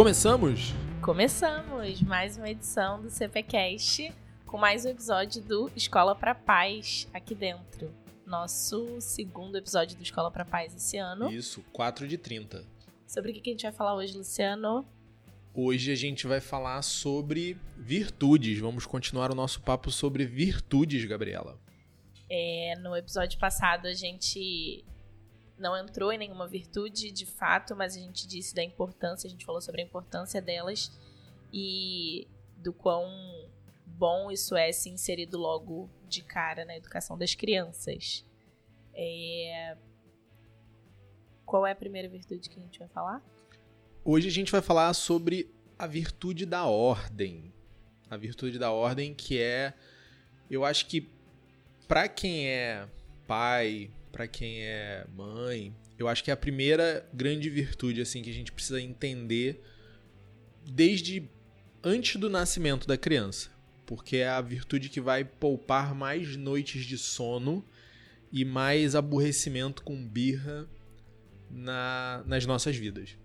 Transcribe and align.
Começamos? 0.00 0.72
Começamos 1.02 2.00
mais 2.00 2.38
uma 2.38 2.48
edição 2.48 3.02
do 3.02 3.10
CPcast 3.10 4.10
com 4.46 4.56
mais 4.56 4.86
um 4.86 4.88
episódio 4.88 5.42
do 5.42 5.70
Escola 5.76 6.14
para 6.14 6.34
Paz 6.34 7.06
aqui 7.12 7.34
dentro. 7.34 7.92
Nosso 8.24 8.98
segundo 8.98 9.58
episódio 9.58 9.98
do 9.98 10.02
Escola 10.02 10.30
para 10.30 10.42
Paz 10.42 10.74
esse 10.74 10.96
ano. 10.96 11.30
Isso, 11.30 11.62
4 11.70 12.08
de 12.08 12.16
30. 12.16 12.64
Sobre 13.06 13.30
o 13.30 13.34
que 13.34 13.50
a 13.50 13.52
gente 13.52 13.62
vai 13.64 13.72
falar 13.72 13.94
hoje, 13.94 14.16
Luciano? 14.16 14.86
Hoje 15.52 15.92
a 15.92 15.96
gente 15.96 16.26
vai 16.26 16.40
falar 16.40 16.80
sobre 16.80 17.58
virtudes. 17.76 18.58
Vamos 18.58 18.86
continuar 18.86 19.30
o 19.30 19.34
nosso 19.34 19.60
papo 19.60 19.90
sobre 19.90 20.24
virtudes, 20.24 21.04
Gabriela. 21.04 21.60
É, 22.30 22.74
no 22.78 22.96
episódio 22.96 23.38
passado 23.38 23.86
a 23.86 23.92
gente 23.92 24.82
não 25.60 25.76
entrou 25.76 26.10
em 26.10 26.18
nenhuma 26.18 26.48
virtude 26.48 27.12
de 27.12 27.26
fato, 27.26 27.76
mas 27.76 27.94
a 27.94 28.00
gente 28.00 28.26
disse 28.26 28.54
da 28.54 28.64
importância, 28.64 29.28
a 29.28 29.30
gente 29.30 29.44
falou 29.44 29.60
sobre 29.60 29.82
a 29.82 29.84
importância 29.84 30.40
delas 30.40 30.90
e 31.52 32.26
do 32.56 32.72
quão 32.72 33.06
bom 33.86 34.30
isso 34.30 34.56
é 34.56 34.72
se 34.72 34.88
inserido 34.88 35.36
logo 35.38 35.90
de 36.08 36.22
cara 36.22 36.64
na 36.64 36.76
educação 36.76 37.16
das 37.18 37.34
crianças. 37.34 38.24
É... 38.94 39.76
Qual 41.44 41.66
é 41.66 41.72
a 41.72 41.76
primeira 41.76 42.08
virtude 42.08 42.48
que 42.48 42.58
a 42.58 42.62
gente 42.62 42.78
vai 42.78 42.88
falar? 42.88 43.22
Hoje 44.02 44.28
a 44.28 44.30
gente 44.30 44.50
vai 44.50 44.62
falar 44.62 44.94
sobre 44.94 45.52
a 45.78 45.86
virtude 45.86 46.46
da 46.46 46.64
ordem. 46.64 47.52
A 48.08 48.16
virtude 48.16 48.58
da 48.58 48.72
ordem 48.72 49.14
que 49.14 49.40
é, 49.40 49.74
eu 50.50 50.64
acho 50.64 50.86
que 50.86 51.08
para 51.86 52.08
quem 52.08 52.48
é 52.48 52.88
pai, 53.26 53.90
para 54.10 54.26
quem 54.26 54.62
é 54.62 55.06
mãe, 55.14 55.74
eu 55.98 56.08
acho 56.08 56.22
que 56.22 56.30
é 56.30 56.34
a 56.34 56.36
primeira 56.36 57.08
grande 57.12 57.48
virtude 57.48 58.00
assim 58.00 58.22
que 58.22 58.30
a 58.30 58.34
gente 58.34 58.52
precisa 58.52 58.80
entender 58.80 59.62
desde 60.64 61.28
antes 61.82 62.16
do 62.16 62.28
nascimento 62.28 62.86
da 62.86 62.96
criança, 62.96 63.50
porque 63.86 64.18
é 64.18 64.28
a 64.28 64.40
virtude 64.40 64.88
que 64.88 65.00
vai 65.00 65.24
poupar 65.24 65.94
mais 65.94 66.36
noites 66.36 66.84
de 66.84 66.98
sono 66.98 67.64
e 68.32 68.44
mais 68.44 68.94
aborrecimento 68.94 69.82
com 69.82 70.06
birra 70.06 70.68
na, 71.50 72.22
nas 72.26 72.46
nossas 72.46 72.76
vidas. 72.76 73.16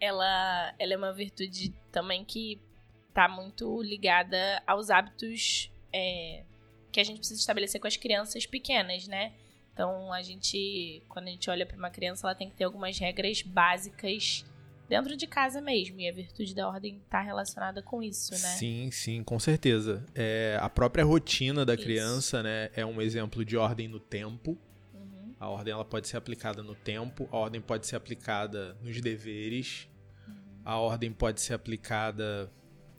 Ela, 0.00 0.74
ela 0.78 0.94
é 0.94 0.96
uma 0.96 1.12
virtude 1.12 1.72
também 1.90 2.24
que 2.24 2.60
está 3.08 3.28
muito 3.28 3.82
ligada 3.82 4.62
aos 4.66 4.90
hábitos 4.90 5.70
é, 5.92 6.44
que 6.90 7.00
a 7.00 7.04
gente 7.04 7.18
precisa 7.18 7.40
estabelecer 7.40 7.80
com 7.80 7.86
as 7.86 7.96
crianças 7.96 8.46
pequenas, 8.46 9.06
né? 9.06 9.32
Então, 9.72 10.12
a 10.12 10.22
gente, 10.22 11.02
quando 11.08 11.28
a 11.28 11.30
gente 11.30 11.48
olha 11.48 11.64
para 11.64 11.76
uma 11.76 11.90
criança, 11.90 12.26
ela 12.26 12.34
tem 12.34 12.50
que 12.50 12.56
ter 12.56 12.64
algumas 12.64 12.98
regras 12.98 13.40
básicas 13.42 14.44
dentro 14.88 15.16
de 15.16 15.26
casa 15.26 15.60
mesmo. 15.62 15.98
E 15.98 16.08
a 16.08 16.12
virtude 16.12 16.54
da 16.54 16.68
ordem 16.68 17.00
está 17.02 17.22
relacionada 17.22 17.82
com 17.82 18.02
isso, 18.02 18.32
né? 18.32 18.38
Sim, 18.38 18.90
sim, 18.90 19.24
com 19.24 19.38
certeza. 19.38 20.04
É, 20.14 20.58
a 20.60 20.68
própria 20.68 21.04
rotina 21.04 21.64
da 21.64 21.74
isso. 21.74 21.82
criança, 21.82 22.42
né, 22.42 22.70
é 22.74 22.84
um 22.84 23.00
exemplo 23.00 23.42
de 23.44 23.56
ordem 23.56 23.88
no 23.88 23.98
tempo. 23.98 24.58
Uhum. 24.92 25.34
A 25.40 25.48
ordem 25.48 25.72
ela 25.72 25.84
pode 25.84 26.06
ser 26.06 26.18
aplicada 26.18 26.62
no 26.62 26.74
tempo, 26.74 27.26
a 27.32 27.38
ordem 27.38 27.60
pode 27.60 27.86
ser 27.86 27.96
aplicada 27.96 28.76
nos 28.82 29.00
deveres, 29.00 29.88
uhum. 30.28 30.34
a 30.62 30.78
ordem 30.78 31.10
pode 31.10 31.40
ser 31.40 31.54
aplicada 31.54 32.52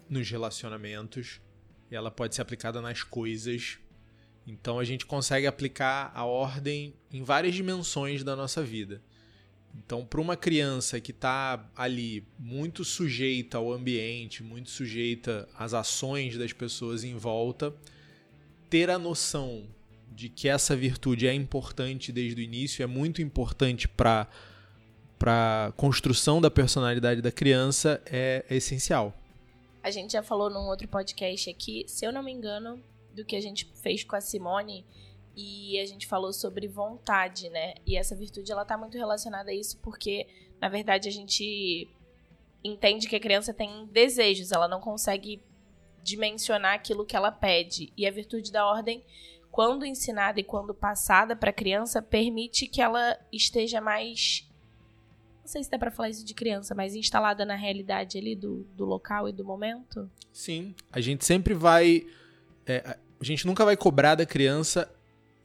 nos 0.10 0.28
relacionamentos, 0.30 1.40
e 1.92 1.96
ela 1.96 2.10
pode 2.10 2.34
ser 2.34 2.42
aplicada 2.42 2.82
nas 2.82 3.04
coisas. 3.04 3.78
Então 4.46 4.80
a 4.80 4.84
gente 4.84 5.06
consegue 5.06 5.48
aplicar 5.48 6.12
a 6.14 6.26
ordem 6.26 6.94
em 7.12 7.24
várias 7.24 7.56
dimensões 7.56 8.24
da 8.24 8.36
nossa 8.36 8.64
vida. 8.64 9.02
Então, 9.76 10.06
para 10.06 10.22
uma 10.22 10.38
criança 10.38 11.00
que 11.00 11.12
está 11.12 11.68
ali 11.76 12.24
muito 12.38 12.86
sujeita 12.86 13.58
ao 13.58 13.72
ambiente, 13.72 14.44
muito 14.44 14.70
sujeita 14.70 15.50
às 15.58 15.74
ações 15.74 16.38
das 16.38 16.54
pessoas 16.54 17.04
em 17.04 17.16
volta, 17.16 17.74
ter 18.70 18.90
a 18.90 19.00
noção 19.00 19.64
de 20.12 20.30
que 20.30 20.48
essa 20.48 20.76
virtude 20.76 21.28
é 21.28 21.34
importante 21.34 22.12
desde 22.12 22.40
o 22.40 22.44
início, 22.44 22.84
é 22.84 22.88
muito 22.88 23.22
importante 23.22 23.88
para 23.88 24.28
para 25.18 25.72
construção 25.78 26.42
da 26.42 26.52
personalidade 26.52 27.22
da 27.22 27.32
criança 27.32 28.02
é, 28.06 28.44
é 28.50 28.58
essencial. 28.58 29.18
A 29.82 29.90
gente 29.90 30.12
já 30.12 30.22
falou 30.22 30.50
num 30.50 30.68
outro 30.68 30.86
podcast 30.86 31.50
aqui, 31.50 31.86
se 31.88 32.06
eu 32.06 32.12
não 32.12 32.22
me 32.22 32.30
engano, 32.30 32.84
do 33.14 33.26
que 33.26 33.36
a 33.36 33.42
gente 33.42 33.72
fez 33.82 34.04
com 34.04 34.16
a 34.16 34.22
Simone 34.22 34.86
e 35.36 35.80
a 35.80 35.86
gente 35.86 36.08
falou 36.08 36.32
sobre 36.32 36.68
vontade, 36.68 37.50
né? 37.50 37.74
E 37.86 37.98
essa 37.98 38.16
virtude 38.16 38.52
ela 38.52 38.66
tá 38.66 38.78
muito 38.78 38.98
relacionada 38.98 39.52
a 39.52 39.54
isso 39.54 39.78
porque, 39.80 40.28
na 40.62 40.70
verdade, 40.70 41.08
a 41.10 41.12
gente 41.12 41.90
entende 42.64 43.08
que 43.08 43.16
a 43.16 43.20
criança 43.20 43.54
tem 43.54 43.86
desejos, 43.88 44.52
ela 44.52 44.68
não 44.68 44.80
consegue 44.80 45.42
dimensionar 46.04 46.76
aquilo 46.76 47.06
que 47.06 47.16
ela 47.16 47.32
pede. 47.32 47.92
E 47.98 48.06
a 48.06 48.12
virtude 48.12 48.52
da 48.52 48.66
ordem, 48.66 49.04
quando 49.52 49.86
ensinada 49.86 50.40
e 50.40 50.44
quando 50.44 50.74
passada 50.74 51.36
para 51.36 51.50
a 51.50 51.54
criança, 51.54 52.02
permite 52.02 52.68
que 52.68 52.82
ela 52.82 53.18
esteja 53.32 53.82
mais 53.82 54.48
não 55.44 55.48
sei 55.50 55.62
se 55.62 55.70
dá 55.70 55.78
para 55.78 55.92
falar 55.92 56.10
isso 56.10 56.24
de 56.24 56.34
criança, 56.34 56.74
mas 56.74 56.96
instalada 56.96 57.44
na 57.46 57.56
realidade 57.56 58.18
ali 58.18 58.34
do, 58.34 58.64
do 58.78 58.86
local 58.86 59.28
e 59.28 59.34
do 59.34 59.44
momento? 59.44 60.10
Sim. 60.32 60.74
A 60.90 61.02
gente 61.02 61.26
sempre 61.26 61.54
vai 61.54 62.08
é, 62.66 62.98
a 63.24 63.26
gente 63.26 63.48
nunca 63.48 63.64
vai 63.64 63.78
cobrar 63.78 64.16
da 64.16 64.26
criança 64.26 64.90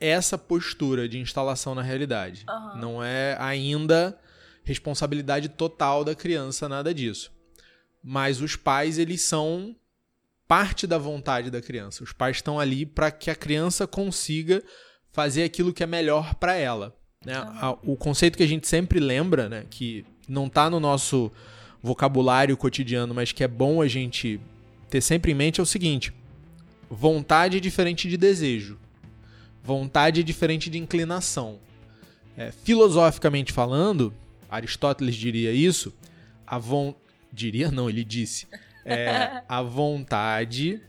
essa 0.00 0.36
postura 0.36 1.08
de 1.08 1.18
instalação 1.18 1.74
na 1.74 1.82
realidade. 1.82 2.44
Uhum. 2.48 2.78
Não 2.78 3.04
é 3.04 3.36
ainda 3.40 4.18
responsabilidade 4.64 5.48
total 5.48 6.04
da 6.04 6.14
criança 6.14 6.68
nada 6.68 6.92
disso. 6.92 7.32
Mas 8.02 8.40
os 8.40 8.54
pais, 8.54 8.98
eles 8.98 9.22
são 9.22 9.74
parte 10.46 10.86
da 10.86 10.98
vontade 10.98 11.50
da 11.50 11.60
criança. 11.60 12.04
Os 12.04 12.12
pais 12.12 12.36
estão 12.36 12.58
ali 12.58 12.86
para 12.86 13.10
que 13.10 13.30
a 13.30 13.34
criança 13.34 13.86
consiga 13.86 14.62
fazer 15.12 15.44
aquilo 15.44 15.72
que 15.72 15.82
é 15.82 15.86
melhor 15.86 16.34
para 16.34 16.54
ela. 16.54 16.96
Né? 17.24 17.40
Uhum. 17.40 17.92
O 17.92 17.96
conceito 17.96 18.36
que 18.36 18.42
a 18.42 18.48
gente 18.48 18.68
sempre 18.68 19.00
lembra, 19.00 19.48
né, 19.48 19.66
que 19.68 20.04
não 20.28 20.46
está 20.46 20.70
no 20.70 20.78
nosso 20.78 21.32
vocabulário 21.82 22.56
cotidiano, 22.56 23.14
mas 23.14 23.32
que 23.32 23.42
é 23.42 23.48
bom 23.48 23.82
a 23.82 23.88
gente 23.88 24.40
ter 24.88 25.00
sempre 25.00 25.32
em 25.32 25.34
mente 25.34 25.60
é 25.60 25.62
o 25.62 25.66
seguinte: 25.66 26.12
vontade 26.88 27.56
é 27.56 27.60
diferente 27.60 28.08
de 28.08 28.16
desejo. 28.16 28.78
Vontade 29.62 30.20
é 30.20 30.22
diferente 30.22 30.70
de 30.70 30.78
inclinação. 30.78 31.58
É, 32.36 32.52
filosoficamente 32.52 33.52
falando, 33.52 34.14
Aristóteles 34.48 35.16
diria 35.16 35.52
isso, 35.52 35.92
a 36.46 36.58
von... 36.58 36.94
diria 37.32 37.70
não, 37.70 37.90
ele 37.90 38.04
disse, 38.04 38.46
é, 38.84 39.42
a 39.48 39.60
vontade 39.60 40.80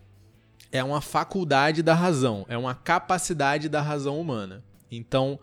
é 0.72 0.84
uma 0.84 1.02
faculdade 1.02 1.82
da 1.82 1.94
razão, 1.94 2.46
é 2.48 2.58
uma 2.58 2.76
capacidade 2.76 3.68
da 3.68 3.81
razão 3.81 4.20
humana. 4.20 4.64
Então, 4.92 5.40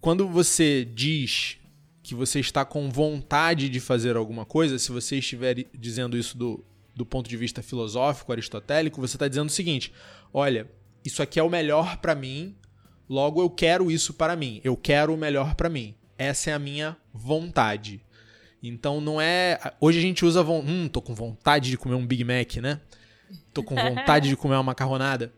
quando 0.00 0.26
você 0.26 0.84
diz 0.84 1.58
que 2.02 2.14
você 2.14 2.40
está 2.40 2.64
com 2.64 2.90
vontade 2.90 3.68
de 3.68 3.78
fazer 3.78 4.16
alguma 4.16 4.44
coisa, 4.44 4.78
se 4.78 4.90
você 4.90 5.18
estiver 5.18 5.66
dizendo 5.78 6.16
isso 6.16 6.36
do, 6.36 6.64
do 7.00 7.06
ponto 7.06 7.30
de 7.30 7.36
vista 7.36 7.62
filosófico, 7.62 8.30
aristotélico, 8.30 9.00
você 9.00 9.16
está 9.16 9.26
dizendo 9.26 9.48
o 9.48 9.52
seguinte: 9.52 9.90
olha, 10.34 10.70
isso 11.02 11.22
aqui 11.22 11.40
é 11.40 11.42
o 11.42 11.48
melhor 11.48 11.96
para 11.96 12.14
mim, 12.14 12.54
logo 13.08 13.40
eu 13.40 13.48
quero 13.48 13.90
isso 13.90 14.12
para 14.12 14.36
mim, 14.36 14.60
eu 14.62 14.76
quero 14.76 15.14
o 15.14 15.16
melhor 15.16 15.54
para 15.54 15.70
mim. 15.70 15.94
Essa 16.18 16.50
é 16.50 16.52
a 16.52 16.58
minha 16.58 16.94
vontade. 17.14 18.04
Então 18.62 19.00
não 19.00 19.18
é. 19.18 19.58
Hoje 19.80 19.98
a 19.98 20.02
gente 20.02 20.26
usa. 20.26 20.42
Hum, 20.42 20.86
tô 20.88 21.00
com 21.00 21.14
vontade 21.14 21.70
de 21.70 21.78
comer 21.78 21.94
um 21.94 22.06
Big 22.06 22.22
Mac, 22.22 22.56
né? 22.56 22.78
Tô 23.54 23.62
com 23.62 23.74
vontade 23.74 24.28
de 24.28 24.36
comer 24.36 24.56
uma 24.56 24.62
macarronada. 24.62 25.32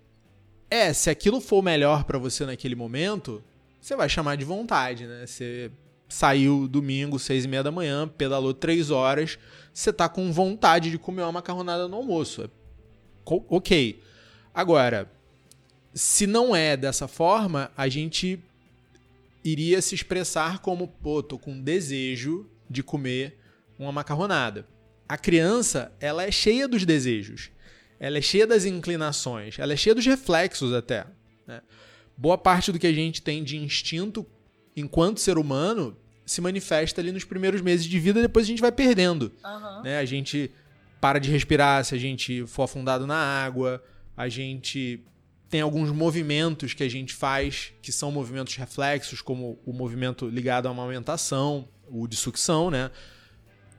É, 0.69 0.93
se 0.93 1.09
aquilo 1.09 1.41
for 1.41 1.59
o 1.59 1.63
melhor 1.63 2.03
para 2.03 2.19
você 2.19 2.45
naquele 2.45 2.75
momento, 2.75 3.41
você 3.81 3.95
vai 3.95 4.09
chamar 4.09 4.37
de 4.37 4.45
vontade, 4.45 5.07
né? 5.07 5.25
Você 5.25 5.71
saiu 6.09 6.67
domingo, 6.67 7.19
seis 7.19 7.45
e 7.45 7.49
meia 7.49 7.63
da 7.63 7.71
manhã, 7.71 8.09
pedalou 8.09 8.53
três 8.53 8.91
horas, 8.91 9.39
você 9.73 9.93
tá 9.93 10.09
com 10.09 10.31
vontade 10.33 10.91
de 10.91 10.99
comer 10.99 11.23
uma 11.23 11.33
macarronada 11.33 11.89
no 11.89 11.97
almoço. 11.97 12.51
Ok. 13.25 14.01
Agora, 14.53 15.11
se 15.95 16.27
não 16.27 16.55
é 16.55 16.77
dessa 16.77 17.09
forma, 17.09 17.71
a 17.77 17.89
gente 17.89 18.39
iria 19.45 19.81
se 19.81 19.95
expressar 19.95 20.61
como, 20.61 20.89
pô, 20.89 21.23
tô 21.23 21.39
com 21.39 21.61
desejo 21.61 22.49
de 22.69 22.83
comer 22.83 23.39
uma 23.79 23.93
macarronada. 23.93 24.67
A 25.09 25.17
criança, 25.17 25.93
ela 26.01 26.25
é 26.25 26.31
cheia 26.31 26.69
dos 26.69 26.85
desejos. 26.85 27.51
Ela 27.99 28.19
é 28.19 28.23
cheia 28.23 28.47
das 28.47 28.65
inclinações. 28.65 29.59
Ela 29.59 29.73
é 29.73 29.77
cheia 29.77 29.95
dos 29.95 30.07
reflexos 30.07 30.73
até. 30.73 31.07
Né? 31.47 31.61
Boa 32.17 32.39
parte 32.39 32.73
do 32.73 32.79
que 32.79 32.87
a 32.87 32.93
gente 32.93 33.23
tem 33.23 33.43
de 33.43 33.57
instinto 33.57 34.27
enquanto 34.77 35.21
ser 35.21 35.39
humano 35.39 35.97
se 36.25 36.41
manifesta 36.41 37.01
ali 37.01 37.13
nos 37.13 37.25
primeiros 37.25 37.61
meses 37.61 37.87
de 37.87 37.99
vida, 37.99 38.21
depois 38.23 38.47
a 38.47 38.49
gente 38.49 38.61
vai 38.61 38.73
perdendo. 38.73 39.33
Uhum. 39.45 39.83
Né? 39.83 39.99
A 39.99 40.05
gente 40.05 40.51
para 41.01 41.19
de 41.19 41.31
respirar 41.31 41.85
se 41.85 41.95
a 41.95 41.99
gente 41.99 42.47
for 42.47 42.63
afundado 42.63 43.07
na 43.07 43.17
água, 43.17 43.83
a 44.17 44.29
gente 44.29 45.05
tem 45.49 45.61
alguns 45.61 45.91
movimentos 45.91 46.75
que 46.75 46.83
a 46.83 46.89
gente 46.89 47.13
faz 47.13 47.73
que 47.83 47.93
são 47.93 48.11
movimentos 48.13 48.55
reflexos, 48.57 49.21
como 49.21 49.59
o 49.67 49.73
movimento 49.73 50.29
ligado 50.29 50.67
à 50.67 50.71
amamentação, 50.71 51.69
o 51.91 52.07
de 52.07 52.17
sucção, 52.17 52.71
né? 52.71 52.91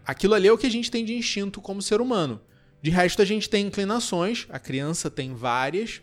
aquilo 0.06 0.34
ali 0.34 0.48
é 0.48 0.52
o 0.52 0.58
que 0.58 0.68
a 0.68 0.72
gente 0.72 0.92
tem 0.92 1.04
de 1.04 1.14
instinto 1.14 1.62
como 1.62 1.82
ser 1.82 2.02
humano. 2.02 2.42
De 2.82 2.90
resto, 2.90 3.22
a 3.22 3.26
gente 3.26 3.50
tem 3.50 3.66
inclinações, 3.66 4.46
a 4.50 4.60
criança 4.60 5.10
tem 5.10 5.34
várias, 5.34 6.02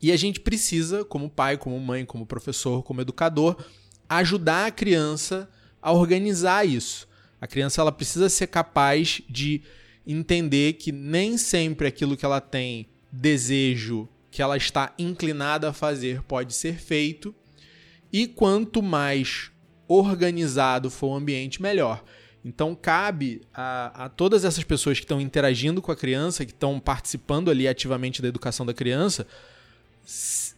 e 0.00 0.10
a 0.10 0.16
gente 0.16 0.40
precisa, 0.40 1.04
como 1.04 1.28
pai, 1.28 1.58
como 1.58 1.78
mãe, 1.78 2.06
como 2.06 2.24
professor, 2.24 2.82
como 2.82 3.02
educador, 3.02 3.62
ajudar 4.18 4.66
a 4.66 4.70
criança 4.70 5.48
a 5.80 5.92
organizar 5.92 6.66
isso. 6.66 7.08
A 7.40 7.46
criança 7.46 7.80
ela 7.80 7.92
precisa 7.92 8.28
ser 8.28 8.48
capaz 8.48 9.22
de 9.28 9.62
entender 10.06 10.74
que 10.74 10.90
nem 10.90 11.38
sempre 11.38 11.86
aquilo 11.86 12.16
que 12.16 12.24
ela 12.24 12.40
tem 12.40 12.88
desejo, 13.10 14.08
que 14.30 14.42
ela 14.42 14.56
está 14.56 14.92
inclinada 14.98 15.70
a 15.70 15.72
fazer, 15.72 16.22
pode 16.22 16.52
ser 16.54 16.78
feito. 16.78 17.34
E 18.12 18.26
quanto 18.26 18.82
mais 18.82 19.50
organizado 19.86 20.90
for 20.90 21.08
o 21.08 21.14
ambiente, 21.14 21.62
melhor. 21.62 22.04
Então 22.44 22.74
cabe 22.74 23.42
a, 23.54 24.04
a 24.06 24.08
todas 24.08 24.44
essas 24.44 24.64
pessoas 24.64 24.98
que 24.98 25.04
estão 25.04 25.20
interagindo 25.20 25.80
com 25.80 25.92
a 25.92 25.96
criança, 25.96 26.44
que 26.44 26.52
estão 26.52 26.80
participando 26.80 27.50
ali 27.50 27.68
ativamente 27.68 28.20
da 28.20 28.28
educação 28.28 28.64
da 28.64 28.74
criança, 28.74 29.26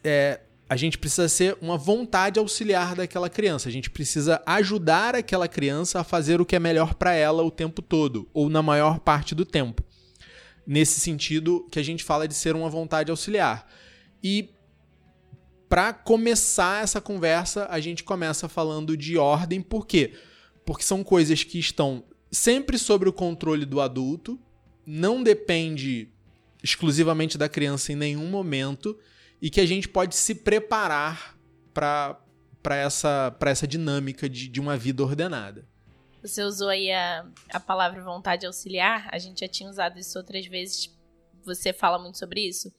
é, 0.03 0.41
a 0.73 0.77
gente 0.77 0.97
precisa 0.97 1.29
ser 1.29 1.59
uma 1.61 1.77
vontade 1.77 2.39
auxiliar 2.39 2.95
daquela 2.95 3.29
criança. 3.29 3.69
A 3.69 3.73
gente 3.73 3.91
precisa 3.91 4.43
ajudar 4.47 5.15
aquela 5.15 5.47
criança 5.47 6.01
a 6.01 6.05
fazer 6.05 6.41
o 6.41 6.47
que 6.47 6.57
é 6.57 6.59
melhor 6.59 6.95
para 6.95 7.13
ela 7.13 7.43
o 7.43 7.51
tempo 7.51 7.83
todo, 7.83 8.27
ou 8.33 8.49
na 8.49 8.63
maior 8.63 8.99
parte 8.99 9.35
do 9.35 9.45
tempo. 9.45 9.85
Nesse 10.67 10.99
sentido 10.99 11.69
que 11.71 11.79
a 11.79 11.83
gente 11.83 12.03
fala 12.03 12.27
de 12.27 12.33
ser 12.33 12.57
uma 12.57 12.71
vontade 12.71 13.11
auxiliar. 13.11 13.71
E 14.25 14.49
para 15.69 15.93
começar 15.93 16.83
essa 16.83 17.03
conversa, 17.03 17.67
a 17.69 17.79
gente 17.79 18.03
começa 18.03 18.49
falando 18.49 18.97
de 18.97 19.19
ordem, 19.19 19.61
por 19.61 19.87
quê? 19.87 20.15
Porque 20.65 20.85
são 20.85 21.05
coisas 21.05 21.45
que 21.45 21.59
estão 21.59 22.03
sempre 22.31 22.79
sobre 22.79 23.11
o 23.11 23.13
controle 23.13 23.67
do 23.67 23.79
adulto, 23.79 24.41
não 24.87 25.23
depende 25.23 26.09
exclusivamente 26.63 27.37
da 27.37 27.47
criança 27.47 27.93
em 27.93 27.97
nenhum 27.97 28.31
momento 28.31 28.99
e 29.43 29.51
que 29.51 29.61
a 29.61 29.67
gente 29.67 29.89
pode 29.89 30.15
se 30.15 30.37
preparar 30.37 31.37
para 31.75 32.17
essa, 32.77 33.37
essa 33.41 33.67
dinâmica 33.67 34.29
de, 34.29 34.47
de 34.47 34.61
uma 34.61 34.77
vida 34.77 35.03
ordenada. 35.03 35.69
Você 36.23 36.45
usou 36.45 36.69
aí 36.69 36.93
a, 36.93 37.27
a 37.53 37.59
palavra 37.59 38.05
vontade 38.05 38.47
auxiliar, 38.47 39.09
a 39.11 39.19
gente 39.19 39.41
já 39.41 39.49
tinha 39.49 39.69
usado 39.69 39.99
isso 39.99 40.17
outras 40.17 40.47
vezes, 40.47 40.97
você 41.45 41.73
fala 41.73 41.99
muito 41.99 42.19
sobre 42.19 42.47
isso. 42.47 42.73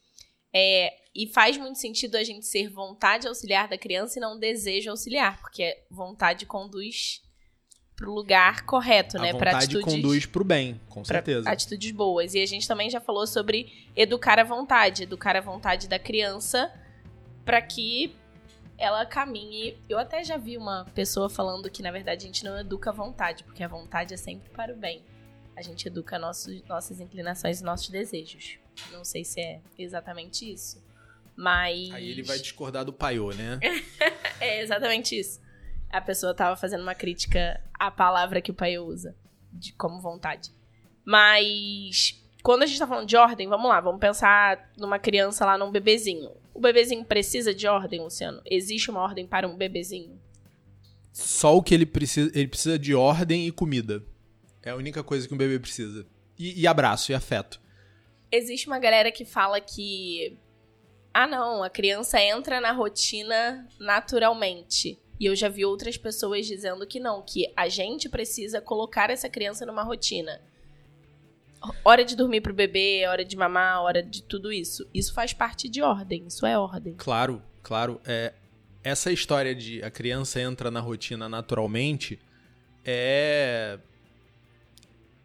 É, 0.55 0.93
e 1.13 1.27
faz 1.27 1.57
muito 1.57 1.77
sentido 1.77 2.15
a 2.15 2.23
gente 2.23 2.45
ser 2.45 2.69
vontade 2.69 3.27
auxiliar 3.27 3.67
da 3.67 3.77
criança 3.77 4.17
e 4.17 4.21
não 4.21 4.39
desejo 4.39 4.89
auxiliar, 4.89 5.41
porque 5.41 5.83
vontade 5.91 6.45
conduz 6.45 7.21
pro 7.95 8.11
lugar 8.11 8.65
correto, 8.65 9.17
a 9.17 9.21
né? 9.21 9.33
Para 9.33 9.57
atitudes 9.57 9.93
conduz 9.93 10.25
pro 10.25 10.43
bem, 10.43 10.79
com 10.89 11.03
certeza. 11.03 11.49
Atitudes 11.49 11.91
boas. 11.91 12.33
E 12.33 12.41
a 12.41 12.45
gente 12.45 12.67
também 12.67 12.89
já 12.89 12.99
falou 12.99 13.25
sobre 13.27 13.89
educar 13.95 14.39
a 14.39 14.43
vontade, 14.43 15.03
educar 15.03 15.35
a 15.35 15.41
vontade 15.41 15.87
da 15.87 15.99
criança 15.99 16.71
para 17.45 17.61
que 17.61 18.15
ela 18.77 19.05
caminhe. 19.05 19.77
Eu 19.87 19.97
até 19.97 20.23
já 20.23 20.37
vi 20.37 20.57
uma 20.57 20.85
pessoa 20.95 21.29
falando 21.29 21.69
que 21.69 21.81
na 21.81 21.91
verdade 21.91 22.23
a 22.23 22.27
gente 22.27 22.43
não 22.43 22.57
educa 22.57 22.89
a 22.89 22.93
vontade, 22.93 23.43
porque 23.43 23.63
a 23.63 23.67
vontade 23.67 24.13
é 24.13 24.17
sempre 24.17 24.49
para 24.49 24.73
o 24.73 24.75
bem. 24.75 25.03
A 25.55 25.61
gente 25.61 25.87
educa 25.87 26.17
nossos, 26.17 26.63
nossas 26.63 26.99
inclinações 26.99 27.61
e 27.61 27.63
nossos 27.63 27.89
desejos. 27.89 28.57
Não 28.91 29.05
sei 29.05 29.23
se 29.23 29.39
é 29.39 29.61
exatamente 29.77 30.51
isso. 30.51 30.83
Mas. 31.35 31.91
Aí 31.91 32.09
ele 32.09 32.23
vai 32.23 32.39
discordar 32.39 32.83
do 32.83 32.91
paiô, 32.91 33.31
né? 33.31 33.59
é 34.41 34.61
exatamente 34.61 35.17
isso 35.17 35.43
a 35.93 36.01
pessoa 36.01 36.33
tava 36.33 36.55
fazendo 36.55 36.81
uma 36.81 36.95
crítica 36.95 37.61
à 37.87 37.91
palavra 37.91 38.41
que 38.41 38.51
o 38.51 38.53
pai 38.53 38.77
usa, 38.77 39.15
de 39.51 39.73
como 39.73 40.01
vontade. 40.01 40.51
Mas 41.05 42.21
quando 42.41 42.63
a 42.63 42.65
gente 42.65 42.79
tá 42.79 42.87
falando 42.87 43.07
de 43.07 43.15
ordem, 43.15 43.47
vamos 43.47 43.69
lá, 43.69 43.79
vamos 43.79 43.99
pensar 43.99 44.71
numa 44.77 44.99
criança 44.99 45.45
lá, 45.45 45.57
num 45.57 45.71
bebezinho. 45.71 46.31
O 46.53 46.59
bebezinho 46.59 47.03
precisa 47.03 47.53
de 47.53 47.67
ordem, 47.67 48.01
Luciano? 48.01 48.41
Existe 48.45 48.91
uma 48.91 49.01
ordem 49.01 49.25
para 49.25 49.47
um 49.47 49.55
bebezinho? 49.55 50.19
Só 51.11 51.55
o 51.55 51.63
que 51.63 51.73
ele 51.73 51.85
precisa, 51.85 52.31
ele 52.33 52.47
precisa 52.47 52.77
de 52.77 52.93
ordem 52.93 53.47
e 53.47 53.51
comida. 53.51 54.03
É 54.61 54.71
a 54.71 54.75
única 54.75 55.03
coisa 55.03 55.27
que 55.27 55.33
um 55.33 55.37
bebê 55.37 55.59
precisa. 55.59 56.05
E, 56.37 56.61
e 56.61 56.67
abraço 56.67 57.11
e 57.11 57.15
afeto. 57.15 57.61
Existe 58.31 58.67
uma 58.67 58.79
galera 58.79 59.11
que 59.11 59.25
fala 59.25 59.61
que 59.61 60.37
ah, 61.13 61.27
não, 61.27 61.63
a 61.63 61.69
criança 61.69 62.19
entra 62.19 62.59
na 62.59 62.71
rotina 62.71 63.67
naturalmente. 63.79 64.99
E 65.23 65.25
eu 65.25 65.37
já 65.37 65.47
vi 65.47 65.63
outras 65.63 65.95
pessoas 65.95 66.45
dizendo 66.45 66.85
que 66.85 66.99
não, 66.99 67.21
que 67.21 67.49
a 67.55 67.69
gente 67.69 68.09
precisa 68.09 68.59
colocar 68.59 69.09
essa 69.09 69.29
criança 69.29 69.65
numa 69.65 69.81
rotina. 69.81 70.41
Hora 71.81 72.03
de 72.03 72.13
dormir 72.13 72.41
pro 72.41 72.53
bebê, 72.53 73.07
hora 73.07 73.23
de 73.23 73.37
mamar, 73.37 73.83
hora 73.83 74.03
de 74.03 74.21
tudo 74.21 74.51
isso. 74.51 74.85
Isso 74.93 75.13
faz 75.13 75.31
parte 75.31 75.69
de 75.69 75.81
ordem, 75.81 76.25
isso 76.27 76.45
é 76.45 76.59
ordem. 76.59 76.93
Claro, 76.97 77.41
claro. 77.61 78.01
É, 78.05 78.33
essa 78.83 79.13
história 79.13 79.55
de 79.55 79.81
a 79.81 79.89
criança 79.89 80.41
entra 80.41 80.69
na 80.69 80.81
rotina 80.81 81.29
naturalmente 81.29 82.19
é 82.83 83.79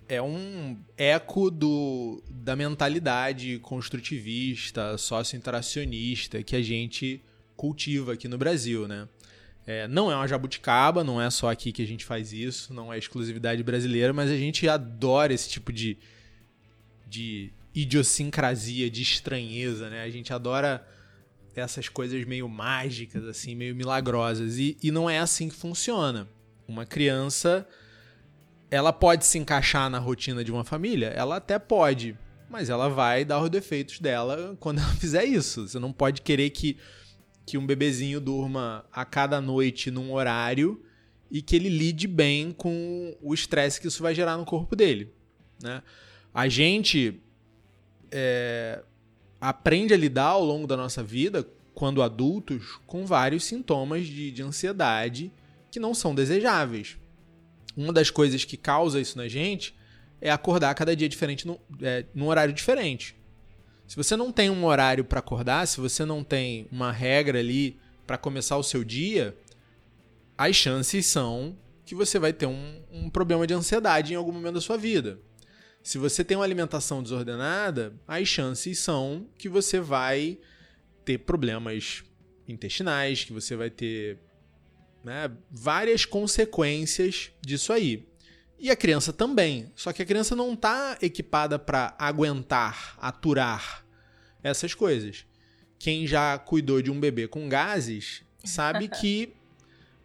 é 0.08 0.22
um 0.22 0.78
eco 0.96 1.50
do, 1.50 2.22
da 2.30 2.54
mentalidade 2.54 3.58
construtivista, 3.58 4.96
socio-interacionista 4.96 6.40
que 6.40 6.54
a 6.54 6.62
gente 6.62 7.20
cultiva 7.56 8.12
aqui 8.12 8.28
no 8.28 8.38
Brasil, 8.38 8.86
né? 8.86 9.08
É, 9.70 9.87
não 9.87 10.11
é 10.11 10.17
uma 10.17 10.26
jabuticaba, 10.26 11.05
não 11.05 11.20
é 11.20 11.29
só 11.29 11.50
aqui 11.50 11.73
que 11.73 11.82
a 11.82 11.87
gente 11.87 12.03
faz 12.03 12.32
isso, 12.32 12.73
não 12.73 12.91
é 12.91 12.97
exclusividade 12.97 13.62
brasileira, 13.62 14.15
mas 14.15 14.31
a 14.31 14.37
gente 14.37 14.67
adora 14.67 15.31
esse 15.31 15.47
tipo 15.47 15.70
de, 15.70 15.99
de 17.06 17.53
idiosincrasia, 17.75 18.88
de 18.88 19.03
estranheza, 19.03 19.91
né? 19.91 20.05
A 20.05 20.09
gente 20.09 20.32
adora 20.32 20.88
essas 21.55 21.87
coisas 21.87 22.25
meio 22.25 22.49
mágicas, 22.49 23.26
assim, 23.26 23.55
meio 23.55 23.76
milagrosas. 23.76 24.56
E, 24.56 24.79
e 24.82 24.91
não 24.91 25.11
é 25.11 25.19
assim 25.19 25.50
que 25.50 25.55
funciona. 25.55 26.26
Uma 26.67 26.87
criança, 26.87 27.69
ela 28.70 28.91
pode 28.91 29.26
se 29.26 29.37
encaixar 29.37 29.91
na 29.91 29.99
rotina 29.99 30.43
de 30.43 30.50
uma 30.50 30.65
família? 30.65 31.09
Ela 31.09 31.37
até 31.37 31.59
pode, 31.59 32.17
mas 32.49 32.70
ela 32.70 32.88
vai 32.88 33.23
dar 33.23 33.43
os 33.43 33.50
defeitos 33.50 34.00
dela 34.00 34.56
quando 34.59 34.79
ela 34.79 34.93
fizer 34.97 35.26
isso. 35.26 35.69
Você 35.69 35.79
não 35.79 35.93
pode 35.93 36.23
querer 36.23 36.49
que 36.49 36.79
que 37.48 37.56
um 37.56 37.64
bebezinho 37.64 38.20
durma 38.20 38.84
a 38.92 39.06
cada 39.06 39.40
noite 39.40 39.90
num 39.90 40.12
horário 40.12 40.84
e 41.31 41.40
que 41.40 41.56
ele 41.56 41.70
lide 41.70 42.06
bem 42.06 42.52
com 42.52 43.17
o 43.22 43.32
estresse 43.32 43.81
que 43.81 43.88
isso 43.88 44.02
vai 44.02 44.14
gerar 44.14 44.36
no 44.36 44.44
corpo 44.44 44.76
dele. 44.76 45.10
Né? 45.62 45.82
A 46.34 46.46
gente 46.46 47.19
é, 48.12 48.82
aprende 49.40 49.94
a 49.94 49.96
lidar 49.96 50.26
ao 50.26 50.44
longo 50.44 50.67
da 50.67 50.76
nossa 50.76 51.02
vida, 51.02 51.48
quando 51.74 52.02
adultos, 52.02 52.78
com 52.86 53.06
vários 53.06 53.44
sintomas 53.44 54.06
de, 54.06 54.31
de 54.31 54.43
ansiedade 54.43 55.32
que 55.70 55.81
não 55.81 55.94
são 55.94 56.14
desejáveis. 56.14 56.98
Uma 57.74 57.94
das 57.94 58.10
coisas 58.10 58.44
que 58.44 58.58
causa 58.58 59.00
isso 59.00 59.17
na 59.17 59.26
gente 59.26 59.74
é 60.20 60.31
acordar 60.31 60.74
cada 60.74 60.94
dia 60.94 61.08
diferente, 61.08 61.46
no, 61.46 61.58
é, 61.81 62.05
num 62.14 62.26
horário 62.26 62.52
diferente. 62.52 63.17
Se 63.88 63.96
você 63.96 64.16
não 64.16 64.30
tem 64.30 64.50
um 64.50 64.66
horário 64.66 65.02
para 65.02 65.20
acordar, 65.20 65.66
se 65.66 65.80
você 65.80 66.04
não 66.04 66.22
tem 66.22 66.68
uma 66.70 66.92
regra 66.92 67.38
ali 67.38 67.80
para 68.06 68.18
começar 68.18 68.58
o 68.58 68.62
seu 68.62 68.84
dia, 68.84 69.34
as 70.36 70.54
chances 70.54 71.06
são 71.06 71.56
que 71.86 71.94
você 71.94 72.18
vai 72.18 72.34
ter 72.34 72.44
um, 72.44 72.82
um, 72.92 73.08
problema 73.08 73.46
de 73.46 73.54
ansiedade 73.54 74.12
em 74.12 74.16
algum 74.16 74.30
momento 74.30 74.56
da 74.56 74.60
sua 74.60 74.76
vida. 74.76 75.18
Se 75.82 75.96
você 75.96 76.22
tem 76.22 76.36
uma 76.36 76.44
alimentação 76.44 77.02
desordenada, 77.02 77.94
as 78.06 78.28
chances 78.28 78.78
são 78.78 79.26
que 79.38 79.48
você 79.48 79.80
vai 79.80 80.38
ter 81.02 81.16
problemas 81.16 82.04
intestinais, 82.46 83.24
que 83.24 83.32
você 83.32 83.56
vai 83.56 83.70
ter 83.70 84.18
né, 85.02 85.30
várias 85.50 86.04
consequências 86.04 87.30
disso 87.40 87.72
aí. 87.72 88.06
E 88.58 88.70
a 88.70 88.77
criança 88.77 89.12
também. 89.12 89.70
Só 89.77 89.93
que 89.93 90.03
a 90.03 90.06
criança 90.06 90.34
não 90.34 90.55
está 90.55 90.98
equipada 91.00 91.58
para 91.58 91.94
aguentar, 91.98 92.96
aturar 93.00 93.84
essas 94.43 94.74
coisas. 94.74 95.24
Quem 95.79 96.06
já 96.06 96.38
cuidou 96.38 96.82
de 96.82 96.91
um 96.91 96.98
bebê 96.98 97.29
com 97.29 97.48
gases 97.48 98.22
sabe 98.44 98.88
que 99.00 99.32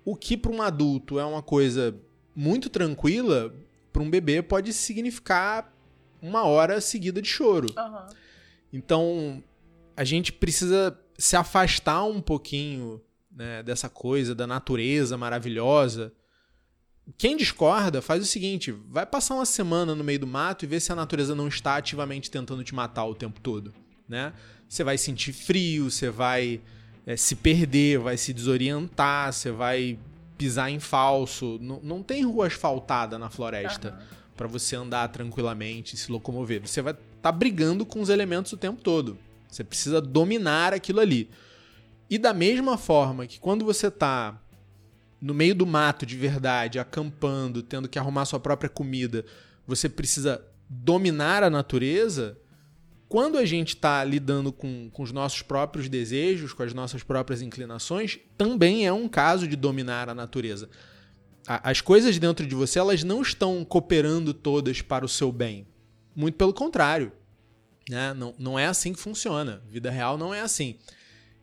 o 0.06 0.16
que 0.16 0.38
para 0.38 0.52
um 0.52 0.62
adulto 0.62 1.20
é 1.20 1.26
uma 1.26 1.42
coisa 1.42 1.96
muito 2.36 2.70
tranquila, 2.70 3.54
para 3.92 4.02
um 4.02 4.10
bebê 4.10 4.42
pode 4.42 4.74
significar 4.74 5.74
uma 6.22 6.44
hora 6.44 6.80
seguida 6.80 7.22
de 7.22 7.28
choro. 7.28 7.68
Uhum. 7.78 8.16
Então, 8.72 9.44
a 9.96 10.04
gente 10.04 10.32
precisa 10.32 10.98
se 11.18 11.36
afastar 11.36 12.04
um 12.06 12.22
pouquinho 12.22 13.02
né, 13.32 13.64
dessa 13.64 13.90
coisa 13.90 14.34
da 14.34 14.48
natureza 14.48 15.18
maravilhosa 15.18 16.14
quem 17.18 17.36
discorda 17.36 18.02
faz 18.02 18.24
o 18.24 18.26
seguinte: 18.26 18.72
vai 18.90 19.06
passar 19.06 19.36
uma 19.36 19.46
semana 19.46 19.94
no 19.94 20.04
meio 20.04 20.20
do 20.20 20.28
mato 20.28 20.64
e 20.64 20.68
ver 20.68 20.80
se 20.80 20.92
a 20.92 20.96
natureza 20.96 21.36
não 21.36 21.48
está 21.48 21.76
ativamente 21.76 22.32
tentando 22.32 22.64
te 22.64 22.74
matar 22.74 23.06
o 23.06 23.16
tempo 23.16 23.40
todo, 23.40 23.74
né? 24.08 24.34
Você 24.68 24.84
vai 24.84 24.98
sentir 24.98 25.34
frio, 25.34 25.92
você 25.92 26.10
vai 26.10 26.62
é, 27.06 27.16
se 27.16 27.36
perder, 27.36 28.00
vai 28.00 28.18
se 28.18 28.34
desorientar, 28.34 29.32
você 29.32 29.52
vai 29.52 30.00
pisar 30.38 30.70
em 30.70 30.80
falso. 30.80 31.60
Não, 31.62 31.80
não 31.84 32.04
tem 32.04 32.24
rua 32.24 32.48
asfaltada 32.48 33.20
na 33.20 33.30
floresta 33.30 33.92
uhum. 33.92 34.18
para 34.36 34.48
você 34.48 34.76
andar 34.76 35.08
tranquilamente, 35.10 35.98
se 35.98 36.12
locomover. 36.12 36.62
Você 36.66 36.82
vai 36.82 36.94
estar 36.94 37.04
tá 37.22 37.32
brigando 37.32 37.86
com 37.86 38.02
os 38.02 38.10
elementos 38.10 38.54
o 38.54 38.58
tempo 38.58 38.82
todo. 38.82 39.18
Você 39.48 39.64
precisa 39.64 40.02
dominar 40.02 40.74
aquilo 40.74 41.00
ali. 41.00 41.30
E 42.10 42.18
da 42.18 42.34
mesma 42.34 42.78
forma 42.78 43.28
que 43.28 43.40
quando 43.40 43.64
você 43.64 43.88
está 43.88 44.40
no 45.24 45.34
meio 45.34 45.56
do 45.56 45.66
mato 45.66 46.06
de 46.06 46.18
verdade, 46.18 46.80
acampando, 46.80 47.64
tendo 47.64 47.88
que 47.88 47.98
arrumar 47.98 48.26
sua 48.26 48.42
própria 48.42 48.70
comida, 48.70 49.24
você 49.66 49.88
precisa 49.88 50.46
dominar 50.68 51.44
a 51.44 51.50
natureza. 51.50 52.38
Quando 53.08 53.38
a 53.38 53.46
gente 53.46 53.70
está 53.70 54.04
lidando 54.04 54.52
com, 54.52 54.90
com 54.92 55.02
os 55.02 55.14
nossos 55.14 55.42
próprios 55.42 55.88
desejos, 55.88 56.52
com 56.52 56.62
as 56.62 56.74
nossas 56.74 57.04
próprias 57.04 57.42
inclinações, 57.42 58.20
também 58.38 58.86
é 58.86 58.92
um 58.92 59.08
caso 59.08 59.48
de 59.48 59.56
dominar 59.56 60.10
a 60.10 60.14
natureza. 60.14 60.70
A, 61.48 61.70
as 61.70 61.80
coisas 61.80 62.20
dentro 62.20 62.46
de 62.46 62.54
você, 62.54 62.78
elas 62.78 63.02
não 63.02 63.22
estão 63.22 63.64
cooperando 63.64 64.34
todas 64.34 64.82
para 64.82 65.06
o 65.06 65.10
seu 65.10 65.32
bem. 65.32 65.66
Muito 66.14 66.36
pelo 66.36 66.54
contrário. 66.54 67.14
Né? 67.90 68.14
Não, 68.14 68.36
não 68.38 68.60
é 68.60 68.66
assim 68.66 68.92
que 68.92 69.00
funciona. 69.00 69.62
Vida 69.70 69.90
real 69.90 70.18
não 70.18 70.34
é 70.34 70.42
assim. 70.42 70.76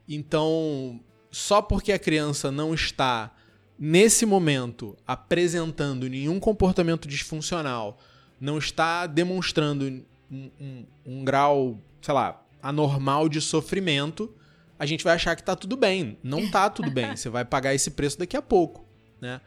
Então, 0.07 1.01
só 1.31 1.63
porque 1.63 1.93
a 1.93 1.99
criança 1.99 2.51
não 2.51 2.75
está 2.75 3.35
nesse 3.81 4.27
momento, 4.27 4.95
apresentando 5.07 6.07
nenhum 6.07 6.39
comportamento 6.39 7.09
disfuncional, 7.09 7.99
não 8.39 8.59
está 8.59 9.07
demonstrando 9.07 9.87
um, 10.31 10.51
um, 10.61 10.87
um, 11.07 11.25
grau, 11.25 11.81
sei 12.03 12.13
lá, 12.13 12.45
anormal 12.63 13.27
de 13.27 13.41
sofrimento, 13.41 14.31
a 14.79 14.85
gente 14.85 15.03
vai 15.03 15.15
achar 15.15 15.35
que 15.35 15.43
tá 15.43 15.57
tudo 15.57 15.79
bem. 15.79 16.19
Não 16.23 16.51
tá 16.51 16.69
tudo 16.69 16.91
bem. 16.91 17.17
Você 17.17 17.31
vai 17.31 17.45
pagar 17.45 17.75
esse 17.75 17.91
preço 17.93 18.19
daqui 18.19 18.37
a 18.37 18.43
pouco, 18.43 18.87
né? 19.19 19.41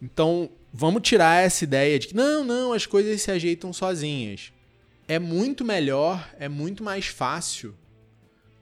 Então, 0.00 0.50
vamos 0.72 1.02
tirar 1.02 1.42
essa 1.42 1.64
ideia 1.64 1.98
de 1.98 2.08
que 2.08 2.14
não, 2.14 2.44
não, 2.44 2.72
as 2.72 2.86
coisas 2.86 3.20
se 3.22 3.30
ajeitam 3.30 3.72
sozinhas. 3.72 4.52
É 5.08 5.18
muito 5.18 5.64
melhor, 5.64 6.28
é 6.38 6.48
muito 6.48 6.82
mais 6.82 7.06
fácil 7.06 7.74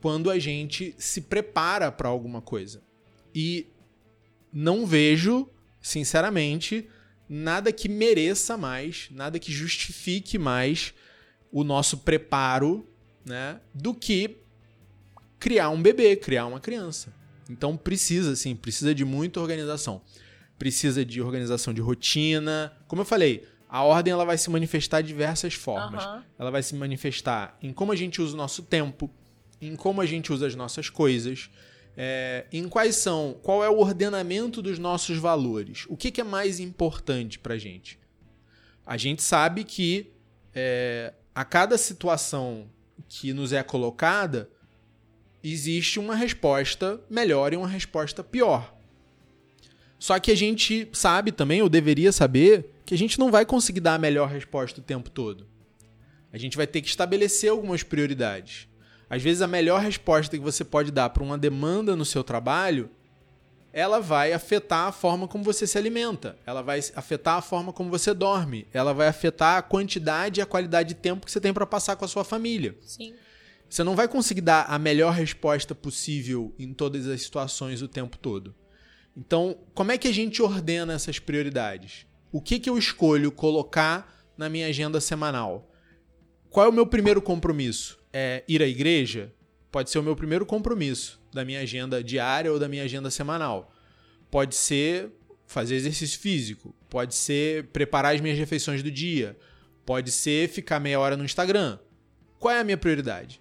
quando 0.00 0.30
a 0.30 0.38
gente 0.38 0.94
se 0.98 1.20
prepara 1.20 1.90
para 1.90 2.08
alguma 2.08 2.40
coisa. 2.40 2.82
E 3.34 3.66
não 4.52 4.86
vejo, 4.86 5.48
sinceramente, 5.80 6.88
nada 7.28 7.72
que 7.72 7.88
mereça 7.88 8.56
mais, 8.56 9.08
nada 9.10 9.38
que 9.38 9.50
justifique 9.50 10.38
mais 10.38 10.92
o 11.50 11.64
nosso 11.64 11.98
preparo, 11.98 12.86
né, 13.24 13.60
do 13.72 13.94
que 13.94 14.38
criar 15.38 15.70
um 15.70 15.80
bebê, 15.80 16.16
criar 16.16 16.46
uma 16.46 16.60
criança. 16.60 17.12
Então 17.48 17.76
precisa, 17.76 18.36
sim, 18.36 18.54
precisa 18.54 18.94
de 18.94 19.04
muita 19.04 19.40
organização. 19.40 20.02
Precisa 20.58 21.04
de 21.04 21.20
organização 21.20 21.74
de 21.74 21.80
rotina. 21.80 22.72
Como 22.86 23.02
eu 23.02 23.06
falei, 23.06 23.44
a 23.68 23.82
ordem 23.82 24.12
ela 24.12 24.24
vai 24.24 24.38
se 24.38 24.48
manifestar 24.50 25.00
de 25.00 25.08
diversas 25.08 25.54
formas. 25.54 26.04
Uhum. 26.04 26.22
Ela 26.38 26.50
vai 26.50 26.62
se 26.62 26.74
manifestar 26.74 27.56
em 27.62 27.72
como 27.72 27.90
a 27.90 27.96
gente 27.96 28.20
usa 28.20 28.34
o 28.34 28.36
nosso 28.36 28.62
tempo, 28.62 29.10
em 29.60 29.74
como 29.74 30.00
a 30.00 30.06
gente 30.06 30.32
usa 30.32 30.46
as 30.46 30.54
nossas 30.54 30.88
coisas, 30.88 31.50
é, 31.96 32.46
em 32.52 32.68
quais 32.68 32.96
são, 32.96 33.36
qual 33.42 33.62
é 33.62 33.68
o 33.68 33.78
ordenamento 33.78 34.62
dos 34.62 34.78
nossos 34.78 35.18
valores, 35.18 35.84
o 35.88 35.96
que, 35.96 36.10
que 36.10 36.20
é 36.20 36.24
mais 36.24 36.60
importante 36.60 37.38
para 37.38 37.58
gente. 37.58 37.98
A 38.84 38.96
gente 38.96 39.22
sabe 39.22 39.64
que 39.64 40.10
é, 40.54 41.12
a 41.34 41.44
cada 41.44 41.78
situação 41.78 42.68
que 43.08 43.32
nos 43.32 43.52
é 43.52 43.62
colocada 43.62 44.48
existe 45.42 45.98
uma 45.98 46.14
resposta 46.14 47.00
melhor 47.10 47.52
e 47.52 47.56
uma 47.56 47.68
resposta 47.68 48.22
pior. 48.22 48.74
Só 49.98 50.18
que 50.18 50.30
a 50.30 50.34
gente 50.34 50.88
sabe 50.92 51.30
também, 51.30 51.62
ou 51.62 51.68
deveria 51.68 52.10
saber, 52.10 52.70
que 52.84 52.94
a 52.94 52.98
gente 52.98 53.18
não 53.18 53.30
vai 53.30 53.46
conseguir 53.46 53.80
dar 53.80 53.94
a 53.94 53.98
melhor 53.98 54.28
resposta 54.28 54.80
o 54.80 54.84
tempo 54.84 55.10
todo. 55.10 55.46
A 56.32 56.38
gente 56.38 56.56
vai 56.56 56.66
ter 56.66 56.80
que 56.80 56.88
estabelecer 56.88 57.50
algumas 57.50 57.82
prioridades. 57.82 58.66
Às 59.12 59.22
vezes 59.22 59.42
a 59.42 59.46
melhor 59.46 59.78
resposta 59.82 60.38
que 60.38 60.42
você 60.42 60.64
pode 60.64 60.90
dar 60.90 61.10
para 61.10 61.22
uma 61.22 61.36
demanda 61.36 61.94
no 61.94 62.02
seu 62.02 62.24
trabalho, 62.24 62.88
ela 63.70 64.00
vai 64.00 64.32
afetar 64.32 64.88
a 64.88 64.92
forma 64.92 65.28
como 65.28 65.44
você 65.44 65.66
se 65.66 65.76
alimenta, 65.76 66.38
ela 66.46 66.62
vai 66.62 66.80
afetar 66.96 67.36
a 67.36 67.42
forma 67.42 67.74
como 67.74 67.90
você 67.90 68.14
dorme, 68.14 68.66
ela 68.72 68.94
vai 68.94 69.08
afetar 69.08 69.58
a 69.58 69.62
quantidade 69.62 70.40
e 70.40 70.42
a 70.42 70.46
qualidade 70.46 70.88
de 70.88 70.94
tempo 70.94 71.26
que 71.26 71.30
você 71.30 71.42
tem 71.42 71.52
para 71.52 71.66
passar 71.66 71.94
com 71.94 72.06
a 72.06 72.08
sua 72.08 72.24
família. 72.24 72.74
Sim. 72.80 73.12
Você 73.68 73.84
não 73.84 73.94
vai 73.94 74.08
conseguir 74.08 74.40
dar 74.40 74.64
a 74.66 74.78
melhor 74.78 75.12
resposta 75.12 75.74
possível 75.74 76.54
em 76.58 76.72
todas 76.72 77.06
as 77.06 77.20
situações 77.20 77.82
o 77.82 77.88
tempo 77.88 78.16
todo. 78.16 78.54
Então, 79.14 79.58
como 79.74 79.92
é 79.92 79.98
que 79.98 80.08
a 80.08 80.14
gente 80.14 80.40
ordena 80.40 80.94
essas 80.94 81.18
prioridades? 81.18 82.06
O 82.32 82.40
que, 82.40 82.58
que 82.58 82.70
eu 82.70 82.78
escolho 82.78 83.30
colocar 83.30 84.24
na 84.38 84.48
minha 84.48 84.68
agenda 84.68 85.02
semanal? 85.02 85.70
Qual 86.48 86.64
é 86.64 86.68
o 86.70 86.72
meu 86.72 86.86
primeiro 86.86 87.20
compromisso? 87.20 88.01
É, 88.12 88.44
ir 88.46 88.62
à 88.62 88.66
igreja 88.66 89.32
pode 89.70 89.90
ser 89.90 89.98
o 89.98 90.02
meu 90.02 90.14
primeiro 90.14 90.44
compromisso 90.44 91.20
da 91.32 91.44
minha 91.44 91.60
agenda 91.60 92.04
diária 92.04 92.52
ou 92.52 92.58
da 92.58 92.68
minha 92.68 92.84
agenda 92.84 93.10
semanal. 93.10 93.72
Pode 94.30 94.54
ser 94.54 95.10
fazer 95.46 95.76
exercício 95.76 96.18
físico, 96.18 96.74
pode 96.88 97.14
ser 97.14 97.68
preparar 97.68 98.14
as 98.14 98.20
minhas 98.20 98.38
refeições 98.38 98.82
do 98.82 98.90
dia, 98.90 99.36
pode 99.84 100.10
ser 100.10 100.48
ficar 100.48 100.80
meia 100.80 101.00
hora 101.00 101.16
no 101.16 101.24
Instagram. 101.24 101.78
Qual 102.38 102.54
é 102.54 102.60
a 102.60 102.64
minha 102.64 102.76
prioridade? 102.76 103.40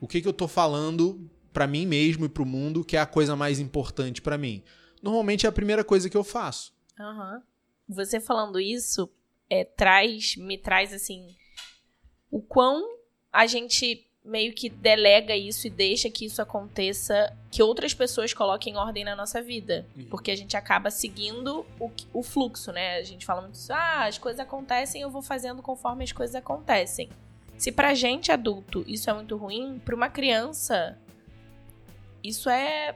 O 0.00 0.06
que, 0.06 0.20
que 0.20 0.26
eu 0.26 0.32
estou 0.32 0.48
falando 0.48 1.30
para 1.52 1.66
mim 1.66 1.86
mesmo 1.86 2.24
e 2.24 2.28
para 2.28 2.42
o 2.42 2.46
mundo 2.46 2.84
que 2.84 2.96
é 2.96 3.00
a 3.00 3.06
coisa 3.06 3.36
mais 3.36 3.58
importante 3.58 4.20
para 4.20 4.38
mim? 4.38 4.62
Normalmente 5.02 5.46
é 5.46 5.48
a 5.48 5.52
primeira 5.52 5.84
coisa 5.84 6.08
que 6.08 6.16
eu 6.16 6.24
faço. 6.24 6.72
Uhum. 6.98 7.40
Você 7.88 8.20
falando 8.20 8.60
isso 8.60 9.10
é, 9.50 9.64
traz, 9.64 10.36
me 10.36 10.58
traz 10.58 10.92
assim 10.92 11.36
o 12.30 12.40
quão 12.40 12.98
a 13.32 13.46
gente 13.46 14.06
meio 14.24 14.52
que 14.54 14.68
delega 14.68 15.34
isso 15.34 15.66
e 15.66 15.70
deixa 15.70 16.08
que 16.08 16.24
isso 16.24 16.40
aconteça, 16.40 17.36
que 17.50 17.62
outras 17.62 17.92
pessoas 17.92 18.32
coloquem 18.32 18.76
ordem 18.76 19.04
na 19.04 19.16
nossa 19.16 19.42
vida. 19.42 19.84
Uhum. 19.96 20.04
Porque 20.04 20.30
a 20.30 20.36
gente 20.36 20.56
acaba 20.56 20.90
seguindo 20.90 21.66
o, 21.78 21.90
o 22.12 22.22
fluxo, 22.22 22.70
né? 22.70 22.96
A 22.98 23.02
gente 23.02 23.26
fala 23.26 23.40
muito 23.42 23.54
assim, 23.54 23.72
ah, 23.72 24.04
as 24.06 24.18
coisas 24.18 24.38
acontecem, 24.38 25.02
eu 25.02 25.10
vou 25.10 25.22
fazendo 25.22 25.60
conforme 25.60 26.04
as 26.04 26.12
coisas 26.12 26.36
acontecem. 26.36 27.10
Se 27.58 27.72
pra 27.72 27.94
gente 27.94 28.30
adulto 28.30 28.84
isso 28.86 29.10
é 29.10 29.12
muito 29.12 29.36
ruim, 29.36 29.80
pra 29.84 29.94
uma 29.94 30.08
criança, 30.08 30.98
isso 32.22 32.48
é. 32.48 32.94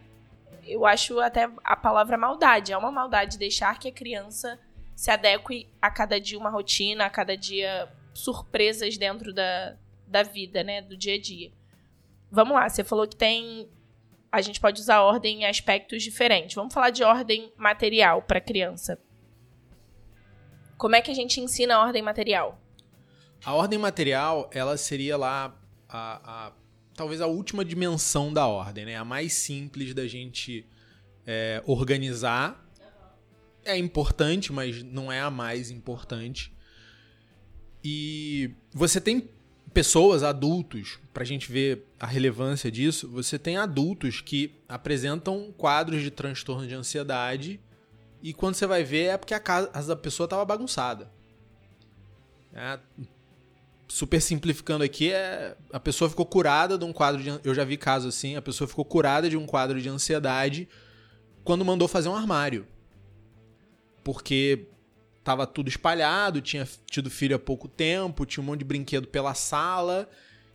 Eu 0.64 0.84
acho 0.84 1.20
até 1.20 1.48
a 1.62 1.76
palavra 1.76 2.16
maldade. 2.16 2.72
É 2.72 2.76
uma 2.76 2.90
maldade 2.90 3.38
deixar 3.38 3.78
que 3.78 3.88
a 3.88 3.92
criança 3.92 4.58
se 4.96 5.10
adeque 5.10 5.68
a 5.80 5.90
cada 5.90 6.20
dia 6.20 6.38
uma 6.38 6.50
rotina, 6.50 7.06
a 7.06 7.10
cada 7.10 7.36
dia 7.36 7.88
surpresas 8.14 8.96
dentro 8.96 9.32
da, 9.32 9.76
da 10.06 10.22
vida, 10.22 10.62
né? 10.62 10.80
Do 10.80 10.96
dia 10.96 11.14
a 11.14 11.20
dia. 11.20 11.52
Vamos 12.30 12.54
lá, 12.54 12.68
você 12.68 12.84
falou 12.84 13.06
que 13.06 13.16
tem. 13.16 13.68
A 14.30 14.40
gente 14.40 14.60
pode 14.60 14.80
usar 14.80 15.00
ordem 15.00 15.42
em 15.42 15.46
aspectos 15.46 16.02
diferentes. 16.02 16.54
Vamos 16.54 16.74
falar 16.74 16.90
de 16.90 17.02
ordem 17.02 17.52
material 17.56 18.22
para 18.22 18.40
criança. 18.40 18.98
Como 20.76 20.94
é 20.94 21.00
que 21.00 21.10
a 21.10 21.14
gente 21.14 21.40
ensina 21.40 21.76
a 21.76 21.82
ordem 21.82 22.02
material? 22.02 22.60
A 23.44 23.54
ordem 23.54 23.78
material, 23.78 24.50
ela 24.52 24.76
seria 24.76 25.16
lá 25.16 25.56
a, 25.88 26.48
a 26.48 26.52
talvez 26.94 27.20
a 27.20 27.26
última 27.26 27.64
dimensão 27.64 28.32
da 28.32 28.46
ordem, 28.46 28.84
né? 28.84 28.96
A 28.96 29.04
mais 29.04 29.32
simples 29.32 29.94
da 29.94 30.06
gente 30.06 30.66
é, 31.26 31.62
organizar. 31.66 32.64
É 33.64 33.76
importante, 33.76 34.52
mas 34.52 34.82
não 34.82 35.10
é 35.10 35.20
a 35.20 35.30
mais 35.30 35.70
importante. 35.70 36.54
E 37.82 38.54
você 38.72 39.00
tem 39.00 39.30
pessoas, 39.76 40.22
adultos, 40.22 40.98
para 41.12 41.22
a 41.22 41.26
gente 41.26 41.52
ver 41.52 41.86
a 42.00 42.06
relevância 42.06 42.70
disso, 42.70 43.06
você 43.10 43.38
tem 43.38 43.58
adultos 43.58 44.22
que 44.22 44.54
apresentam 44.66 45.52
quadros 45.54 46.00
de 46.00 46.10
transtorno 46.10 46.66
de 46.66 46.74
ansiedade 46.74 47.60
e 48.22 48.32
quando 48.32 48.54
você 48.54 48.66
vai 48.66 48.82
ver 48.82 49.08
é 49.08 49.18
porque 49.18 49.34
a 49.34 49.38
casa 49.38 49.70
da 49.86 49.94
pessoa 49.94 50.24
estava 50.24 50.42
bagunçada. 50.46 51.12
É, 52.54 52.78
super 53.86 54.18
simplificando 54.18 54.82
aqui, 54.82 55.12
é, 55.12 55.54
a 55.70 55.78
pessoa 55.78 56.08
ficou 56.08 56.24
curada 56.24 56.78
de 56.78 56.84
um 56.86 56.92
quadro 56.94 57.22
de. 57.22 57.38
Eu 57.44 57.54
já 57.54 57.62
vi 57.62 57.76
casos 57.76 58.14
assim, 58.16 58.34
a 58.34 58.40
pessoa 58.40 58.66
ficou 58.66 58.82
curada 58.82 59.28
de 59.28 59.36
um 59.36 59.44
quadro 59.44 59.78
de 59.78 59.90
ansiedade 59.90 60.66
quando 61.44 61.66
mandou 61.66 61.86
fazer 61.86 62.08
um 62.08 62.16
armário. 62.16 62.66
Porque 64.02 64.68
tava 65.26 65.44
tudo 65.44 65.68
espalhado, 65.68 66.40
tinha 66.40 66.68
tido 66.88 67.10
filho 67.10 67.34
há 67.34 67.38
pouco 67.38 67.66
tempo, 67.66 68.24
tinha 68.24 68.40
um 68.40 68.46
monte 68.46 68.60
de 68.60 68.64
brinquedo 68.64 69.08
pela 69.08 69.34
sala 69.34 70.08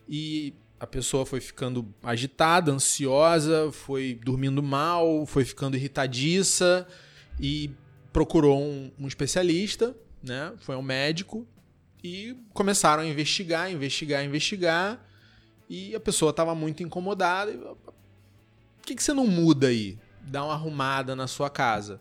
e 0.08 0.54
a 0.80 0.88
pessoa 0.88 1.26
foi 1.26 1.42
ficando 1.42 1.94
agitada, 2.02 2.72
ansiosa, 2.72 3.70
foi 3.74 4.18
dormindo 4.24 4.64
mal, 4.64 5.26
foi 5.26 5.44
ficando 5.44 5.76
irritadiça 5.76 6.88
e 7.38 7.70
procurou 8.14 8.62
um, 8.62 8.90
um 8.98 9.10
especialista, 9.10 9.94
né? 10.24 10.54
Foi 10.60 10.78
um 10.78 10.82
médico 10.82 11.46
e 12.02 12.38
começaram 12.54 13.04
a 13.04 13.06
investigar, 13.06 13.70
investigar, 13.70 14.24
investigar 14.24 15.06
e 15.70 15.94
a 15.94 16.00
pessoa 16.00 16.30
estava 16.30 16.56
muito 16.56 16.82
incomodada. 16.82 17.52
Por 17.52 18.86
que, 18.86 18.96
que 18.96 19.04
você 19.04 19.12
não 19.12 19.28
muda 19.28 19.68
aí? 19.68 20.00
Dá 20.22 20.46
uma 20.46 20.54
arrumada 20.54 21.14
na 21.14 21.28
sua 21.28 21.50
casa. 21.50 22.00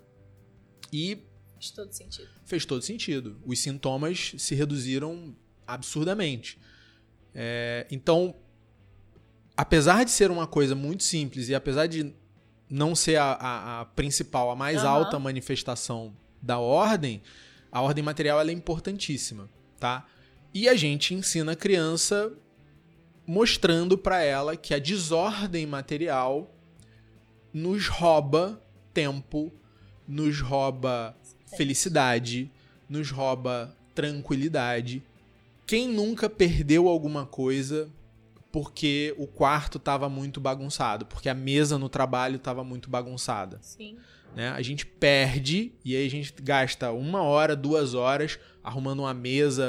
E 0.93 1.27
Fez 1.61 1.71
todo 1.73 1.93
sentido. 1.93 2.31
Fez 2.50 2.66
todo 2.66 2.83
sentido. 2.83 3.40
Os 3.47 3.61
sintomas 3.61 4.35
se 4.37 4.57
reduziram 4.57 5.37
absurdamente. 5.64 6.59
É, 7.33 7.87
então, 7.92 8.35
apesar 9.57 10.04
de 10.04 10.11
ser 10.11 10.33
uma 10.33 10.49
coisa 10.49 10.75
muito 10.75 11.04
simples 11.04 11.49
e 11.49 11.54
apesar 11.54 11.87
de 11.87 12.12
não 12.69 12.97
ser 12.97 13.14
a, 13.19 13.35
a, 13.35 13.80
a 13.83 13.85
principal, 13.85 14.50
a 14.50 14.57
mais 14.57 14.83
uhum. 14.83 14.88
alta 14.88 15.16
manifestação 15.21 16.12
da 16.42 16.59
ordem, 16.59 17.23
a 17.71 17.80
ordem 17.83 18.02
material 18.02 18.40
é 18.40 18.50
importantíssima, 18.50 19.49
tá? 19.78 20.04
E 20.52 20.69
a 20.69 20.75
gente 20.75 21.14
ensina 21.14 21.52
a 21.52 21.57
criança 21.57 22.33
mostrando 23.25 23.97
para 23.97 24.25
ela 24.25 24.57
que 24.57 24.75
a 24.75 24.78
desordem 24.80 25.66
material 25.66 26.52
nos 27.52 27.87
rouba 27.87 28.61
tempo, 28.92 29.52
nos 30.11 30.40
rouba 30.40 31.17
felicidade, 31.57 32.50
nos 32.88 33.11
rouba 33.11 33.75
tranquilidade. 33.95 35.02
Quem 35.67 35.88
nunca 35.88 36.29
perdeu 36.29 36.88
alguma 36.88 37.25
coisa 37.25 37.88
porque 38.50 39.14
o 39.17 39.29
quarto 39.29 39.79
estava 39.79 40.09
muito 40.09 40.40
bagunçado, 40.40 41.07
porque 41.07 41.29
a 41.29 41.35
mesa 41.35 41.79
no 41.79 41.88
trabalho 41.88 42.37
estava 42.37 42.64
muito 42.64 42.90
bagunçada? 42.90 43.59
Sim. 43.62 43.97
Né? 44.35 44.49
A 44.49 44.62
gente 44.62 44.85
perde 44.85 45.73
e 45.85 45.95
aí 45.95 46.07
a 46.07 46.11
gente 46.11 46.35
gasta 46.43 46.90
uma 46.90 47.23
hora, 47.23 47.55
duas 47.55 47.95
horas 47.95 48.38
arrumando 48.62 49.00
uma 49.00 49.14
mesa, 49.14 49.64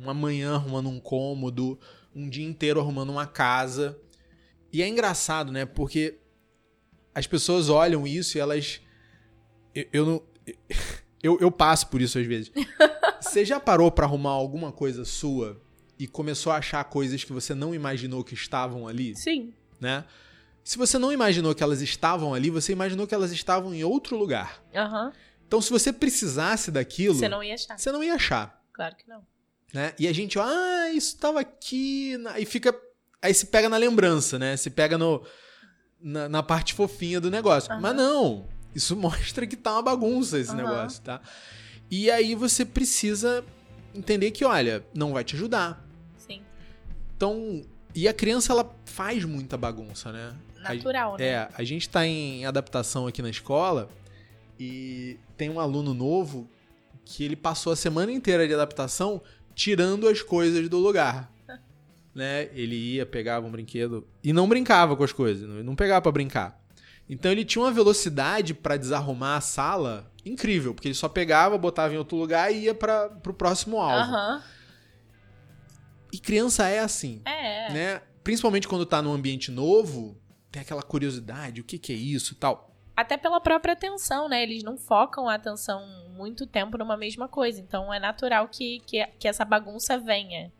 uma 0.00 0.12
manhã 0.12 0.54
arrumando 0.54 0.88
um 0.88 1.00
cômodo, 1.00 1.78
um 2.14 2.28
dia 2.28 2.46
inteiro 2.46 2.80
arrumando 2.80 3.10
uma 3.10 3.26
casa. 3.26 3.98
E 4.72 4.82
é 4.82 4.88
engraçado, 4.88 5.52
né? 5.52 5.64
Porque 5.64 6.18
as 7.14 7.26
pessoas 7.26 7.68
olham 7.68 8.06
isso 8.06 8.36
e 8.36 8.40
elas. 8.40 8.80
Eu, 9.76 9.86
eu 9.92 10.06
não. 10.06 10.22
Eu, 11.22 11.38
eu 11.40 11.50
passo 11.50 11.88
por 11.88 12.00
isso 12.00 12.18
às 12.18 12.26
vezes. 12.26 12.50
Você 13.20 13.44
já 13.44 13.60
parou 13.60 13.90
para 13.90 14.06
arrumar 14.06 14.30
alguma 14.30 14.72
coisa 14.72 15.04
sua 15.04 15.60
e 15.98 16.06
começou 16.06 16.52
a 16.52 16.56
achar 16.56 16.82
coisas 16.84 17.24
que 17.24 17.32
você 17.32 17.54
não 17.54 17.74
imaginou 17.74 18.22
que 18.22 18.34
estavam 18.34 18.86
ali? 18.86 19.16
Sim. 19.16 19.52
Né? 19.80 20.04
Se 20.62 20.76
você 20.76 20.98
não 20.98 21.12
imaginou 21.12 21.54
que 21.54 21.62
elas 21.62 21.80
estavam 21.80 22.34
ali, 22.34 22.50
você 22.50 22.72
imaginou 22.72 23.06
que 23.06 23.14
elas 23.14 23.32
estavam 23.32 23.74
em 23.74 23.82
outro 23.82 24.16
lugar. 24.16 24.62
Uhum. 24.74 25.12
Então, 25.46 25.60
se 25.60 25.70
você 25.70 25.92
precisasse 25.92 26.70
daquilo. 26.70 27.14
Você 27.14 27.28
não 27.28 27.42
ia 27.42 27.54
achar. 27.54 27.78
Você 27.78 27.92
não 27.92 28.02
ia 28.02 28.14
achar. 28.14 28.62
Claro 28.72 28.96
que 28.96 29.08
não. 29.08 29.24
Né? 29.72 29.94
E 29.98 30.06
a 30.06 30.12
gente, 30.12 30.38
ah, 30.38 30.90
isso 30.92 31.14
estava 31.14 31.40
aqui. 31.40 32.16
Aí 32.28 32.44
fica. 32.44 32.78
Aí 33.22 33.32
se 33.32 33.46
pega 33.46 33.68
na 33.68 33.76
lembrança, 33.76 34.38
né? 34.38 34.56
Se 34.56 34.70
pega 34.70 34.98
no, 34.98 35.24
na, 36.00 36.28
na 36.28 36.42
parte 36.42 36.74
fofinha 36.74 37.20
do 37.20 37.30
negócio. 37.30 37.72
Uhum. 37.72 37.80
Mas 37.80 37.96
não. 37.96 38.48
Isso 38.76 38.94
mostra 38.96 39.46
que 39.46 39.56
tá 39.56 39.72
uma 39.72 39.82
bagunça 39.82 40.38
esse 40.38 40.50
uhum. 40.50 40.58
negócio, 40.58 41.02
tá? 41.02 41.20
E 41.90 42.10
aí 42.10 42.34
você 42.34 42.64
precisa 42.64 43.44
entender 43.94 44.30
que, 44.30 44.44
olha, 44.44 44.84
não 44.94 45.12
vai 45.12 45.24
te 45.24 45.34
ajudar. 45.34 45.84
Sim. 46.18 46.42
Então. 47.16 47.62
E 47.94 48.06
a 48.06 48.12
criança, 48.12 48.52
ela 48.52 48.76
faz 48.84 49.24
muita 49.24 49.56
bagunça, 49.56 50.12
né? 50.12 50.36
natural, 50.74 51.14
a, 51.14 51.18
né? 51.18 51.24
É, 51.24 51.48
a 51.54 51.64
gente 51.64 51.88
tá 51.88 52.06
em 52.06 52.44
adaptação 52.44 53.06
aqui 53.06 53.22
na 53.22 53.30
escola 53.30 53.88
e 54.58 55.18
tem 55.36 55.50
um 55.50 55.60
aluno 55.60 55.94
novo 55.94 56.48
que 57.04 57.24
ele 57.24 57.36
passou 57.36 57.72
a 57.72 57.76
semana 57.76 58.10
inteira 58.10 58.46
de 58.46 58.54
adaptação 58.54 59.22
tirando 59.54 60.08
as 60.08 60.22
coisas 60.22 60.68
do 60.68 60.78
lugar. 60.78 61.32
né? 62.14 62.48
Ele 62.52 62.74
ia, 62.74 63.06
pegava 63.06 63.46
um 63.46 63.50
brinquedo 63.50 64.06
e 64.22 64.32
não 64.32 64.48
brincava 64.48 64.96
com 64.96 65.04
as 65.04 65.12
coisas, 65.12 65.48
não 65.64 65.76
pegava 65.76 66.02
para 66.02 66.12
brincar. 66.12 66.65
Então 67.08 67.30
ele 67.30 67.44
tinha 67.44 67.62
uma 67.62 67.70
velocidade 67.70 68.52
para 68.52 68.76
desarrumar 68.76 69.36
a 69.36 69.40
sala 69.40 70.10
incrível, 70.24 70.74
porque 70.74 70.88
ele 70.88 70.94
só 70.94 71.08
pegava, 71.08 71.56
botava 71.56 71.94
em 71.94 71.98
outro 71.98 72.16
lugar 72.16 72.52
e 72.52 72.64
ia 72.64 72.74
para 72.74 73.08
pro 73.08 73.32
próximo 73.32 73.78
alvo. 73.78 74.12
Uhum. 74.12 74.42
E 76.12 76.18
criança 76.18 76.68
é 76.68 76.80
assim. 76.80 77.22
É. 77.24 77.72
Né? 77.72 78.02
Principalmente 78.24 78.66
quando 78.66 78.84
tá 78.84 79.00
num 79.00 79.12
ambiente 79.12 79.50
novo, 79.50 80.20
tem 80.50 80.62
aquela 80.62 80.82
curiosidade, 80.82 81.60
o 81.60 81.64
que, 81.64 81.78
que 81.78 81.92
é 81.92 81.96
isso 81.96 82.32
e 82.32 82.36
tal. 82.36 82.74
Até 82.96 83.16
pela 83.16 83.40
própria 83.40 83.74
atenção, 83.74 84.28
né? 84.28 84.42
Eles 84.42 84.62
não 84.62 84.78
focam 84.78 85.28
a 85.28 85.34
atenção 85.34 85.86
muito 86.16 86.46
tempo 86.46 86.78
numa 86.78 86.96
mesma 86.96 87.28
coisa. 87.28 87.60
Então 87.60 87.92
é 87.92 88.00
natural 88.00 88.48
que, 88.48 88.80
que, 88.86 89.06
que 89.18 89.28
essa 89.28 89.44
bagunça 89.44 89.98
venha. 89.98 90.50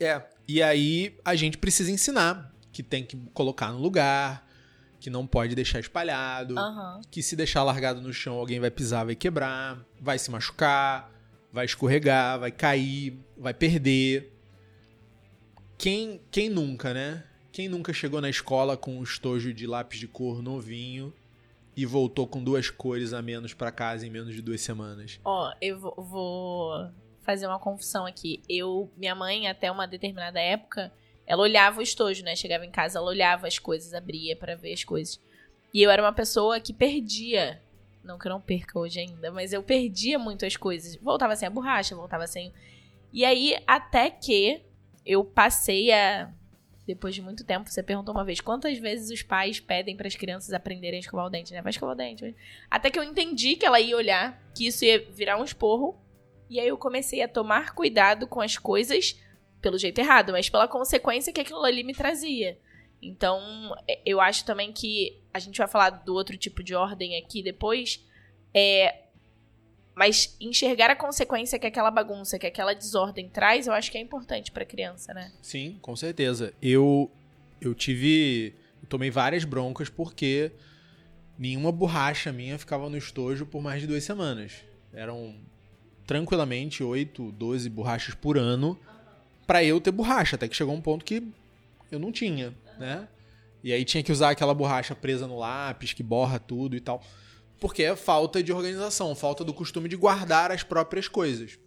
É. 0.00 0.22
E 0.48 0.62
aí 0.62 1.16
a 1.24 1.36
gente 1.36 1.58
precisa 1.58 1.92
ensinar 1.92 2.50
que 2.72 2.82
tem 2.82 3.04
que 3.04 3.16
colocar 3.34 3.70
no 3.72 3.78
lugar, 3.78 4.48
que 5.00 5.08
não 5.08 5.26
pode 5.26 5.54
deixar 5.54 5.80
espalhado, 5.80 6.54
uhum. 6.56 7.00
que 7.10 7.22
se 7.22 7.34
deixar 7.34 7.64
largado 7.64 8.02
no 8.02 8.12
chão 8.12 8.36
alguém 8.36 8.60
vai 8.60 8.70
pisar, 8.70 9.06
vai 9.06 9.14
quebrar, 9.14 9.82
vai 9.98 10.18
se 10.18 10.30
machucar, 10.30 11.10
vai 11.50 11.64
escorregar, 11.64 12.38
vai 12.38 12.52
cair, 12.52 13.18
vai 13.36 13.54
perder. 13.54 14.36
Quem, 15.78 16.20
quem 16.30 16.50
nunca, 16.50 16.92
né? 16.92 17.24
Quem 17.50 17.68
nunca 17.68 17.92
chegou 17.92 18.20
na 18.20 18.28
escola 18.28 18.76
com 18.76 18.98
um 18.98 19.02
estojo 19.02 19.52
de 19.54 19.66
lápis 19.66 19.98
de 19.98 20.06
cor 20.06 20.42
novinho 20.42 21.12
e 21.74 21.86
voltou 21.86 22.26
com 22.26 22.44
duas 22.44 22.68
cores 22.68 23.14
a 23.14 23.22
menos 23.22 23.54
para 23.54 23.72
casa 23.72 24.06
em 24.06 24.10
menos 24.10 24.34
de 24.34 24.42
duas 24.42 24.60
semanas? 24.60 25.18
Ó, 25.24 25.50
eu 25.60 25.80
vou 25.80 26.90
fazer 27.22 27.46
uma 27.46 27.58
confusão 27.58 28.04
aqui. 28.04 28.42
Eu, 28.48 28.90
minha 28.96 29.14
mãe, 29.14 29.48
até 29.48 29.70
uma 29.72 29.86
determinada 29.86 30.38
época, 30.38 30.92
ela 31.26 31.42
olhava 31.42 31.80
o 31.80 31.82
estojo, 31.82 32.24
né? 32.24 32.34
Chegava 32.34 32.64
em 32.64 32.70
casa, 32.70 32.98
ela 32.98 33.08
olhava 33.08 33.46
as 33.46 33.58
coisas, 33.58 33.94
abria 33.94 34.36
para 34.36 34.56
ver 34.56 34.72
as 34.72 34.84
coisas. 34.84 35.20
E 35.72 35.82
eu 35.82 35.90
era 35.90 36.02
uma 36.02 36.12
pessoa 36.12 36.60
que 36.60 36.72
perdia. 36.72 37.62
Não 38.02 38.18
que 38.18 38.26
eu 38.26 38.30
não 38.30 38.40
perca 38.40 38.78
hoje 38.78 38.98
ainda, 38.98 39.30
mas 39.30 39.52
eu 39.52 39.62
perdia 39.62 40.18
muito 40.18 40.44
as 40.44 40.56
coisas. 40.56 40.96
Voltava 40.96 41.36
sem 41.36 41.46
a 41.46 41.50
borracha, 41.50 41.94
voltava 41.94 42.26
sem. 42.26 42.52
E 43.12 43.24
aí, 43.24 43.56
até 43.66 44.10
que 44.10 44.62
eu 45.04 45.24
passei 45.24 45.92
a 45.92 46.32
depois 46.86 47.14
de 47.14 47.22
muito 47.22 47.44
tempo, 47.44 47.70
você 47.70 47.82
perguntou 47.82 48.12
uma 48.12 48.24
vez 48.24 48.40
quantas 48.40 48.76
vezes 48.78 49.10
os 49.10 49.22
pais 49.22 49.60
pedem 49.60 49.96
para 49.96 50.08
as 50.08 50.16
crianças 50.16 50.52
aprenderem 50.52 50.98
a 50.98 51.00
escovar 51.00 51.26
o 51.26 51.30
dente, 51.30 51.52
né? 51.52 51.62
Vai 51.62 51.70
escovar 51.70 51.94
o 51.94 51.96
dente. 51.96 52.34
Até 52.68 52.90
que 52.90 52.98
eu 52.98 53.04
entendi 53.04 53.54
que 53.54 53.64
ela 53.64 53.78
ia 53.78 53.96
olhar, 53.96 54.42
que 54.56 54.66
isso 54.66 54.84
ia 54.84 55.06
virar 55.12 55.38
um 55.38 55.44
esporro. 55.44 55.96
E 56.48 56.58
aí 56.58 56.66
eu 56.66 56.76
comecei 56.76 57.22
a 57.22 57.28
tomar 57.28 57.74
cuidado 57.74 58.26
com 58.26 58.40
as 58.40 58.58
coisas 58.58 59.20
pelo 59.60 59.78
jeito 59.78 59.98
errado, 60.00 60.32
mas 60.32 60.48
pela 60.48 60.66
consequência 60.66 61.32
que 61.32 61.40
aquilo 61.40 61.64
ali 61.64 61.82
me 61.82 61.94
trazia. 61.94 62.58
Então, 63.02 63.40
é, 63.88 64.00
eu 64.04 64.20
acho 64.20 64.44
também 64.44 64.72
que 64.72 65.18
a 65.32 65.38
gente 65.38 65.58
vai 65.58 65.68
falar 65.68 65.90
do 65.90 66.14
outro 66.14 66.36
tipo 66.36 66.62
de 66.62 66.74
ordem 66.74 67.16
aqui 67.16 67.42
depois. 67.42 68.04
É, 68.52 69.04
mas 69.94 70.36
enxergar 70.40 70.90
a 70.90 70.96
consequência 70.96 71.58
que 71.58 71.66
aquela 71.66 71.90
bagunça, 71.90 72.38
que 72.38 72.46
aquela 72.46 72.74
desordem 72.74 73.28
traz, 73.28 73.66
eu 73.66 73.72
acho 73.72 73.90
que 73.90 73.98
é 73.98 74.00
importante 74.00 74.50
para 74.50 74.64
criança, 74.64 75.12
né? 75.12 75.32
Sim, 75.42 75.78
com 75.80 75.94
certeza. 75.96 76.52
Eu 76.60 77.10
eu 77.60 77.74
tive 77.74 78.54
eu 78.82 78.88
tomei 78.88 79.10
várias 79.10 79.44
broncas 79.44 79.88
porque 79.88 80.52
nenhuma 81.38 81.70
borracha 81.70 82.32
minha 82.32 82.58
ficava 82.58 82.88
no 82.88 82.96
estojo 82.96 83.46
por 83.46 83.62
mais 83.62 83.80
de 83.80 83.86
duas 83.86 84.04
semanas. 84.04 84.64
Eram 84.92 85.36
tranquilamente 86.06 86.82
8, 86.82 87.32
12 87.32 87.68
borrachas 87.68 88.14
por 88.14 88.36
ano 88.36 88.78
para 89.50 89.64
eu 89.64 89.80
ter 89.80 89.90
borracha, 89.90 90.36
até 90.36 90.46
que 90.46 90.54
chegou 90.54 90.72
um 90.72 90.80
ponto 90.80 91.04
que 91.04 91.26
eu 91.90 91.98
não 91.98 92.12
tinha, 92.12 92.54
né? 92.78 93.08
E 93.64 93.72
aí 93.72 93.84
tinha 93.84 94.00
que 94.00 94.12
usar 94.12 94.30
aquela 94.30 94.54
borracha 94.54 94.94
presa 94.94 95.26
no 95.26 95.36
lápis 95.36 95.92
que 95.92 96.04
borra 96.04 96.38
tudo 96.38 96.76
e 96.76 96.80
tal. 96.80 97.02
Porque 97.58 97.82
é 97.82 97.96
falta 97.96 98.44
de 98.44 98.52
organização, 98.52 99.12
falta 99.12 99.42
do 99.42 99.52
costume 99.52 99.88
de 99.88 99.96
guardar 99.96 100.52
as 100.52 100.62
próprias 100.62 101.08
coisas. 101.08 101.58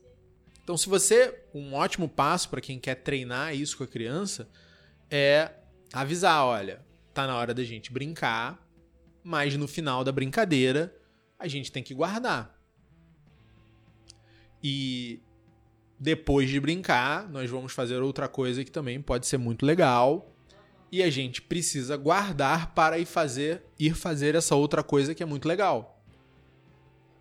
Então, 0.64 0.78
se 0.78 0.88
você. 0.88 1.38
Um 1.54 1.74
ótimo 1.74 2.08
passo 2.08 2.48
para 2.48 2.62
quem 2.62 2.80
quer 2.80 2.96
treinar 2.96 3.54
isso 3.54 3.78
com 3.78 3.84
a 3.84 3.88
criança 3.88 4.48
é 5.12 5.52
avisar: 5.92 6.46
olha, 6.46 6.80
tá 7.14 7.28
na 7.28 7.36
hora 7.36 7.54
da 7.54 7.66
gente 7.66 7.92
brincar, 7.92 8.66
mas 9.22 9.58
no 9.58 9.68
final 9.68 10.06
da 10.06 10.12
brincadeira 10.14 10.96
a 11.38 11.50
gente 11.50 11.70
tem 11.70 11.84
que 11.84 11.94
guardar. 11.94 12.58
E 14.64 15.22
depois 16.00 16.50
de 16.50 16.60
brincar, 16.60 17.30
nós 17.30 17.50
vamos 17.50 17.72
fazer 17.72 18.02
outra 18.02 18.28
coisa 18.28 18.64
que 18.64 18.72
também 18.72 19.02
pode 19.02 19.28
ser 19.28 19.38
muito 19.38 19.66
legal, 19.66 20.34
e 20.94 21.02
a 21.02 21.10
gente 21.10 21.42
precisa 21.42 21.98
guardar 21.98 22.76
para 22.76 23.00
ir 23.00 23.06
fazer, 23.06 23.64
ir 23.80 23.96
fazer 23.96 24.36
essa 24.36 24.56
outra 24.56 24.84
coisa 24.84 25.16
que 25.16 25.24
é 25.24 25.26
muito 25.26 25.48
legal. 25.48 26.00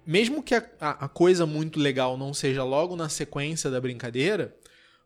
Mesmo 0.05 0.43
que 0.43 0.55
a, 0.55 0.63
a, 0.79 1.09
coisa 1.09 1.47
muito 1.47 1.79
legal 1.79 2.19
não 2.19 2.35
seja 2.35 2.65
logo 2.65 2.95
na 2.97 3.09
sequência 3.09 3.71
da 3.71 3.81
brincadeira, 3.81 4.55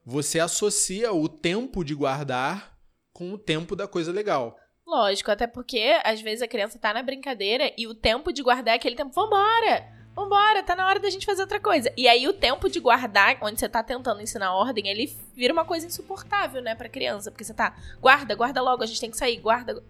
você 0.05 0.41
associa 0.41 1.13
o 1.13 1.29
tempo 1.29 1.85
de 1.85 1.95
guardar 1.95 2.77
com 3.13 3.33
o 3.33 3.39
tempo 3.39 3.77
da 3.77 3.87
coisa 3.87 4.11
legal. 4.11 4.59
Lógico, 4.85 5.31
até 5.31 5.47
porque 5.47 6.01
às 6.03 6.21
vezes 6.21 6.43
a 6.43 6.49
criança 6.49 6.77
tá 6.77 6.93
na 6.93 7.05
brincadeira 7.05 7.73
e 7.79 7.87
o 7.87 7.95
tempo 7.95 8.33
de 8.33 8.43
guardar 8.43 8.75
é 8.75 8.77
aquele 8.77 8.97
tempo, 8.97 9.13
vambora! 9.13 10.06
Vambora, 10.17 10.63
tá 10.63 10.75
na 10.75 10.87
hora 10.87 10.99
da 10.99 11.11
gente 11.11 11.27
fazer 11.27 11.43
outra 11.43 11.61
coisa. 11.61 11.93
E 11.95 12.09
aí 12.09 12.27
o 12.27 12.33
tempo 12.33 12.71
de 12.71 12.81
guardar, 12.81 13.37
onde 13.43 13.61
você 13.61 13.69
tá 13.69 13.83
tentando 13.83 14.23
ensinar 14.23 14.55
ordem, 14.55 14.89
ele 14.89 15.15
vira 15.35 15.53
uma 15.53 15.65
coisa 15.65 15.87
insuportável, 15.87 16.63
né, 16.63 16.75
pra 16.75 16.89
criança. 16.89 17.31
Porque 17.31 17.45
você 17.45 17.53
tá, 17.53 17.77
guarda, 18.01 18.35
guarda 18.35 18.63
logo, 18.63 18.83
a 18.83 18.87
gente 18.87 18.99
tem 18.99 19.11
que 19.11 19.17
sair, 19.19 19.37
guarda. 19.37 19.85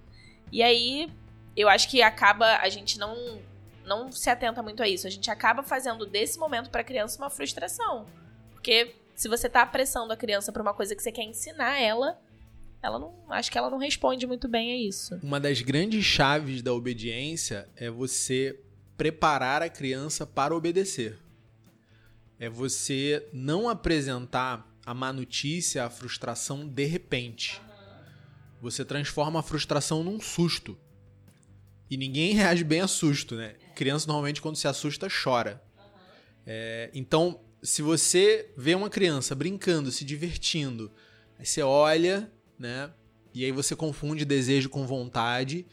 E 0.51 0.65
aí, 0.65 1.09
eu 1.57 1.69
acho 1.69 1.89
que 1.89 2.03
acaba 2.03 2.57
a 2.57 2.69
gente 2.69 2.99
não 2.99 3.41
não 3.87 4.11
se 4.11 4.29
atenta 4.29 4.61
muito 4.65 4.83
a 4.83 4.89
isso. 4.89 5.07
A 5.07 5.11
gente 5.11 5.31
acaba 5.31 5.63
fazendo 5.63 6.05
desse 6.05 6.41
momento 6.41 6.71
para 6.71 6.81
a 6.81 6.85
criança 6.85 7.19
uma 7.19 7.31
frustração. 7.31 8.05
Porque 8.53 8.97
se 9.15 9.29
você 9.29 9.49
tá 9.49 9.63
apressando 9.63 10.13
a 10.13 10.17
criança 10.17 10.51
para 10.51 10.61
uma 10.61 10.75
coisa 10.75 10.97
que 10.97 11.03
você 11.03 11.13
quer 11.13 11.23
ensinar 11.23 11.81
ela, 11.81 12.21
ela 12.83 12.99
não, 12.99 13.15
acho 13.31 13.51
que 13.51 13.57
ela 13.57 13.71
não 13.71 13.79
responde 13.79 14.27
muito 14.27 14.49
bem 14.49 14.73
a 14.73 14.77
isso. 14.77 15.19
Uma 15.23 15.39
das 15.39 15.63
grandes 15.63 16.05
chaves 16.05 16.63
da 16.63 16.73
obediência 16.73 17.69
é 17.77 17.89
você 17.89 18.59
preparar 18.97 19.63
a 19.63 19.69
criança 19.69 20.27
para 20.27 20.55
obedecer. 20.55 21.19
É 22.39 22.49
você 22.49 23.27
não 23.33 23.69
apresentar 23.69 24.71
a 24.85 24.95
má 24.95 25.13
notícia, 25.13 25.85
a 25.85 25.91
frustração 25.91 26.67
de 26.67 26.85
repente. 26.85 27.61
Você 28.61 28.85
transforma 28.85 29.41
a 29.41 29.43
frustração 29.43 30.03
num 30.03 30.21
susto. 30.21 30.79
E 31.91 31.97
ninguém 31.97 32.33
reage 32.35 32.65
bem 32.65 32.81
a 32.81 32.89
susto, 32.89 33.37
né? 33.37 33.55
Criança 33.75 34.07
normalmente 34.07 34.41
quando 34.41 34.57
se 34.57 34.69
assusta 34.69 35.09
chora. 35.09 35.63
É, 36.47 36.91
então, 36.95 37.41
se 37.63 37.83
você 37.83 38.53
vê 38.57 38.75
uma 38.75 38.89
criança 38.89 39.35
brincando, 39.35 39.91
se 39.91 40.05
divertindo, 40.05 40.91
aí 41.39 41.45
você 41.45 41.63
olha, 41.63 42.31
né? 42.59 42.91
E 43.35 43.45
aí 43.45 43.53
você 43.53 43.75
confunde 43.75 44.25
desejo 44.25 44.69
com 44.69 44.87
vontade 44.87 45.67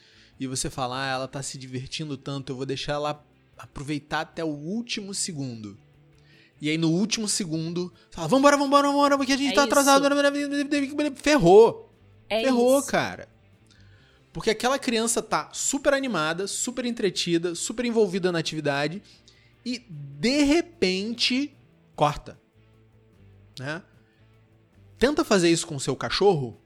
e 0.46 0.48
você 0.48 0.70
fala, 0.70 1.04
ah, 1.04 1.12
ela 1.12 1.28
tá 1.28 1.42
se 1.42 1.58
divertindo 1.58 2.18
tanto, 2.18 2.52
eu 2.52 2.56
vou 2.56 2.66
deixar 2.66 2.94
ela 2.94 3.26
aproveitar 3.58 4.22
até 4.22 4.44
o 4.44 4.50
último 4.50 5.14
segundo. 5.14 5.78
E 6.62 6.70
aí 6.70 6.78
no 6.78 6.90
último 6.90 7.28
segundo, 7.28 7.94
fala, 8.10 8.28
vambora, 8.28 8.58
vambora, 8.58 8.88
vambora, 8.88 9.18
porque 9.18 9.34
a 9.34 9.38
gente 9.38 9.52
é 9.52 9.56
tá 9.56 9.62
isso. 9.62 9.70
atrasado. 9.70 10.06
Ferrou. 11.16 11.94
É 12.30 12.42
Ferrou, 12.42 12.80
isso. 12.80 12.88
cara. 12.88 13.28
Porque 14.32 14.50
aquela 14.50 14.80
criança 14.80 15.22
tá 15.22 15.50
super 15.54 15.94
animada, 15.94 16.48
super 16.48 16.86
entretida, 16.86 17.54
super 17.54 17.86
envolvida 17.86 18.32
na 18.32 18.40
atividade 18.40 19.02
e 19.66 19.80
de 19.80 20.44
repente 20.44 21.56
corta. 21.96 22.40
Né? 23.60 23.84
Tenta 24.98 25.24
fazer 25.24 25.50
isso 25.50 25.68
com 25.68 25.76
o 25.76 25.80
seu 25.80 25.96
cachorro. 25.96 26.60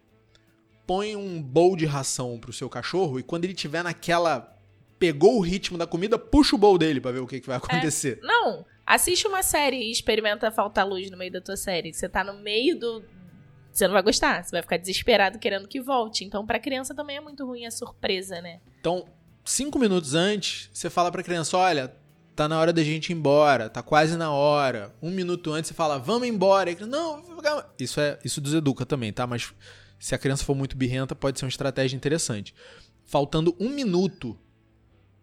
Põe 0.87 1.15
um 1.15 1.41
bowl 1.41 1.75
de 1.75 1.85
ração 1.85 2.39
pro 2.39 2.53
seu 2.53 2.69
cachorro 2.69 3.19
e 3.19 3.23
quando 3.23 3.43
ele 3.43 3.53
tiver 3.53 3.83
naquela 3.83 4.57
pegou 4.97 5.37
o 5.37 5.41
ritmo 5.41 5.77
da 5.77 5.85
comida, 5.85 6.17
puxa 6.17 6.55
o 6.55 6.59
bowl 6.59 6.77
dele 6.77 6.99
para 6.99 7.11
ver 7.11 7.19
o 7.19 7.27
que, 7.27 7.39
que 7.39 7.47
vai 7.47 7.57
acontecer. 7.57 8.19
É, 8.23 8.25
não, 8.25 8.65
assiste 8.85 9.27
uma 9.27 9.43
série 9.43 9.77
e 9.77 9.91
experimenta 9.91 10.49
faltar 10.49 10.87
luz 10.87 11.11
no 11.11 11.17
meio 11.17 11.31
da 11.31 11.41
tua 11.41 11.57
série. 11.57 11.93
Você 11.93 12.09
tá 12.09 12.23
no 12.23 12.41
meio 12.41 12.79
do 12.79 13.03
você 13.77 13.85
não 13.85 13.93
vai 13.93 14.01
gostar, 14.01 14.43
você 14.43 14.49
vai 14.49 14.63
ficar 14.63 14.77
desesperado 14.77 15.37
querendo 15.37 15.67
que 15.67 15.79
volte. 15.79 16.25
Então, 16.25 16.43
para 16.43 16.57
criança 16.59 16.95
também 16.95 17.17
é 17.17 17.21
muito 17.21 17.45
ruim 17.45 17.63
a 17.63 17.69
surpresa, 17.69 18.41
né? 18.41 18.59
Então, 18.79 19.05
cinco 19.45 19.77
minutos 19.77 20.15
antes, 20.15 20.67
você 20.73 20.89
fala 20.89 21.11
pra 21.11 21.21
criança: 21.21 21.55
olha, 21.55 21.93
tá 22.35 22.47
na 22.47 22.59
hora 22.59 22.73
da 22.73 22.83
gente 22.83 23.11
ir 23.11 23.13
embora, 23.13 23.69
tá 23.69 23.83
quase 23.83 24.17
na 24.17 24.31
hora. 24.31 24.95
Um 24.99 25.11
minuto 25.11 25.53
antes 25.53 25.67
você 25.67 25.73
fala, 25.75 25.99
vamos 25.99 26.27
embora. 26.27 26.75
Não, 26.87 27.23
isso 27.79 27.99
é 27.99 28.17
isso 28.25 28.41
deseduca 28.41 28.83
também, 28.83 29.13
tá? 29.13 29.27
Mas 29.27 29.53
se 29.99 30.13
a 30.13 30.17
criança 30.17 30.43
for 30.43 30.55
muito 30.55 30.77
birrenta, 30.77 31.15
pode 31.15 31.39
ser 31.39 31.45
uma 31.45 31.49
estratégia 31.49 31.95
interessante. 31.95 32.53
Faltando 33.05 33.55
um 33.59 33.69
minuto, 33.69 34.37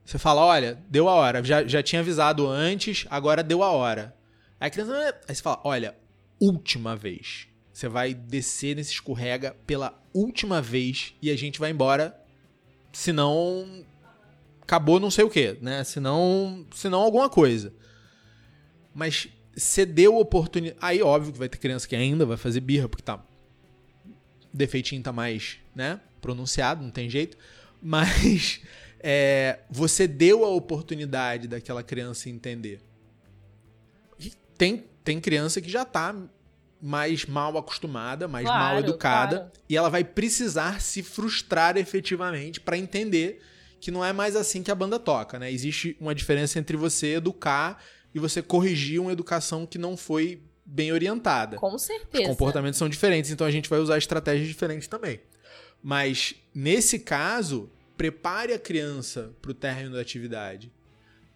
você 0.04 0.18
fala, 0.18 0.44
olha, 0.44 0.82
deu 0.88 1.08
a 1.08 1.14
hora. 1.14 1.42
Já, 1.42 1.66
já 1.66 1.82
tinha 1.82 2.00
avisado 2.00 2.46
antes, 2.46 3.06
agora 3.08 3.42
deu 3.42 3.62
a 3.62 3.70
hora. 3.70 4.14
Aí 4.60 4.68
a 4.68 4.70
criança. 4.70 5.20
Aí 5.28 5.34
você 5.34 5.42
fala, 5.42 5.60
olha, 5.64 5.96
última 6.40 6.94
vez. 6.94 7.48
Você 7.72 7.88
vai 7.88 8.14
descer 8.14 8.76
nesse 8.76 8.92
escorrega 8.92 9.56
pela 9.66 10.00
última 10.12 10.62
vez 10.62 11.14
e 11.20 11.30
a 11.30 11.37
gente 11.37 11.58
vai 11.58 11.70
embora. 11.70 12.18
Senão. 12.92 13.84
Acabou 14.62 14.98
não 14.98 15.10
sei 15.10 15.24
o 15.24 15.30
que, 15.30 15.58
né? 15.60 15.84
Senão. 15.84 16.66
Senão 16.74 17.00
alguma 17.00 17.28
coisa. 17.28 17.72
Mas 18.94 19.28
você 19.56 19.84
deu 19.84 20.16
oportunidade. 20.18 20.78
Aí, 20.80 21.02
óbvio 21.02 21.32
que 21.32 21.38
vai 21.38 21.48
ter 21.48 21.58
criança 21.58 21.88
que 21.88 21.96
ainda 21.96 22.26
vai 22.26 22.37
fazer 22.37 22.60
birra, 22.60 22.88
porque 22.88 23.02
tá. 23.02 23.24
Defeitinho 24.54 25.02
tá 25.02 25.12
mais, 25.12 25.58
né? 25.74 26.00
Pronunciado, 26.20 26.82
não 26.82 26.90
tem 26.90 27.10
jeito. 27.10 27.36
Mas. 27.82 28.60
É, 29.06 29.58
você 29.68 30.08
deu 30.08 30.46
a 30.46 30.48
oportunidade 30.48 31.46
daquela 31.46 31.82
criança 31.82 32.30
entender. 32.30 32.80
E 34.18 34.32
tem, 34.56 34.86
tem 35.04 35.20
criança 35.20 35.60
que 35.60 35.70
já 35.70 35.84
tá 35.84 36.16
mais 36.80 37.26
mal 37.26 37.58
acostumada, 37.58 38.26
mais 38.26 38.46
claro, 38.46 38.62
mal 38.62 38.78
educada, 38.78 39.36
claro. 39.36 39.52
e 39.68 39.76
ela 39.76 39.90
vai 39.90 40.04
precisar 40.04 40.80
se 40.80 41.02
frustrar 41.02 41.76
efetivamente 41.76 42.62
para 42.62 42.78
entender 42.78 43.42
que 43.78 43.90
não 43.90 44.02
é 44.02 44.10
mais 44.10 44.36
assim 44.36 44.62
que 44.62 44.70
a 44.70 44.74
banda 44.74 44.98
toca, 44.98 45.38
né? 45.38 45.52
Existe 45.52 45.94
uma 46.00 46.14
diferença 46.14 46.58
entre 46.58 46.74
você 46.74 47.16
educar 47.16 47.84
e 48.14 48.18
você 48.18 48.40
corrigir 48.40 49.00
uma 49.00 49.12
educação 49.12 49.66
que 49.66 49.76
não 49.76 49.98
foi 49.98 50.42
bem 50.64 50.92
orientada. 50.92 51.57
Com 51.57 51.79
certeza. 51.79 52.24
Os 52.24 52.29
comportamentos 52.29 52.79
são 52.79 52.88
diferentes, 52.88 53.31
então 53.31 53.46
a 53.46 53.50
gente 53.50 53.68
vai 53.68 53.79
usar 53.79 53.98
estratégias 53.98 54.48
diferentes 54.48 54.88
também. 54.88 55.20
Mas 55.83 56.35
nesse 56.55 56.98
caso, 56.98 57.70
prepare 57.96 58.53
a 58.53 58.59
criança 58.59 59.35
para 59.40 59.50
o 59.50 59.55
término 59.55 59.94
da 59.94 60.00
atividade. 60.00 60.72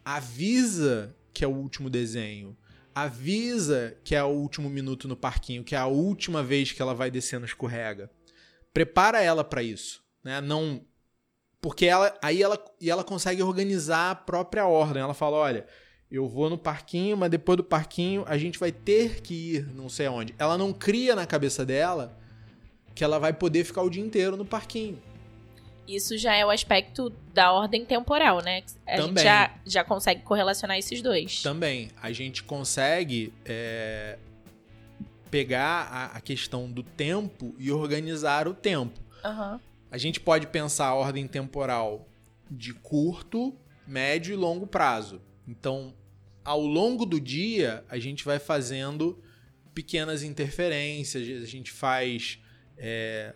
Avisa 0.05 1.14
que 1.33 1.45
é 1.45 1.47
o 1.47 1.53
último 1.53 1.91
desenho 1.91 2.57
avisa 3.05 3.97
que 4.03 4.14
é 4.14 4.23
o 4.23 4.29
último 4.29 4.69
minuto 4.69 5.07
no 5.07 5.17
parquinho, 5.17 5.62
que 5.62 5.75
é 5.75 5.79
a 5.79 5.87
última 5.87 6.43
vez 6.43 6.73
que 6.73 6.83
ela 6.83 6.95
vai 6.95 7.11
descer 7.11 7.38
no 7.38 7.47
escorrega. 7.47 8.11
Prepara 8.73 9.23
ela 9.23 9.45
para 9.45 9.62
isso, 9.62 10.03
né? 10.23 10.41
Não 10.41 10.85
porque 11.61 11.87
ela 11.87 12.17
aí 12.23 12.43
ela 12.43 12.62
e 12.81 12.91
ela 12.91 13.05
consegue 13.05 13.43
organizar 13.43 14.11
a 14.11 14.14
própria 14.14 14.67
ordem. 14.67 15.03
Ela 15.03 15.14
fala, 15.14 15.37
olha, 15.37 15.67
eu 16.11 16.27
vou 16.27 16.49
no 16.49 16.57
parquinho, 16.57 17.16
mas 17.16 17.31
depois 17.31 17.57
do 17.57 17.64
parquinho 17.64 18.25
a 18.27 18.38
gente 18.38 18.59
vai 18.59 18.73
ter 18.73 19.21
que 19.21 19.35
ir 19.35 19.66
não 19.75 19.88
sei 19.88 20.07
aonde. 20.07 20.35
Ela 20.38 20.57
não 20.57 20.73
cria 20.73 21.14
na 21.14 21.27
cabeça 21.27 21.64
dela 21.64 22.16
que 22.94 23.05
ela 23.05 23.18
vai 23.18 23.33
poder 23.33 23.64
ficar 23.64 23.83
o 23.83 23.90
dia 23.90 24.03
inteiro 24.03 24.37
no 24.37 24.44
parquinho. 24.44 25.01
Isso 25.87 26.18
já 26.18 26.35
é 26.35 26.44
o 26.44 26.51
aspecto 26.51 27.11
da 27.33 27.51
ordem 27.53 27.85
temporal, 27.85 28.42
né? 28.42 28.62
A 28.87 28.97
Também. 28.97 29.09
gente 29.09 29.23
já, 29.23 29.55
já 29.64 29.85
consegue 29.85 30.23
correlacionar 30.23 30.77
esses 30.77 31.01
dois. 31.01 31.42
Também. 31.42 31.90
A 32.03 32.12
gente 32.12 32.42
consegue 32.42 33.33
é, 33.44 34.18
pegar 35.31 35.88
a, 35.90 36.05
a, 36.16 36.21
questão 36.21 36.71
do 36.71 36.83
tempo 36.83 37.55
e 37.59 37.73
organizar 37.73 38.47
o 38.47 38.53
tempo. 38.53 39.01
Uhum. 39.25 39.59
A 39.90 39.97
gente 39.97 40.21
pode 40.21 40.47
pensar 40.49 40.88
a 40.88 40.94
ordem 40.94 41.27
temporal 41.27 42.07
de 42.51 42.75
curto, 42.75 43.55
médio 43.87 44.35
e 44.35 44.37
longo 44.37 44.66
prazo. 44.66 45.23
Então, 45.47 45.94
ao 46.49 46.63
longo 46.63 47.05
do 47.05 47.21
dia, 47.21 47.85
a 47.91 47.99
gente 47.99 48.25
vai 48.25 48.39
fazendo 48.39 49.23
pequenas 49.75 50.23
interferências, 50.23 51.43
a 51.43 51.47
gente 51.47 51.71
faz 51.71 52.39
é, 52.79 53.35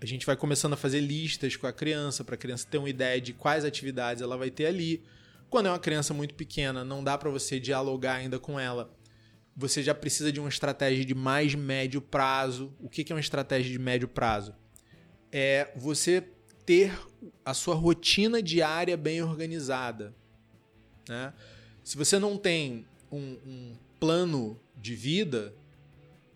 a 0.00 0.06
gente 0.06 0.24
vai 0.24 0.34
começando 0.36 0.72
a 0.72 0.76
fazer 0.76 1.00
listas 1.00 1.54
com 1.54 1.66
a 1.66 1.72
criança, 1.72 2.24
para 2.24 2.34
a 2.34 2.38
criança 2.38 2.66
ter 2.70 2.78
uma 2.78 2.88
ideia 2.88 3.20
de 3.20 3.34
quais 3.34 3.62
atividades 3.62 4.22
ela 4.22 4.38
vai 4.38 4.50
ter 4.50 4.64
ali. 4.64 5.02
Quando 5.50 5.66
é 5.66 5.68
uma 5.70 5.78
criança 5.78 6.14
muito 6.14 6.34
pequena, 6.34 6.82
não 6.82 7.04
dá 7.04 7.18
para 7.18 7.28
você 7.28 7.60
dialogar 7.60 8.14
ainda 8.14 8.38
com 8.38 8.58
ela. 8.58 8.90
Você 9.54 9.82
já 9.82 9.94
precisa 9.94 10.32
de 10.32 10.40
uma 10.40 10.48
estratégia 10.48 11.04
de 11.04 11.14
mais 11.14 11.54
médio 11.54 12.00
prazo. 12.00 12.74
O 12.80 12.88
que 12.88 13.12
é 13.12 13.14
uma 13.14 13.20
estratégia 13.20 13.70
de 13.70 13.78
médio 13.78 14.08
prazo? 14.08 14.54
É 15.30 15.70
você 15.76 16.24
ter 16.64 16.98
a 17.44 17.52
sua 17.52 17.74
rotina 17.74 18.42
diária 18.42 18.96
bem 18.96 19.22
organizada. 19.22 20.14
Né? 21.06 21.34
Se 21.86 21.96
você 21.96 22.18
não 22.18 22.36
tem 22.36 22.84
um, 23.12 23.38
um 23.46 23.76
plano 24.00 24.58
de 24.76 24.96
vida, 24.96 25.54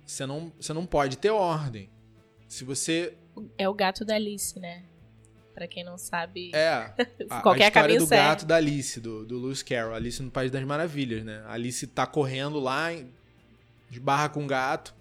você 0.07 0.25
não, 0.25 0.53
você 0.61 0.73
não 0.73 0.87
pode 0.87 1.19
ter 1.19 1.31
ordem. 1.31 1.91
Se 2.47 2.63
você 2.63 3.15
é 3.59 3.69
o 3.69 3.75
gato 3.75 4.05
da 4.05 4.15
Alice, 4.15 4.61
né? 4.61 4.85
Pra 5.53 5.67
quem 5.67 5.83
não 5.83 5.99
sabe. 5.99 6.53
É. 6.55 6.95
A, 7.29 7.41
qualquer 7.41 7.65
a 7.65 7.67
história 7.67 7.99
do 7.99 8.07
serve. 8.07 8.25
gato 8.29 8.47
da 8.47 8.55
Alice, 8.55 9.01
do, 9.01 9.27
do 9.27 9.41
Lewis 9.41 9.61
Carroll. 9.61 9.93
Alice 9.93 10.23
no 10.23 10.31
País 10.31 10.53
das 10.53 10.63
Maravilhas, 10.63 11.25
né? 11.25 11.43
A 11.45 11.55
Alice 11.55 11.85
tá 11.85 12.07
correndo 12.07 12.61
lá, 12.61 12.91
esbarra 13.91 14.29
com 14.29 14.45
o 14.45 14.47
gato, 14.47 14.95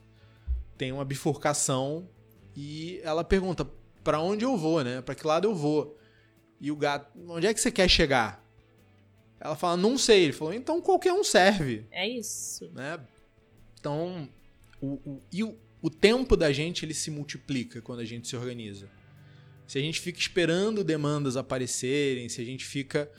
tem 0.76 0.92
uma 0.92 1.06
bifurcação 1.06 2.10
e 2.56 3.00
ela 3.04 3.24
pergunta: 3.24 3.70
para 4.04 4.20
onde 4.20 4.46
eu 4.46 4.58
vou, 4.58 4.84
né? 4.84 5.00
Pra 5.04 5.14
que 5.14 5.28
lado 5.28 5.48
eu 5.48 5.54
vou? 5.54 5.96
E 6.60 6.72
o 6.72 6.76
gato, 6.76 7.08
onde 7.28 7.46
é 7.46 7.54
que 7.54 7.62
você 7.62 7.72
quer 7.72 7.88
chegar? 7.88 8.49
Ela 9.40 9.56
fala, 9.56 9.78
não 9.78 9.98
sei. 9.98 10.24
Ele 10.24 10.34
falou, 10.34 10.54
então 10.54 10.82
qualquer 10.82 11.14
um 11.14 11.24
serve. 11.24 11.86
É 11.92 12.08
isso. 12.08 12.70
Né? 12.74 13.00
Então, 13.80 14.28
o, 14.82 14.94
o, 15.06 15.22
e 15.32 15.44
o, 15.44 15.58
o 15.82 15.90
tempo 15.90 16.36
da 16.36 16.52
gente 16.52 16.86
ele 16.86 16.94
se 16.94 17.10
multiplica 17.10 17.82
quando 17.82 18.00
a 18.00 18.06
gente 18.06 18.28
se 18.28 18.36
organiza. 18.36 18.90
Se 19.66 19.78
a 19.78 19.82
gente 19.82 20.02
fica 20.02 20.20
esperando 20.20 20.84
demandas 20.84 21.38
aparecerem, 21.38 22.28
se 22.28 22.42
a 22.42 22.46
gente 22.46 22.66
fica 22.66 23.10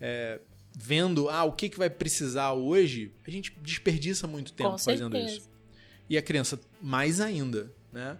é, 0.00 0.38
vendo 0.76 1.28
ah, 1.30 1.44
o 1.44 1.52
que, 1.52 1.68
que 1.68 1.78
vai 1.78 1.88
precisar 1.88 2.52
hoje, 2.52 3.12
a 3.26 3.30
gente 3.30 3.56
desperdiça 3.62 4.26
muito 4.26 4.52
tempo 4.52 4.76
fazendo 4.78 5.16
isso. 5.16 5.48
E 6.08 6.18
a 6.18 6.22
criança, 6.22 6.60
mais 6.82 7.20
ainda, 7.20 7.72
né? 7.90 8.18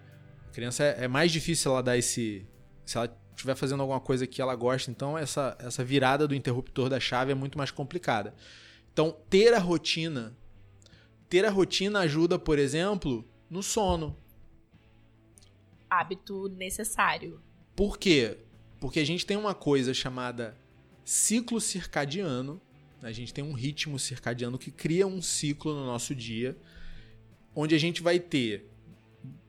A 0.49 0.51
criança 0.51 0.83
é, 0.85 1.05
é 1.05 1.09
mais 1.09 1.31
difícil 1.31 1.73
ela 1.73 1.83
dar 1.83 1.99
esse. 1.99 2.47
Se 2.87 2.97
ela 2.97 3.15
estiver 3.35 3.55
fazendo 3.55 3.81
alguma 3.81 4.01
coisa 4.01 4.27
que 4.27 4.41
ela 4.41 4.55
gosta, 4.55 4.91
então 4.91 5.17
essa, 5.19 5.57
essa 5.59 5.85
virada 5.85 6.27
do 6.27 6.35
interruptor 6.35 6.89
da 6.89 7.01
chave 7.01 7.33
é 7.33 7.35
muito 7.35 7.59
mais 7.59 7.71
complicada. 7.71 8.35
Então, 8.93 9.17
ter 9.29 9.53
a 9.53 9.59
rotina, 9.59 10.37
ter 11.29 11.45
a 11.45 11.51
rotina 11.51 12.01
ajuda, 12.01 12.39
por 12.39 12.59
exemplo, 12.59 13.25
no 13.51 13.63
sono. 13.63 14.17
Hábito 15.91 16.49
necessário. 16.49 17.41
Por 17.75 17.99
quê? 17.99 18.39
Porque 18.81 19.01
a 19.01 19.05
gente 19.05 19.27
tem 19.27 19.37
uma 19.37 19.55
coisa 19.55 19.93
chamada 19.93 20.57
ciclo 21.05 21.61
circadiano. 21.61 22.61
A 23.03 23.13
gente 23.13 23.35
tem 23.35 23.45
um 23.45 23.53
ritmo 23.53 23.99
circadiano 23.99 24.59
que 24.59 24.71
cria 24.71 25.07
um 25.07 25.21
ciclo 25.21 25.75
no 25.75 25.85
nosso 25.85 26.15
dia, 26.15 26.57
onde 27.55 27.75
a 27.75 27.79
gente 27.79 28.03
vai 28.03 28.19
ter 28.19 28.71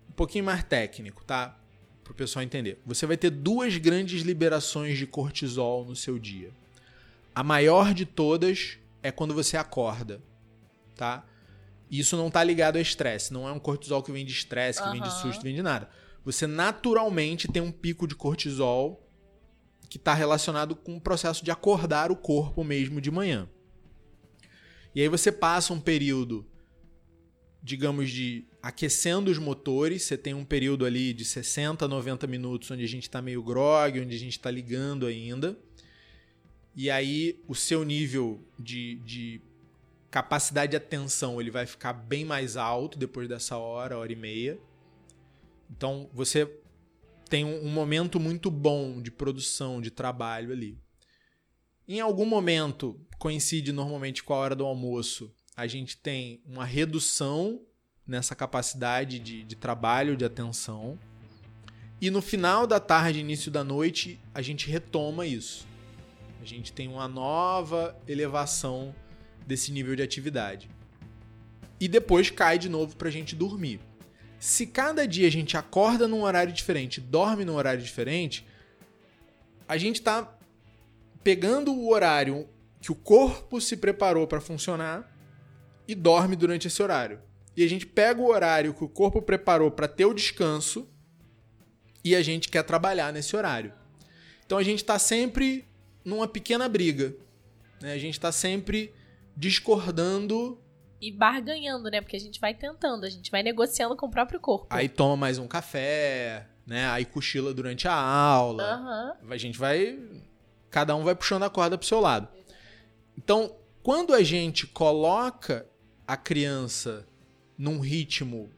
um 0.09 0.13
pouquinho 0.13 0.43
mais 0.43 0.63
técnico, 0.63 1.23
tá? 1.23 1.57
Para 2.05 2.11
o 2.11 2.15
pessoal 2.15 2.43
entender. 2.43 2.79
Você 2.85 3.07
vai 3.07 3.17
ter 3.17 3.31
duas 3.31 3.77
grandes 3.77 4.21
liberações 4.21 4.95
de 4.97 5.07
cortisol 5.07 5.83
no 5.83 5.95
seu 5.95 6.19
dia. 6.19 6.51
A 7.33 7.43
maior 7.43 7.95
de 7.95 8.05
todas 8.05 8.77
é 9.01 9.11
quando 9.11 9.33
você 9.33 9.57
acorda, 9.57 10.21
tá? 10.95 11.25
Isso 11.89 12.15
não 12.15 12.29
tá 12.29 12.43
ligado 12.43 12.77
a 12.77 12.81
estresse, 12.81 13.33
não 13.33 13.49
é 13.49 13.51
um 13.51 13.59
cortisol 13.59 14.03
que 14.03 14.11
vem 14.11 14.23
de 14.23 14.31
estresse, 14.31 14.79
que 14.79 14.85
uhum. 14.85 14.93
vem 14.93 15.01
de 15.01 15.11
susto, 15.13 15.41
vem 15.41 15.55
de 15.55 15.63
nada. 15.63 15.89
Você 16.23 16.45
naturalmente 16.45 17.47
tem 17.47 17.61
um 17.61 17.71
pico 17.71 18.07
de 18.07 18.15
cortisol 18.15 19.03
que 19.89 19.97
está 19.97 20.13
relacionado 20.13 20.75
com 20.75 20.95
o 20.95 21.01
processo 21.01 21.43
de 21.43 21.49
acordar 21.49 22.11
o 22.11 22.15
corpo 22.15 22.63
mesmo 22.63 23.01
de 23.01 23.09
manhã. 23.09 23.49
E 24.93 25.01
aí 25.01 25.07
você 25.07 25.31
passa 25.31 25.73
um 25.73 25.79
período, 25.79 26.45
digamos, 27.61 28.11
de 28.11 28.47
aquecendo 28.65 29.29
os 29.29 29.37
motores. 29.37 30.01
Você 30.01 30.17
tem 30.17 30.33
um 30.33 30.43
período 30.43 30.85
ali 30.85 31.13
de 31.13 31.23
60, 31.23 31.87
90 31.87 32.25
minutos 32.25 32.71
onde 32.71 32.83
a 32.83 32.87
gente 32.87 33.03
está 33.03 33.21
meio 33.21 33.43
grog, 33.43 33.99
onde 34.01 34.15
a 34.15 34.19
gente 34.19 34.31
está 34.31 34.49
ligando 34.49 35.05
ainda. 35.05 35.55
E 36.75 36.89
aí 36.89 37.39
o 37.47 37.53
seu 37.53 37.85
nível 37.85 38.43
de, 38.57 38.95
de 39.05 39.39
capacidade 40.09 40.71
de 40.71 40.77
atenção 40.77 41.39
ele 41.39 41.51
vai 41.51 41.67
ficar 41.67 41.93
bem 41.93 42.25
mais 42.25 42.57
alto 42.57 42.97
depois 42.97 43.29
dessa 43.29 43.55
hora, 43.55 43.99
hora 43.99 44.11
e 44.11 44.15
meia. 44.15 44.57
Então 45.69 46.09
você 46.11 46.51
tem 47.29 47.45
um 47.45 47.69
momento 47.69 48.19
muito 48.19 48.49
bom 48.49 48.99
de 48.99 49.11
produção, 49.11 49.79
de 49.79 49.91
trabalho 49.91 50.51
ali. 50.51 50.75
Em 51.87 51.99
algum 51.99 52.25
momento, 52.25 52.99
coincide 53.19 53.71
normalmente 53.71 54.23
com 54.23 54.33
a 54.33 54.37
hora 54.37 54.55
do 54.55 54.65
almoço, 54.65 55.31
a 55.55 55.67
gente 55.67 55.97
tem 55.97 56.41
uma 56.47 56.65
redução 56.65 57.61
nessa 58.07 58.35
capacidade 58.35 59.19
de, 59.19 59.43
de 59.43 59.55
trabalho, 59.55 60.15
de 60.15 60.25
atenção. 60.25 60.97
E 61.99 62.11
no 62.11 62.21
final 62.21 62.67
da 62.67 62.79
tarde, 62.79 63.19
início 63.19 63.51
da 63.51 63.63
noite, 63.63 64.19
a 64.33 64.41
gente 64.41 64.69
retoma 64.69 65.25
isso. 65.25 65.65
A 66.41 66.45
gente 66.45 66.71
tem 66.71 66.87
uma 66.87 67.07
nova 67.07 67.95
elevação 68.07 68.93
desse 69.47 69.71
nível 69.71 69.95
de 69.95 70.03
atividade. 70.03 70.69
E 71.79 71.87
depois 71.87 72.29
cai 72.29 72.59
de 72.59 72.69
novo 72.69 72.95
para 72.95 73.07
a 73.07 73.11
gente 73.11 73.35
dormir. 73.35 73.79
Se 74.39 74.67
cada 74.67 75.07
dia 75.07 75.27
a 75.27 75.31
gente 75.31 75.57
acorda 75.57 76.07
num 76.07 76.21
horário 76.21 76.53
diferente, 76.53 77.01
dorme 77.01 77.43
num 77.43 77.55
horário 77.55 77.81
diferente, 77.81 78.45
a 79.67 79.77
gente 79.77 79.95
está 79.95 80.37
pegando 81.23 81.73
o 81.73 81.89
horário 81.91 82.47
que 82.79 82.91
o 82.91 82.95
corpo 82.95 83.59
se 83.59 83.75
preparou 83.75 84.27
para 84.27 84.39
funcionar 84.39 85.11
e 85.87 85.95
dorme 85.95 86.35
durante 86.35 86.67
esse 86.67 86.83
horário. 86.83 87.19
E 87.55 87.63
a 87.63 87.69
gente 87.69 87.85
pega 87.85 88.21
o 88.21 88.27
horário 88.27 88.73
que 88.73 88.83
o 88.83 88.89
corpo 88.89 89.21
preparou 89.21 89.71
para 89.71 89.87
ter 89.87 90.05
o 90.05 90.13
descanso 90.13 90.89
e 92.03 92.15
a 92.15 92.21
gente 92.21 92.49
quer 92.49 92.63
trabalhar 92.63 93.13
nesse 93.13 93.35
horário. 93.35 93.73
Então 94.45 94.57
a 94.57 94.63
gente 94.63 94.79
está 94.79 94.99
sempre 94.99 95.65
numa 96.03 96.27
pequena 96.27 96.67
briga. 96.69 97.15
Né? 97.81 97.93
A 97.93 97.97
gente 97.97 98.13
está 98.13 98.31
sempre 98.31 98.93
discordando. 99.35 100.61
E 101.01 101.11
barganhando, 101.11 101.89
né? 101.89 102.01
Porque 102.01 102.15
a 102.15 102.19
gente 102.19 102.39
vai 102.39 102.53
tentando, 102.53 103.05
a 103.05 103.09
gente 103.09 103.31
vai 103.31 103.41
negociando 103.41 103.95
com 103.95 104.05
o 104.05 104.11
próprio 104.11 104.39
corpo. 104.39 104.67
Aí 104.69 104.87
toma 104.87 105.15
mais 105.15 105.37
um 105.37 105.47
café, 105.47 106.47
né? 106.65 106.87
Aí 106.87 107.05
cochila 107.05 107.53
durante 107.53 107.87
a 107.87 107.93
aula. 107.93 109.15
Uhum. 109.21 109.31
A 109.31 109.37
gente 109.37 109.57
vai. 109.57 109.99
Cada 110.69 110.95
um 110.95 111.03
vai 111.03 111.15
puxando 111.15 111.43
a 111.43 111.49
corda 111.49 111.77
pro 111.77 111.87
seu 111.87 111.99
lado. 111.99 112.27
Então, 113.17 113.55
quando 113.81 114.13
a 114.13 114.23
gente 114.23 114.67
coloca 114.67 115.65
a 116.07 116.17
criança 116.17 117.05
num 117.57 117.79
ritmo 117.79 118.49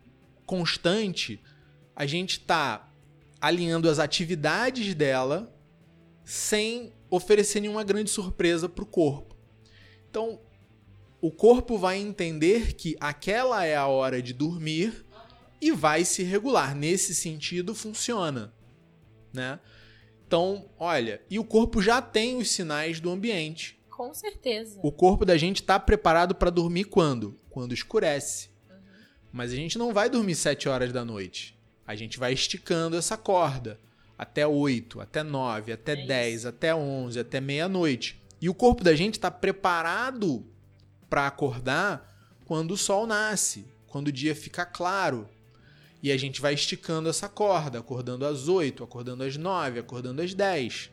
constante, 0.46 1.42
a 1.96 2.06
gente 2.06 2.40
está 2.40 2.92
alinhando 3.40 3.90
as 3.90 4.00
atividades 4.00 4.94
dela 4.96 5.54
sem 6.24 6.92
oferecer 7.10 7.62
nenhuma 7.62 7.84
grande 7.84 8.10
surpresa 8.10 8.68
para 8.68 8.84
o 8.84 8.88
corpo. 8.88 9.36
Então, 10.10 10.40
o 11.22 11.32
corpo 11.32 11.78
vai 11.78 11.98
entender 11.98 12.74
que 12.74 12.96
aquela 13.00 13.66
é 13.66 13.76
a 13.76 13.88
hora 13.88 14.22
de 14.22 14.34
dormir 14.34 15.06
e 15.62 15.72
vai 15.72 16.06
se 16.06 16.24
regular. 16.24 16.76
Nesse 16.76 17.16
sentido, 17.16 17.74
funciona, 17.74 18.54
né? 19.34 19.60
Então, 20.26 20.70
olha, 20.78 21.22
e 21.30 21.40
o 21.40 21.44
corpo 21.46 21.82
já 21.82 22.02
tem 22.02 22.38
os 22.38 22.52
sinais 22.52 23.00
do 23.00 23.10
ambiente. 23.10 23.80
Com 23.90 24.14
certeza. 24.14 24.80
O 24.84 24.92
corpo 24.92 25.26
da 25.26 25.38
gente 25.38 25.62
está 25.62 25.80
preparado 25.80 26.36
para 26.36 26.50
dormir 26.50 26.84
quando? 26.84 27.40
Quando 27.50 27.74
escurece. 27.74 28.50
Mas 29.32 29.52
a 29.52 29.56
gente 29.56 29.78
não 29.78 29.94
vai 29.94 30.10
dormir 30.10 30.36
7 30.36 30.70
horas 30.70 30.92
da 30.92 31.04
noite. 31.04 31.58
A 31.86 31.96
gente 31.96 32.18
vai 32.18 32.34
esticando 32.34 32.98
essa 32.98 33.16
corda 33.16 33.80
até 34.18 34.48
8, 34.48 35.00
até 35.00 35.22
9, 35.24 35.72
até 35.72 35.94
é 35.94 36.06
10, 36.06 36.36
isso. 36.36 36.48
até 36.48 36.74
11, 36.74 37.20
até 37.20 37.40
meia-noite. 37.40 38.22
E 38.42 38.50
o 38.50 38.54
corpo 38.54 38.84
da 38.84 38.96
gente 38.96 39.16
está 39.16 39.30
preparado 39.30 40.46
para 41.10 41.28
acordar 41.28 42.16
quando 42.46 42.72
o 42.72 42.78
sol 42.78 43.06
nasce, 43.06 43.66
quando 43.88 44.08
o 44.08 44.12
dia 44.12 44.36
fica 44.36 44.66
claro. 44.66 45.30
E 46.02 46.12
a 46.12 46.18
gente 46.18 46.42
vai 46.42 46.54
esticando 46.54 47.10
essa 47.10 47.28
corda, 47.28 47.80
acordando 47.80 48.26
às 48.26 48.48
8, 48.48 48.84
acordando 48.84 49.24
às 49.24 49.36
9, 49.36 49.80
acordando 49.80 50.22
às 50.22 50.34
10. 50.34 50.92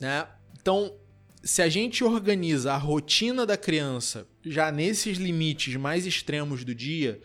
Né? 0.00 0.26
Então, 0.60 0.94
se 1.42 1.60
a 1.62 1.68
gente 1.68 2.02
organiza 2.02 2.72
a 2.72 2.78
rotina 2.78 3.44
da 3.44 3.56
criança 3.56 4.26
já 4.44 4.70
nesses 4.70 5.18
limites 5.18 5.76
mais 5.76 6.06
extremos 6.06 6.64
do 6.64 6.74
dia, 6.74 7.20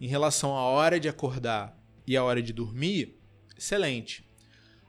em 0.00 0.06
relação 0.06 0.56
à 0.56 0.62
hora 0.62 0.98
de 0.98 1.08
acordar 1.08 1.78
e 2.06 2.16
à 2.16 2.24
hora 2.24 2.42
de 2.42 2.52
dormir, 2.52 3.18
excelente. 3.56 4.24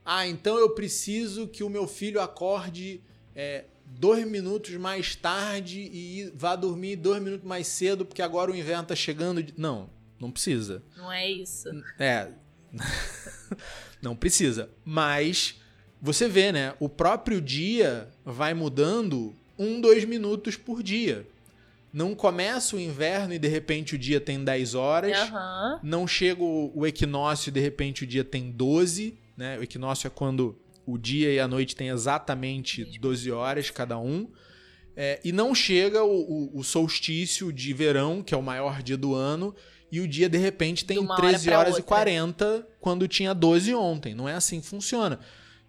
Ah, 0.06 0.28
então 0.28 0.58
eu 0.58 0.72
preciso 0.72 1.48
que 1.48 1.64
o 1.64 1.70
meu 1.70 1.88
filho 1.88 2.20
acorde 2.20 3.02
é, 3.36 3.66
dois 3.86 4.26
minutos 4.28 4.74
mais 4.76 5.16
tarde 5.16 5.80
e 5.80 6.32
vá 6.36 6.56
dormir 6.56 6.96
dois 6.96 7.22
minutos 7.22 7.48
mais 7.48 7.68
cedo, 7.68 8.06
porque 8.06 8.22
agora 8.22 8.52
o 8.52 8.56
inverno 8.56 8.86
tá 8.86 8.96
chegando. 8.96 9.46
Não, 9.58 9.90
não 10.20 10.32
precisa. 10.32 10.84
Não 10.96 11.12
é 11.12 11.30
isso. 11.30 11.70
É. 12.00 12.30
não 14.02 14.16
precisa. 14.16 14.70
Mas 14.84 15.62
você 16.02 16.28
vê, 16.28 16.52
né? 16.52 16.76
O 16.80 16.90
próprio 16.90 17.40
dia 17.40 18.10
vai 18.26 18.54
mudando 18.54 19.34
um, 19.58 19.80
dois 19.80 20.04
minutos 20.04 20.58
por 20.58 20.84
dia. 20.84 21.26
Não 21.94 22.16
começa 22.16 22.76
o 22.76 22.80
inverno 22.80 23.36
e 23.36 23.40
de 23.40 23.48
repente 23.48 23.94
o 23.94 23.98
dia 23.98 24.20
tem 24.20 24.44
10 24.44 24.74
horas. 24.74 25.30
Uhum. 25.30 25.80
Não 25.84 26.08
chega 26.08 26.42
o 26.42 26.88
equinócio 26.88 27.50
e 27.50 27.52
de 27.52 27.60
repente 27.60 28.04
o 28.04 28.08
dia 28.08 28.24
tem 28.24 28.52
12. 28.52 29.16
Né? 29.38 29.60
O 29.60 29.64
equinócio 29.64 30.08
é 30.08 30.10
quando 30.10 30.58
o 30.86 30.98
dia 30.98 31.32
e 31.32 31.40
a 31.40 31.48
noite 31.48 31.76
têm 31.76 31.90
exatamente 31.90 32.84
12 33.00 33.32
horas 33.32 33.70
cada 33.70 33.98
um. 34.00 34.28
É, 34.96 35.20
e 35.24 35.32
não 35.32 35.56
chega 35.56 36.04
o, 36.04 36.22
o, 36.56 36.60
o, 36.60 36.64
solstício 36.64 37.52
de 37.52 37.74
verão, 37.74 38.22
que 38.22 38.34
é 38.34 38.38
o 38.38 38.44
maior 38.44 38.84
dia 38.84 38.98
do 38.98 39.16
ano, 39.16 39.56
e 39.92 40.00
o 40.00 40.08
dia 40.08 40.30
de 40.30 40.38
repente 40.38 40.86
tem 40.86 40.98
13 41.06 41.50
hora 41.50 41.60
horas 41.60 41.74
outra. 41.76 41.82
e 41.82 41.84
40 41.84 42.68
quando 42.80 43.08
tinha 43.08 43.34
12 43.34 43.74
ontem. 43.74 44.14
Não 44.14 44.30
é 44.30 44.34
assim 44.34 44.62
que 44.62 44.68
funciona. 44.68 45.20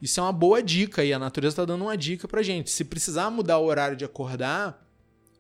Isso 0.01 0.21
é 0.21 0.23
uma 0.23 0.33
boa 0.33 0.63
dica 0.63 1.03
e 1.03 1.13
a 1.13 1.19
natureza 1.19 1.55
está 1.55 1.65
dando 1.65 1.83
uma 1.83 1.97
dica 1.97 2.29
pra 2.29 2.43
gente. 2.43 2.71
Se 2.71 2.85
precisar 2.85 3.31
mudar 3.31 3.59
o 3.59 3.65
horário 3.65 3.97
de 3.97 4.05
acordar, 4.05 4.84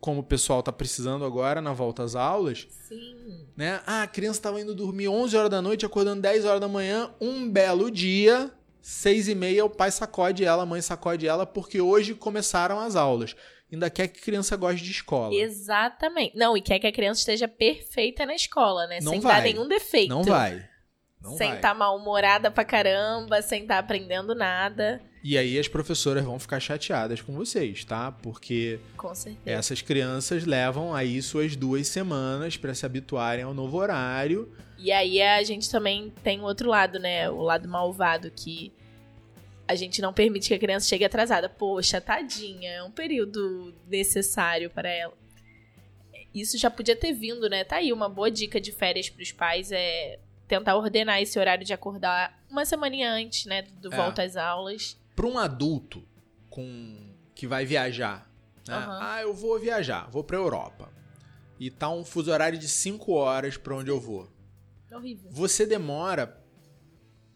como 0.05 0.21
o 0.21 0.23
pessoal 0.23 0.61
está 0.61 0.71
precisando 0.71 1.25
agora 1.25 1.63
na 1.63 1.73
volta 1.73 2.03
às 2.03 2.15
aulas, 2.15 2.67
Sim. 2.69 3.47
né? 3.57 3.81
Ah, 3.87 4.03
a 4.03 4.07
criança 4.07 4.39
estava 4.39 4.61
indo 4.61 4.75
dormir 4.75 5.09
11 5.09 5.35
horas 5.35 5.49
da 5.49 5.63
noite, 5.63 5.87
acordando 5.87 6.21
10 6.21 6.45
horas 6.45 6.61
da 6.61 6.69
manhã, 6.69 7.11
um 7.19 7.51
belo 7.51 7.91
dia, 7.91 8.53
seis 8.83 9.29
e 9.29 9.35
meia, 9.35 9.65
o 9.65 9.71
pai 9.71 9.91
sacode 9.91 10.45
ela, 10.45 10.65
a 10.65 10.67
mãe 10.67 10.83
sacode 10.83 11.27
ela, 11.27 11.47
porque 11.47 11.81
hoje 11.81 12.13
começaram 12.13 12.79
as 12.81 12.97
aulas. 12.97 13.35
Ainda 13.73 13.89
quer 13.89 14.09
que 14.09 14.21
a 14.21 14.23
criança 14.23 14.55
goste 14.59 14.85
de 14.85 14.91
escola. 14.91 15.35
Exatamente. 15.35 16.37
Não, 16.37 16.55
e 16.55 16.61
quer 16.61 16.79
que 16.79 16.87
a 16.87 16.93
criança 16.93 17.21
esteja 17.21 17.49
perfeita 17.49 18.27
na 18.27 18.35
escola, 18.35 18.87
né? 18.87 18.99
Não 19.01 19.13
sem 19.13 19.21
vai. 19.21 19.37
dar 19.37 19.43
nenhum 19.43 19.67
defeito. 19.67 20.11
Não 20.11 20.23
vai. 20.23 20.69
Não 21.25 21.37
sem 21.37 21.55
estar 21.55 21.71
tá 21.71 21.75
mal-humorada 21.75 22.51
pra 22.51 22.65
caramba, 22.65 23.41
sem 23.41 23.63
estar 23.63 23.75
tá 23.75 23.81
aprendendo 23.81 24.35
nada. 24.35 25.01
E 25.23 25.39
aí 25.39 25.59
as 25.59 25.67
professoras 25.67 26.23
vão 26.23 26.39
ficar 26.39 26.61
chateadas 26.61 27.23
com 27.23 27.33
vocês, 27.33 27.83
tá? 27.83 28.13
Porque 28.13 28.79
essas 29.47 29.81
crianças 29.81 30.45
levam 30.45 30.95
aí 30.95 31.23
suas 31.23 31.57
duas 31.57 31.89
semanas 31.89 32.59
para 32.59 32.75
se 32.75 32.85
habituarem 32.85 33.43
ao 33.43 33.55
novo 33.55 33.79
horário. 33.79 34.53
E 34.77 34.93
aí 34.93 35.23
a 35.23 35.43
gente 35.43 35.71
também 35.71 36.13
tem 36.23 36.41
o 36.41 36.45
outro 36.45 36.69
lado, 36.69 36.99
né? 36.99 37.31
O 37.31 37.41
lado 37.41 37.67
malvado 37.67 38.31
que 38.31 38.71
a 39.67 39.75
gente 39.75 40.03
não 40.03 40.13
permite 40.13 40.49
que 40.49 40.55
a 40.55 40.59
criança 40.59 40.87
chegue 40.87 41.07
atrasada. 41.07 41.49
Poxa, 41.49 42.03
tadinha, 42.03 42.71
é 42.71 42.83
um 42.83 42.91
período 42.91 43.75
necessário 43.89 44.69
para 44.69 44.91
ela. 44.91 45.15
Isso 46.35 46.59
já 46.59 46.69
podia 46.69 46.97
ter 46.97 47.15
vindo, 47.15 47.49
né? 47.49 47.65
Tá 47.65 47.77
aí 47.77 47.95
uma 47.95 48.11
boa 48.11 48.31
dica 48.31 48.61
de 48.61 48.73
férias 48.73 49.09
para 49.09 49.23
os 49.23 49.33
pais 49.33 49.73
é 49.73 50.19
tentar 50.59 50.77
ordenar 50.77 51.21
esse 51.21 51.39
horário 51.39 51.65
de 51.65 51.73
acordar 51.73 52.39
uma 52.51 52.65
semana 52.65 53.11
antes, 53.11 53.47
né, 53.47 53.63
do 53.63 53.93
é. 53.93 53.97
volta 53.97 54.23
às 54.23 54.37
aulas. 54.37 54.99
Para 55.15 55.27
um 55.27 55.39
adulto 55.39 56.03
com 56.49 57.15
que 57.35 57.47
vai 57.47 57.65
viajar, 57.65 58.31
né? 58.67 58.77
Uhum. 58.77 58.99
Ah, 59.01 59.23
eu 59.23 59.35
vou 59.35 59.59
viajar, 59.59 60.09
vou 60.11 60.23
para 60.25 60.37
Europa. 60.37 60.93
E 61.59 61.71
tá 61.71 61.89
um 61.91 62.05
fuso 62.05 62.31
horário 62.31 62.59
de 62.59 62.69
5 62.69 63.13
horas 63.13 63.57
para 63.57 63.75
onde 63.75 63.91
eu 63.91 64.01
vou. 64.01 64.29
Horrível. 64.93 65.31
Você 65.31 65.67
demora 65.67 66.41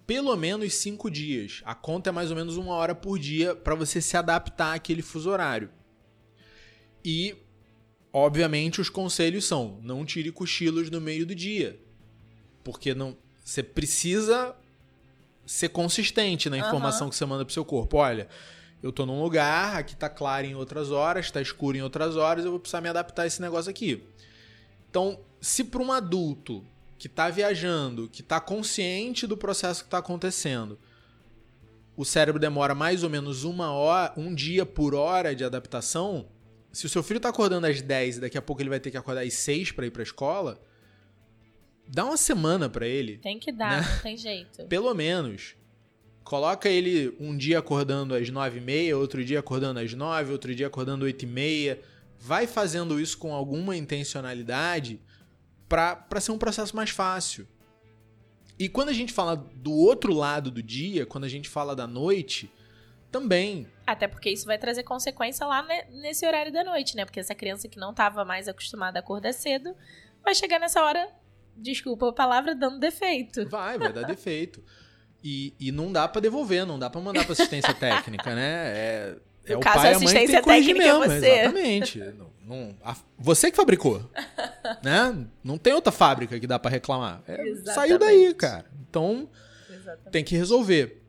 pelo 0.06 0.34
menos 0.36 0.74
5 0.74 1.10
dias. 1.10 1.60
A 1.64 1.74
conta 1.74 2.10
é 2.10 2.12
mais 2.12 2.30
ou 2.30 2.36
menos 2.36 2.56
uma 2.56 2.74
hora 2.74 2.94
por 2.94 3.18
dia 3.18 3.54
para 3.54 3.74
você 3.74 4.00
se 4.00 4.16
adaptar 4.16 4.74
àquele 4.74 5.02
fuso 5.02 5.30
horário. 5.30 5.70
E, 7.04 7.36
obviamente, 8.12 8.80
os 8.80 8.88
conselhos 8.88 9.44
são: 9.44 9.78
não 9.82 10.04
tire 10.04 10.32
cochilos 10.32 10.90
no 10.90 11.00
meio 11.00 11.26
do 11.26 11.34
dia. 11.34 11.78
Porque 12.68 12.94
não, 12.94 13.16
você 13.42 13.62
precisa 13.62 14.54
ser 15.46 15.70
consistente 15.70 16.50
na 16.50 16.58
informação 16.58 17.06
uhum. 17.06 17.10
que 17.10 17.16
você 17.16 17.24
manda 17.24 17.42
pro 17.42 17.54
seu 17.54 17.64
corpo. 17.64 17.96
Olha, 17.96 18.28
eu 18.82 18.92
tô 18.92 19.06
num 19.06 19.22
lugar, 19.22 19.76
aqui 19.76 19.96
tá 19.96 20.06
claro 20.10 20.46
em 20.46 20.54
outras 20.54 20.90
horas, 20.90 21.30
tá 21.30 21.40
escuro 21.40 21.78
em 21.78 21.80
outras 21.80 22.14
horas, 22.14 22.44
eu 22.44 22.50
vou 22.50 22.60
precisar 22.60 22.82
me 22.82 22.90
adaptar 22.90 23.22
a 23.22 23.26
esse 23.26 23.40
negócio 23.40 23.70
aqui. 23.70 24.04
Então, 24.90 25.18
se 25.40 25.64
para 25.64 25.80
um 25.80 25.90
adulto 25.90 26.62
que 26.98 27.08
tá 27.08 27.30
viajando, 27.30 28.06
que 28.06 28.22
tá 28.22 28.38
consciente 28.38 29.26
do 29.26 29.34
processo 29.34 29.84
que 29.84 29.88
tá 29.88 29.96
acontecendo, 29.96 30.78
o 31.96 32.04
cérebro 32.04 32.38
demora 32.38 32.74
mais 32.74 33.02
ou 33.02 33.08
menos 33.08 33.44
uma 33.44 33.72
hora, 33.72 34.12
um 34.14 34.34
dia 34.34 34.66
por 34.66 34.94
hora 34.94 35.34
de 35.34 35.42
adaptação, 35.42 36.26
se 36.70 36.84
o 36.84 36.88
seu 36.90 37.02
filho 37.02 37.18
tá 37.18 37.30
acordando 37.30 37.66
às 37.66 37.80
10 37.80 38.18
e 38.18 38.20
daqui 38.20 38.36
a 38.36 38.42
pouco 38.42 38.60
ele 38.60 38.68
vai 38.68 38.78
ter 38.78 38.90
que 38.90 38.98
acordar 38.98 39.22
às 39.22 39.32
6 39.32 39.72
para 39.72 39.86
ir 39.86 39.90
pra 39.90 40.02
escola, 40.02 40.60
dá 41.88 42.04
uma 42.04 42.16
semana 42.16 42.68
para 42.68 42.86
ele. 42.86 43.18
Tem 43.18 43.38
que 43.38 43.50
dar, 43.50 43.82
né? 43.82 43.88
não 43.94 44.02
tem 44.02 44.16
jeito. 44.16 44.64
Pelo 44.68 44.94
menos. 44.94 45.56
Coloca 46.22 46.68
ele 46.68 47.16
um 47.18 47.34
dia 47.36 47.58
acordando 47.58 48.14
às 48.14 48.28
nove 48.28 48.58
e 48.58 48.60
meia, 48.60 48.98
outro 48.98 49.24
dia 49.24 49.38
acordando 49.38 49.80
às 49.80 49.94
nove, 49.94 50.30
outro 50.30 50.54
dia 50.54 50.66
acordando 50.66 51.06
oito 51.06 51.22
e 51.24 51.26
meia. 51.26 51.80
Vai 52.20 52.46
fazendo 52.46 53.00
isso 53.00 53.16
com 53.16 53.32
alguma 53.32 53.74
intencionalidade 53.76 55.00
para 55.68 56.20
ser 56.20 56.32
um 56.32 56.38
processo 56.38 56.76
mais 56.76 56.90
fácil. 56.90 57.48
E 58.58 58.68
quando 58.68 58.90
a 58.90 58.92
gente 58.92 59.12
fala 59.12 59.36
do 59.36 59.72
outro 59.72 60.12
lado 60.12 60.50
do 60.50 60.62
dia, 60.62 61.06
quando 61.06 61.24
a 61.24 61.28
gente 61.28 61.48
fala 61.48 61.74
da 61.74 61.86
noite, 61.86 62.50
também. 63.10 63.66
Até 63.86 64.06
porque 64.06 64.30
isso 64.30 64.46
vai 64.46 64.58
trazer 64.58 64.82
consequência 64.82 65.46
lá 65.46 65.66
nesse 65.90 66.26
horário 66.26 66.52
da 66.52 66.62
noite, 66.62 66.96
né? 66.96 67.04
Porque 67.04 67.20
essa 67.20 67.34
criança 67.34 67.68
que 67.68 67.78
não 67.78 67.90
estava 67.90 68.24
mais 68.24 68.48
acostumada 68.48 68.98
a 68.98 69.00
acordar 69.00 69.32
cedo 69.32 69.74
vai 70.22 70.34
chegar 70.34 70.58
nessa 70.58 70.82
hora, 70.82 71.08
desculpa 71.58 72.08
a 72.08 72.12
palavra, 72.12 72.54
dando 72.54 72.78
defeito. 72.78 73.48
Vai, 73.48 73.78
vai 73.78 73.92
dar 73.92 74.04
defeito. 74.04 74.62
E, 75.22 75.52
e 75.58 75.72
não 75.72 75.92
dá 75.92 76.06
para 76.06 76.20
devolver, 76.20 76.64
não 76.64 76.78
dá 76.78 76.88
para 76.88 77.00
mandar 77.00 77.24
para 77.24 77.32
assistência 77.32 77.74
técnica, 77.74 78.34
né? 78.34 78.72
É, 78.74 79.16
é 79.46 79.56
o 79.56 79.60
caso, 79.60 79.76
pai, 79.78 79.94
a 79.94 80.00
mãe 80.00 80.26
que 80.26 80.42
tem 80.42 80.62
que 80.62 80.74
mesmo, 80.74 81.04
é 81.04 81.08
você. 81.08 81.28
Exatamente. 81.28 81.98
Não, 81.98 82.30
não, 82.46 82.76
a, 82.84 82.96
você 83.18 83.50
que 83.50 83.56
fabricou, 83.56 84.08
né? 84.82 85.26
Não 85.42 85.58
tem 85.58 85.72
outra 85.72 85.92
fábrica 85.92 86.38
que 86.38 86.46
dá 86.46 86.58
para 86.58 86.70
reclamar. 86.70 87.22
É, 87.26 87.54
saiu 87.74 87.98
daí, 87.98 88.32
cara. 88.34 88.66
Então 88.88 89.28
Exatamente. 89.68 90.10
tem 90.12 90.24
que 90.24 90.36
resolver. 90.36 91.02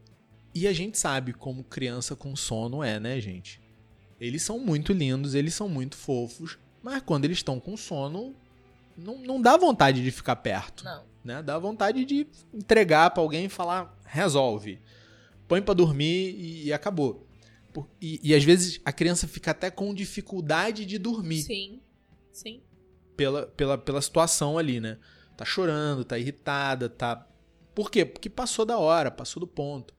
E 0.53 0.67
a 0.67 0.73
gente 0.73 0.97
sabe 0.97 1.31
como 1.33 1.63
criança 1.63 2.15
com 2.15 2.35
sono 2.35 2.83
é, 2.83 2.99
né, 2.99 3.19
gente? 3.21 3.62
Eles 4.19 4.41
são 4.41 4.59
muito 4.59 4.91
lindos, 4.91 5.35
eles 5.35 5.53
são 5.53 5.69
muito 5.69 5.95
fofos, 5.95 6.57
mas 6.81 7.01
quando 7.03 7.25
eles 7.25 7.38
estão 7.38 7.59
com 7.59 7.77
sono, 7.77 8.35
não, 8.99 9.17
não 9.19 9.41
dá 9.41 9.57
vontade 9.57 10.03
de 10.03 10.12
ficar 10.12 10.35
perto. 10.38 10.83
Não. 10.83 11.03
Né? 11.23 11.41
Dá 11.43 11.57
vontade 11.57 12.05
de 12.05 12.27
entregar 12.53 13.09
para 13.12 13.21
alguém 13.21 13.45
e 13.45 13.49
falar: 13.49 13.97
resolve. 14.05 14.79
Põe 15.47 15.62
para 15.62 15.73
dormir 15.73 16.35
e, 16.38 16.65
e 16.65 16.73
acabou. 16.73 17.27
E, 18.01 18.19
e, 18.23 18.35
às 18.35 18.43
vezes 18.43 18.81
a 18.83 18.91
criança 18.91 19.27
fica 19.27 19.51
até 19.51 19.69
com 19.69 19.93
dificuldade 19.93 20.85
de 20.85 20.97
dormir. 20.97 21.43
Sim, 21.43 21.81
sim. 22.31 22.62
Pela, 23.15 23.47
pela, 23.47 23.77
pela 23.77 24.01
situação 24.01 24.57
ali, 24.57 24.79
né? 24.79 24.97
Tá 25.38 25.45
chorando, 25.45 26.03
tá 26.03 26.17
irritada, 26.17 26.89
tá. 26.89 27.27
Por 27.73 27.89
quê? 27.89 28.03
Porque 28.03 28.29
passou 28.29 28.65
da 28.65 28.77
hora, 28.77 29.09
passou 29.09 29.39
do 29.39 29.47
ponto. 29.47 29.93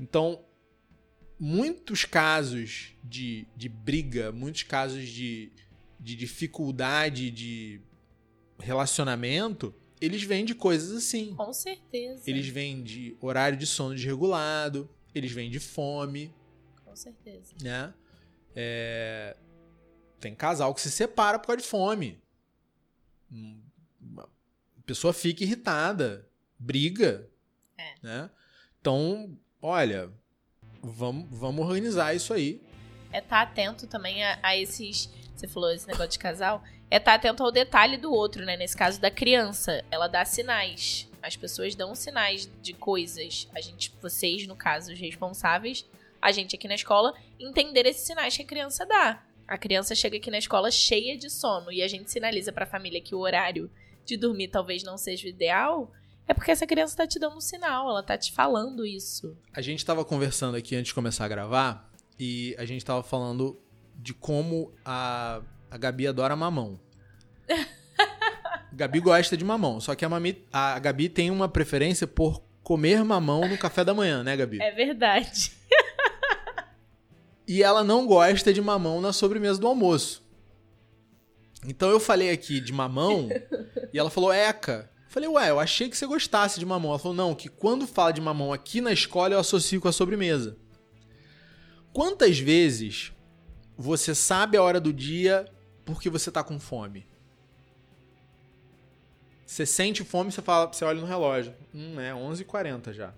Então, 0.00 0.44
muitos 1.38 2.04
casos 2.04 2.94
de, 3.02 3.46
de 3.56 3.68
briga, 3.68 4.32
muitos 4.32 4.62
casos 4.62 5.08
de, 5.08 5.52
de 6.00 6.16
dificuldade 6.16 7.30
de 7.30 7.80
relacionamento 8.58 9.74
eles 10.00 10.22
vêm 10.22 10.44
de 10.44 10.54
coisas 10.54 10.96
assim. 10.96 11.34
Com 11.34 11.52
certeza. 11.52 12.22
Eles 12.26 12.48
vêm 12.48 12.82
de 12.82 13.16
horário 13.20 13.58
de 13.58 13.66
sono 13.66 13.94
desregulado, 13.94 14.88
eles 15.14 15.32
vêm 15.32 15.50
de 15.50 15.58
fome. 15.58 16.32
Com 16.84 16.94
certeza. 16.94 17.54
Né? 17.62 17.92
É... 18.54 19.36
Tem 20.20 20.34
casal 20.34 20.74
que 20.74 20.80
se 20.80 20.90
separa 20.90 21.38
por 21.38 21.48
causa 21.48 21.62
de 21.62 21.68
fome. 21.68 22.20
A 24.16 24.26
pessoa 24.84 25.12
fica 25.12 25.44
irritada, 25.44 26.28
briga. 26.58 27.28
É. 27.76 27.94
Né? 28.02 28.30
Então, 28.80 29.38
olha, 29.60 30.12
vamos, 30.82 31.28
vamos 31.30 31.66
organizar 31.66 32.14
isso 32.14 32.32
aí. 32.32 32.62
É 33.12 33.18
estar 33.18 33.46
tá 33.46 33.50
atento 33.50 33.86
também 33.86 34.24
a, 34.24 34.38
a 34.42 34.56
esses. 34.56 35.08
Você 35.34 35.46
falou 35.46 35.70
esse 35.70 35.86
negócio 35.86 36.10
de 36.10 36.18
casal 36.18 36.64
é 36.90 36.96
estar 36.96 37.12
tá 37.12 37.14
atento 37.16 37.42
ao 37.42 37.52
detalhe 37.52 37.96
do 37.96 38.12
outro, 38.12 38.44
né? 38.44 38.56
Nesse 38.56 38.76
caso 38.76 39.00
da 39.00 39.10
criança, 39.10 39.84
ela 39.90 40.08
dá 40.08 40.24
sinais. 40.24 41.08
As 41.22 41.36
pessoas 41.36 41.74
dão 41.74 41.94
sinais 41.94 42.50
de 42.62 42.72
coisas. 42.72 43.48
A 43.54 43.60
gente, 43.60 43.92
vocês, 44.00 44.46
no 44.46 44.56
caso, 44.56 44.92
os 44.92 44.98
responsáveis, 44.98 45.84
a 46.20 46.32
gente 46.32 46.56
aqui 46.56 46.66
na 46.66 46.74
escola, 46.74 47.14
entender 47.38 47.86
esses 47.86 48.06
sinais 48.06 48.36
que 48.36 48.42
a 48.42 48.46
criança 48.46 48.86
dá. 48.86 49.22
A 49.46 49.56
criança 49.56 49.94
chega 49.94 50.16
aqui 50.16 50.30
na 50.30 50.38
escola 50.38 50.70
cheia 50.70 51.16
de 51.16 51.30
sono 51.30 51.72
e 51.72 51.82
a 51.82 51.88
gente 51.88 52.10
sinaliza 52.10 52.52
para 52.52 52.64
a 52.64 52.68
família 52.68 53.00
que 53.00 53.14
o 53.14 53.20
horário 53.20 53.70
de 54.04 54.16
dormir 54.16 54.48
talvez 54.48 54.82
não 54.82 54.98
seja 54.98 55.26
o 55.26 55.30
ideal. 55.30 55.90
É 56.26 56.34
porque 56.34 56.50
essa 56.50 56.66
criança 56.66 56.96
tá 56.96 57.06
te 57.06 57.18
dando 57.18 57.36
um 57.36 57.40
sinal, 57.40 57.88
ela 57.88 58.02
tá 58.02 58.16
te 58.18 58.32
falando 58.32 58.84
isso. 58.84 59.36
A 59.52 59.62
gente 59.62 59.84
tava 59.84 60.04
conversando 60.04 60.56
aqui 60.56 60.76
antes 60.76 60.88
de 60.88 60.94
começar 60.94 61.24
a 61.24 61.28
gravar 61.28 61.90
e 62.18 62.54
a 62.58 62.66
gente 62.66 62.84
tava 62.84 63.02
falando 63.02 63.58
de 63.94 64.12
como 64.12 64.72
a 64.84 65.42
a 65.70 65.76
Gabi 65.76 66.06
adora 66.06 66.34
mamão. 66.36 66.80
Gabi 68.72 69.00
gosta 69.00 69.36
de 69.36 69.44
mamão, 69.44 69.80
só 69.80 69.94
que 69.94 70.04
a, 70.04 70.08
mami, 70.08 70.44
a 70.52 70.78
Gabi 70.78 71.08
tem 71.08 71.30
uma 71.30 71.48
preferência 71.48 72.06
por 72.06 72.42
comer 72.62 73.02
mamão 73.04 73.48
no 73.48 73.58
café 73.58 73.84
da 73.84 73.94
manhã, 73.94 74.22
né, 74.22 74.36
Gabi? 74.36 74.60
É 74.60 74.70
verdade. 74.70 75.52
e 77.46 77.62
ela 77.62 77.82
não 77.82 78.06
gosta 78.06 78.52
de 78.52 78.60
mamão 78.60 79.00
na 79.00 79.12
sobremesa 79.12 79.58
do 79.58 79.66
almoço. 79.66 80.22
Então 81.66 81.90
eu 81.90 81.98
falei 81.98 82.30
aqui 82.30 82.60
de 82.60 82.72
mamão 82.72 83.28
e 83.92 83.98
ela 83.98 84.10
falou 84.10 84.32
eca. 84.32 84.90
Eu 85.06 85.10
falei, 85.10 85.28
ué, 85.28 85.50
eu 85.50 85.58
achei 85.58 85.88
que 85.88 85.96
você 85.96 86.06
gostasse 86.06 86.60
de 86.60 86.66
mamão. 86.66 86.90
Ela 86.90 86.98
falou, 86.98 87.16
não, 87.16 87.34
que 87.34 87.48
quando 87.48 87.86
fala 87.86 88.12
de 88.12 88.20
mamão 88.20 88.52
aqui 88.52 88.80
na 88.80 88.92
escola 88.92 89.34
eu 89.34 89.40
associo 89.40 89.80
com 89.80 89.88
a 89.88 89.92
sobremesa. 89.92 90.56
Quantas 91.92 92.38
vezes 92.38 93.12
você 93.76 94.14
sabe 94.14 94.56
a 94.56 94.62
hora 94.62 94.78
do 94.78 94.92
dia 94.92 95.46
porque 95.94 96.10
você 96.10 96.30
tá 96.30 96.44
com 96.44 96.60
fome. 96.60 97.06
Você 99.46 99.64
sente 99.64 100.04
fome, 100.04 100.30
você 100.30 100.42
fala, 100.42 100.66
você 100.66 100.84
olha 100.84 101.00
no 101.00 101.06
relógio. 101.06 101.54
Hum, 101.74 101.98
é 101.98 102.12
11h40 102.12 102.92
já. 102.92 103.14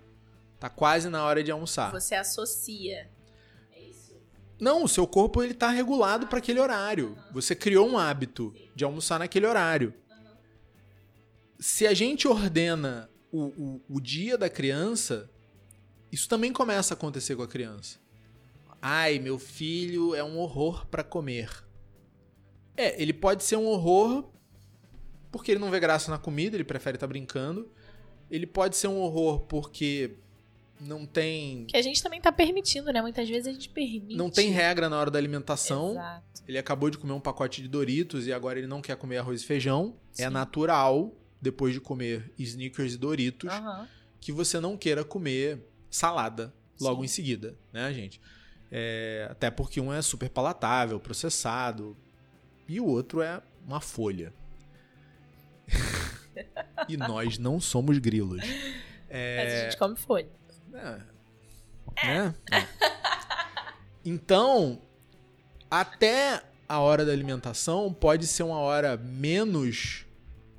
Tá 0.60 0.70
quase 0.70 1.08
na 1.08 1.24
hora 1.24 1.42
de 1.42 1.50
almoçar. 1.50 1.90
Você 1.90 2.14
associa. 2.14 3.10
É 3.72 3.80
isso? 3.80 4.14
Não, 4.60 4.84
o 4.84 4.88
seu 4.88 5.04
corpo 5.04 5.42
ele 5.42 5.52
tá 5.52 5.68
regulado 5.68 6.28
para 6.28 6.38
aquele 6.38 6.60
horário. 6.60 7.18
Você 7.32 7.56
criou 7.56 7.88
um 7.88 7.98
hábito 7.98 8.54
de 8.74 8.84
almoçar 8.84 9.18
naquele 9.18 9.46
horário. 9.46 9.92
Se 11.58 11.88
a 11.88 11.92
gente 11.92 12.28
ordena 12.28 13.10
o, 13.32 13.46
o, 13.46 13.84
o 13.96 14.00
dia 14.00 14.38
da 14.38 14.48
criança, 14.48 15.28
isso 16.12 16.28
também 16.28 16.52
começa 16.52 16.94
a 16.94 16.96
acontecer 16.96 17.34
com 17.34 17.42
a 17.42 17.48
criança. 17.48 17.98
Ai, 18.80 19.18
meu 19.18 19.40
filho 19.40 20.14
é 20.14 20.22
um 20.22 20.38
horror 20.38 20.86
para 20.86 21.02
comer. 21.02 21.68
É, 22.80 23.00
ele 23.00 23.12
pode 23.12 23.44
ser 23.44 23.56
um 23.56 23.66
horror 23.66 24.24
porque 25.30 25.52
ele 25.52 25.60
não 25.60 25.70
vê 25.70 25.78
graça 25.78 26.10
na 26.10 26.18
comida, 26.18 26.56
ele 26.56 26.64
prefere 26.64 26.96
estar 26.96 27.06
tá 27.06 27.10
brincando. 27.10 27.70
Ele 28.30 28.46
pode 28.46 28.76
ser 28.76 28.88
um 28.88 29.00
horror 29.00 29.40
porque 29.40 30.16
não 30.80 31.04
tem. 31.04 31.66
Que 31.66 31.76
a 31.76 31.82
gente 31.82 32.02
também 32.02 32.20
tá 32.20 32.32
permitindo, 32.32 32.92
né? 32.92 33.02
Muitas 33.02 33.28
vezes 33.28 33.46
a 33.46 33.52
gente 33.52 33.68
permite. 33.68 34.16
Não 34.16 34.30
tem 34.30 34.50
regra 34.50 34.88
na 34.88 34.98
hora 34.98 35.10
da 35.10 35.18
alimentação. 35.18 35.92
Exato. 35.92 36.42
Ele 36.48 36.58
acabou 36.58 36.90
de 36.90 36.98
comer 36.98 37.12
um 37.12 37.20
pacote 37.20 37.62
de 37.62 37.68
Doritos 37.68 38.26
e 38.26 38.32
agora 38.32 38.58
ele 38.58 38.66
não 38.66 38.80
quer 38.80 38.96
comer 38.96 39.18
arroz 39.18 39.42
e 39.42 39.46
feijão. 39.46 39.96
É 40.12 40.16
Sim. 40.16 40.22
É 40.24 40.30
natural, 40.30 41.14
depois 41.40 41.74
de 41.74 41.80
comer 41.80 42.32
Snickers 42.38 42.94
e 42.94 42.96
Doritos, 42.96 43.52
uhum. 43.52 43.86
que 44.20 44.32
você 44.32 44.58
não 44.58 44.76
queira 44.76 45.04
comer 45.04 45.64
salada. 45.90 46.52
logo 46.80 47.00
Sim. 47.00 47.04
em 47.04 47.08
seguida, 47.08 47.56
né, 47.72 47.92
gente? 47.92 48.20
É, 48.70 49.28
até 49.30 49.50
porque 49.50 49.80
um 49.80 49.92
é 49.92 50.00
super 50.00 50.30
palatável, 50.30 50.98
processado, 50.98 51.96
e 52.70 52.80
o 52.80 52.86
outro 52.86 53.20
é 53.20 53.42
uma 53.66 53.80
folha. 53.80 54.32
e 56.88 56.96
nós 56.96 57.36
não 57.36 57.60
somos 57.60 57.98
grilos. 57.98 58.42
É... 59.08 59.44
Mas 59.44 59.54
a 59.54 59.64
gente 59.64 59.76
come 59.76 59.96
folha. 59.96 60.28
É. 60.72 62.06
Né? 62.06 62.34
É. 62.52 62.66
Então, 64.04 64.80
até 65.68 66.44
a 66.68 66.78
hora 66.78 67.04
da 67.04 67.12
alimentação 67.12 67.92
pode 67.92 68.28
ser 68.28 68.44
uma 68.44 68.58
hora 68.58 68.96
menos 68.96 70.06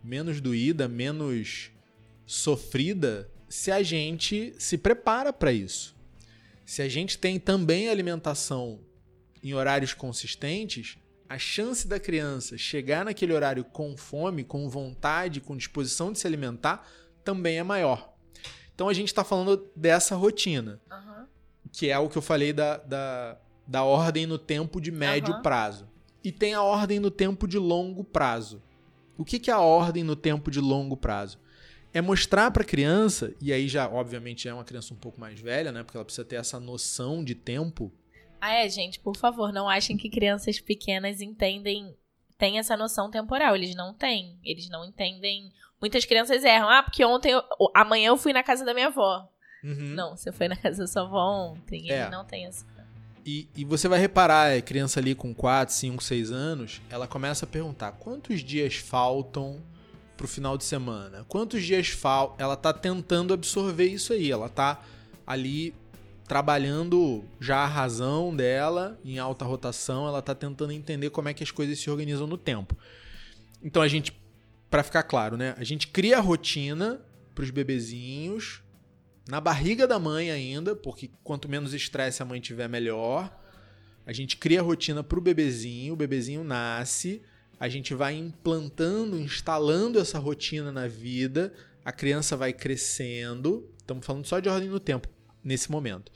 menos 0.04 0.42
doída, 0.42 0.88
menos 0.90 1.72
sofrida 2.26 3.30
se 3.48 3.72
a 3.72 3.82
gente 3.84 4.54
se 4.58 4.78
prepara 4.78 5.32
para 5.32 5.54
isso. 5.54 5.96
Se 6.66 6.82
a 6.82 6.90
gente 6.90 7.18
tem 7.18 7.40
também 7.40 7.90
alimentação 7.90 8.80
em 9.44 9.54
horários 9.54 9.94
consistentes, 9.94 10.98
a 11.32 11.40
chance 11.40 11.88
da 11.88 11.98
criança 11.98 12.58
chegar 12.58 13.06
naquele 13.06 13.32
horário 13.32 13.64
com 13.64 13.96
fome, 13.96 14.44
com 14.44 14.68
vontade, 14.68 15.40
com 15.40 15.56
disposição 15.56 16.12
de 16.12 16.20
se 16.20 16.28
alimentar 16.28 16.86
também 17.24 17.58
é 17.58 17.64
maior. 17.64 18.14
Então 18.76 18.90
a 18.90 18.94
gente 18.94 19.08
está 19.08 19.24
falando 19.24 19.70
dessa 19.74 20.14
rotina, 20.14 20.82
uhum. 20.92 21.26
que 21.72 21.90
é 21.90 21.98
o 21.98 22.10
que 22.10 22.18
eu 22.18 22.22
falei 22.22 22.52
da, 22.52 22.76
da, 22.78 23.38
da 23.66 23.82
ordem 23.82 24.26
no 24.26 24.38
tempo 24.38 24.82
de 24.82 24.92
médio 24.92 25.36
uhum. 25.36 25.42
prazo. 25.42 25.88
E 26.22 26.34
tem 26.34 26.54
a 26.54 26.64
ordem 26.64 27.00
no 27.00 27.10
tempo 27.10 27.48
de 27.48 27.58
longo 27.58 28.04
prazo. 28.04 28.62
O 29.18 29.24
que, 29.24 29.40
que 29.40 29.50
é 29.50 29.54
a 29.54 29.62
ordem 29.62 30.04
no 30.04 30.18
tempo 30.18 30.52
de 30.52 30.60
longo 30.60 30.98
prazo? 30.98 31.40
É 31.94 32.02
mostrar 32.02 32.52
para 32.52 32.64
a 32.64 32.66
criança, 32.66 33.34
e 33.40 33.54
aí 33.54 33.70
já, 33.70 33.88
obviamente, 33.88 34.50
é 34.50 34.54
uma 34.54 34.66
criança 34.66 34.94
um 34.94 34.98
pouco 34.98 35.18
mais 35.20 35.40
velha, 35.40 35.72
né? 35.72 35.82
Porque 35.82 35.96
ela 35.96 36.04
precisa 36.04 36.26
ter 36.26 36.36
essa 36.36 36.60
noção 36.60 37.24
de 37.24 37.36
tempo. 37.36 37.90
Ah, 38.42 38.54
é, 38.54 38.68
gente, 38.68 39.00
por 39.00 39.16
favor, 39.16 39.54
não 39.54 39.70
achem 39.70 39.96
que 39.96 40.10
crianças 40.10 40.60
pequenas 40.60 41.22
entendem, 41.22 41.96
têm 42.40 42.58
essa 42.58 42.76
noção 42.76 43.12
temporal. 43.12 43.56
Eles 43.56 43.76
não 43.76 43.94
têm. 43.94 44.40
Eles 44.44 44.68
não 44.68 44.84
entendem. 44.84 45.52
Muitas 45.80 46.06
crianças 46.06 46.44
erram. 46.44 46.68
Ah, 46.68 46.82
porque 46.82 47.06
ontem, 47.06 47.32
eu, 47.32 47.44
amanhã 47.76 48.08
eu 48.08 48.18
fui 48.18 48.34
na 48.34 48.42
casa 48.42 48.66
da 48.66 48.74
minha 48.74 48.88
avó. 48.88 49.30
Uhum. 49.64 49.94
Não, 49.94 50.18
você 50.18 50.32
foi 50.32 50.48
na 50.48 50.56
casa 50.58 50.80
da 50.80 50.88
sua 50.88 51.04
avó 51.04 51.52
ontem. 51.52 51.92
É. 51.92 52.02
Ele 52.02 52.10
não 52.10 52.26
tem 52.26 52.48
essa. 52.48 52.66
E, 53.24 53.48
e 53.56 53.64
você 53.64 53.88
vai 53.88 54.00
reparar, 54.00 54.58
a 54.58 54.62
criança 54.62 55.00
ali 55.00 55.14
com 55.14 55.34
4, 55.34 55.74
5, 55.76 56.04
6 56.04 56.32
anos, 56.32 56.82
ela 56.90 57.08
começa 57.08 57.46
a 57.46 57.48
perguntar 57.48 57.92
quantos 57.92 58.44
dias 58.44 58.78
faltam 58.78 59.62
pro 60.18 60.28
final 60.28 60.58
de 60.58 60.64
semana? 60.64 61.24
Quantos 61.28 61.64
dias 61.64 61.90
faltam? 61.90 62.38
Ela 62.40 62.56
tá 62.56 62.74
tentando 62.74 63.34
absorver 63.34 63.86
isso 63.86 64.14
aí, 64.14 64.32
ela 64.32 64.50
tá 64.50 64.84
ali 65.28 65.76
trabalhando 66.32 67.26
já 67.42 67.58
a 67.58 67.68
razão 67.68 68.34
dela 68.34 68.98
em 69.04 69.20
alta 69.20 69.44
rotação, 69.44 70.08
ela 70.08 70.22
tá 70.22 70.34
tentando 70.34 70.72
entender 70.72 71.10
como 71.10 71.28
é 71.28 71.34
que 71.34 71.44
as 71.44 71.52
coisas 71.52 71.78
se 71.78 71.90
organizam 71.90 72.26
no 72.26 72.38
tempo. 72.38 72.74
Então 73.62 73.82
a 73.82 73.88
gente, 73.90 74.18
para 74.70 74.82
ficar 74.82 75.04
claro, 75.04 75.36
né? 75.36 75.54
A 75.58 75.66
gente 75.66 75.88
cria 75.88 76.20
a 76.20 76.22
rotina 76.22 77.02
pros 77.36 77.50
bebezinhos, 77.50 78.64
na 79.28 79.42
barriga 79.42 79.86
da 79.86 80.00
mãe 80.00 80.32
ainda, 80.32 80.74
porque 80.74 81.12
quanto 81.22 81.50
menos 81.50 81.74
estresse 81.74 82.22
a 82.22 82.26
mãe 82.26 82.40
tiver, 82.40 82.70
melhor. 82.70 83.30
A 84.06 84.14
gente 84.14 84.38
cria 84.38 84.62
a 84.62 84.64
rotina 84.64 85.04
pro 85.04 85.20
bebezinho, 85.20 85.96
o 85.96 85.98
bebezinho 85.98 86.46
nasce, 86.46 87.22
a 87.60 87.68
gente 87.68 87.94
vai 87.94 88.14
implantando, 88.14 89.20
instalando 89.20 90.00
essa 90.00 90.18
rotina 90.18 90.72
na 90.72 90.88
vida, 90.88 91.52
a 91.84 91.92
criança 91.92 92.38
vai 92.38 92.54
crescendo. 92.54 93.70
Estamos 93.78 94.06
falando 94.06 94.26
só 94.26 94.40
de 94.40 94.48
ordem 94.48 94.70
no 94.70 94.80
tempo 94.80 95.10
nesse 95.44 95.72
momento. 95.72 96.12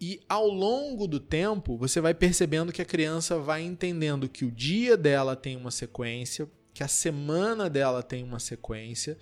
E 0.00 0.20
ao 0.28 0.48
longo 0.48 1.06
do 1.06 1.20
tempo, 1.20 1.76
você 1.76 2.00
vai 2.00 2.14
percebendo 2.14 2.72
que 2.72 2.80
a 2.80 2.86
criança 2.86 3.38
vai 3.38 3.62
entendendo 3.62 4.28
que 4.28 4.44
o 4.44 4.50
dia 4.50 4.96
dela 4.96 5.36
tem 5.36 5.56
uma 5.56 5.70
sequência, 5.70 6.48
que 6.72 6.82
a 6.82 6.88
semana 6.88 7.68
dela 7.68 8.02
tem 8.02 8.24
uma 8.24 8.38
sequência, 8.38 9.18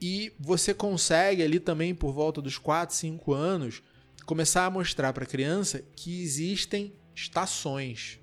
e 0.00 0.32
você 0.40 0.74
consegue 0.74 1.42
ali 1.42 1.60
também 1.60 1.94
por 1.94 2.12
volta 2.12 2.42
dos 2.42 2.58
4, 2.58 2.96
5 2.96 3.32
anos 3.32 3.82
começar 4.26 4.66
a 4.66 4.70
mostrar 4.70 5.12
para 5.12 5.22
a 5.22 5.26
criança 5.26 5.84
que 5.94 6.20
existem 6.20 6.92
estações, 7.14 8.18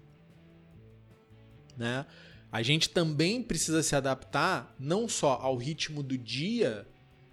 né? 1.78 2.06
A 2.52 2.62
gente 2.64 2.90
também 2.90 3.44
precisa 3.44 3.82
se 3.84 3.96
adaptar 3.96 4.76
não 4.80 5.08
só 5.08 5.40
ao 5.42 5.56
ritmo 5.56 6.02
do 6.02 6.18
dia, 6.18 6.88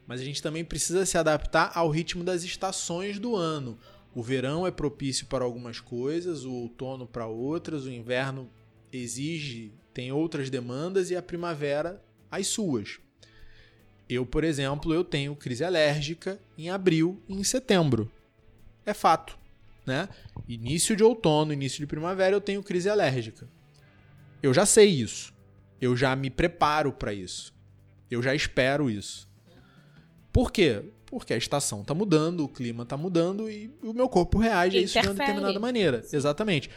mas 0.07 0.21
a 0.21 0.25
gente 0.25 0.43
também 0.43 0.65
precisa 0.65 1.05
se 1.05 1.19
adaptar 1.19 1.73
ao 1.75 1.91
ritmo 1.91 2.23
das 2.23 2.45
estações 2.45 3.19
do 3.19 3.35
ano. 3.35 3.79
O 4.15 4.23
verão 4.23 4.67
é 4.67 4.71
propício 4.71 5.27
para 5.27 5.45
algumas 5.45 5.81
coisas, 5.81 6.45
o 6.45 6.53
outono 6.53 7.07
para 7.07 7.27
outras, 7.27 7.85
o 7.85 7.91
inverno 7.91 8.49
exige, 8.93 9.73
tem 9.93 10.13
outras 10.13 10.49
demandas 10.49 11.11
e 11.11 11.17
a 11.17 11.23
primavera 11.23 12.03
as 12.31 12.47
suas. 12.47 12.99
Eu, 14.09 14.25
por 14.25 14.45
exemplo, 14.45 14.95
eu 14.95 15.03
tenho 15.03 15.35
crise 15.35 15.65
alérgica 15.65 16.41
em 16.57 16.71
abril 16.71 17.21
e 17.29 17.35
em 17.35 17.43
setembro. 17.43 18.11
É 18.85 18.95
fato, 18.95 19.37
né? 19.85 20.09
Início 20.47 20.95
de 20.95 21.03
outono, 21.03 21.53
início 21.53 21.81
de 21.81 21.87
primavera 21.87 22.37
eu 22.37 22.41
tenho 22.41 22.63
crise 22.63 22.89
alérgica. 22.89 23.49
Eu 24.43 24.55
já 24.55 24.65
sei 24.65 24.89
isso. 24.89 25.35
Eu 25.81 25.97
já 25.97 26.15
me 26.15 26.31
preparo 26.31 26.93
para 26.93 27.13
isso. 27.13 27.53
Eu 28.11 28.23
já 28.23 28.35
espero 28.35 28.89
isso. 28.89 29.29
Por 30.37 30.53
quê? 30.53 30.83
Porque 31.07 31.33
a 31.33 31.37
estação 31.39 31.81
está 31.81 31.95
mudando, 31.95 32.45
o 32.45 32.49
clima 32.49 32.83
está 32.83 32.95
mudando 32.95 33.51
e 33.51 33.75
o 33.83 33.95
meu 33.95 34.07
corpo 34.07 34.37
reage 34.37 34.77
a 34.77 34.81
isso 34.83 35.01
de 35.01 35.07
uma 35.07 35.15
determinada 35.15 35.59
maneira. 35.59 36.05
Exatamente. 36.13 36.69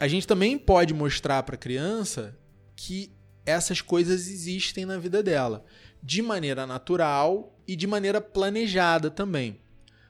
A 0.00 0.08
gente 0.08 0.26
também 0.26 0.58
pode 0.58 0.92
mostrar 0.92 1.40
para 1.44 1.54
a 1.54 1.58
criança 1.58 2.36
que 2.74 3.12
essas 3.44 3.80
coisas 3.80 4.26
existem 4.28 4.84
na 4.84 4.98
vida 4.98 5.22
dela 5.22 5.64
de 6.02 6.20
maneira 6.20 6.66
natural 6.66 7.56
e 7.64 7.76
de 7.76 7.86
maneira 7.86 8.20
planejada 8.20 9.08
também. 9.08 9.60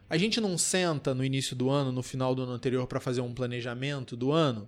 A 0.09 0.17
gente 0.17 0.41
não 0.41 0.57
senta 0.57 1.15
no 1.15 1.23
início 1.23 1.55
do 1.55 1.69
ano, 1.69 1.93
no 1.93 2.03
final 2.03 2.35
do 2.35 2.45
ano 2.45 2.53
anterior, 2.53 2.87
para 2.87 2.99
fazer 2.99 3.21
um 3.21 3.35
planejamento 3.35 4.17
do 4.17 4.33
ano? 4.33 4.67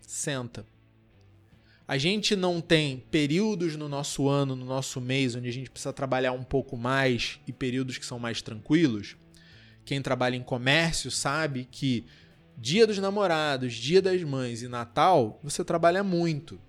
Senta. 0.00 0.66
A 1.90 1.98
gente 1.98 2.36
não 2.36 2.60
tem 2.60 3.02
períodos 3.10 3.74
no 3.74 3.88
nosso 3.88 4.28
ano, 4.28 4.54
no 4.54 4.64
nosso 4.64 5.00
mês, 5.00 5.34
onde 5.34 5.48
a 5.48 5.52
gente 5.52 5.68
precisa 5.68 5.92
trabalhar 5.92 6.30
um 6.30 6.44
pouco 6.44 6.76
mais 6.76 7.40
e 7.48 7.52
períodos 7.52 7.98
que 7.98 8.06
são 8.06 8.16
mais 8.16 8.40
tranquilos? 8.40 9.16
Quem 9.84 10.00
trabalha 10.00 10.36
em 10.36 10.42
comércio 10.44 11.10
sabe 11.10 11.66
que 11.68 12.04
Dia 12.56 12.86
dos 12.86 12.98
Namorados, 12.98 13.74
Dia 13.74 14.00
das 14.00 14.22
Mães 14.22 14.62
e 14.62 14.68
Natal, 14.68 15.40
você 15.42 15.64
trabalha 15.64 16.04
muito. 16.04 16.60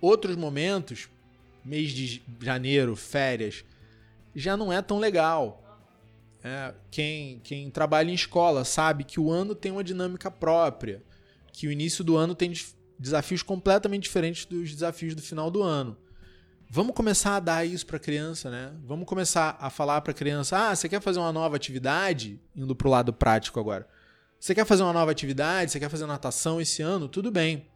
Outros 0.00 0.34
momentos 0.34 1.08
mês 1.64 1.92
de 1.92 2.20
janeiro, 2.42 2.96
férias, 2.96 3.64
já 4.34 4.56
não 4.56 4.72
é 4.72 4.82
tão 4.82 4.98
legal. 4.98 5.62
É, 6.42 6.74
quem, 6.90 7.38
quem 7.44 7.70
trabalha 7.70 8.10
em 8.10 8.14
escola 8.14 8.64
sabe 8.64 9.04
que 9.04 9.20
o 9.20 9.30
ano 9.30 9.54
tem 9.54 9.70
uma 9.70 9.84
dinâmica 9.84 10.28
própria, 10.28 11.00
que 11.52 11.68
o 11.68 11.70
início 11.70 12.02
do 12.02 12.16
ano 12.16 12.34
tem 12.34 12.50
desafios 12.98 13.42
completamente 13.42 14.04
diferentes 14.04 14.44
dos 14.44 14.72
desafios 14.72 15.14
do 15.14 15.22
final 15.22 15.50
do 15.50 15.62
ano. 15.62 15.96
Vamos 16.70 16.94
começar 16.94 17.36
a 17.36 17.40
dar 17.40 17.64
isso 17.64 17.86
para 17.86 17.96
a 17.96 18.00
criança, 18.00 18.50
né? 18.50 18.72
Vamos 18.84 19.06
começar 19.06 19.56
a 19.58 19.70
falar 19.70 20.00
para 20.02 20.10
a 20.10 20.14
criança: 20.14 20.70
ah, 20.70 20.76
você 20.76 20.88
quer 20.88 21.00
fazer 21.00 21.18
uma 21.18 21.32
nova 21.32 21.56
atividade? 21.56 22.38
Indo 22.54 22.76
para 22.76 22.88
o 22.88 22.90
lado 22.90 23.12
prático 23.12 23.58
agora. 23.58 23.88
Você 24.38 24.54
quer 24.54 24.66
fazer 24.66 24.82
uma 24.82 24.92
nova 24.92 25.10
atividade? 25.10 25.70
Você 25.70 25.80
quer 25.80 25.88
fazer 25.88 26.06
natação 26.06 26.60
esse 26.60 26.82
ano? 26.82 27.08
Tudo 27.08 27.30
bem. 27.30 27.66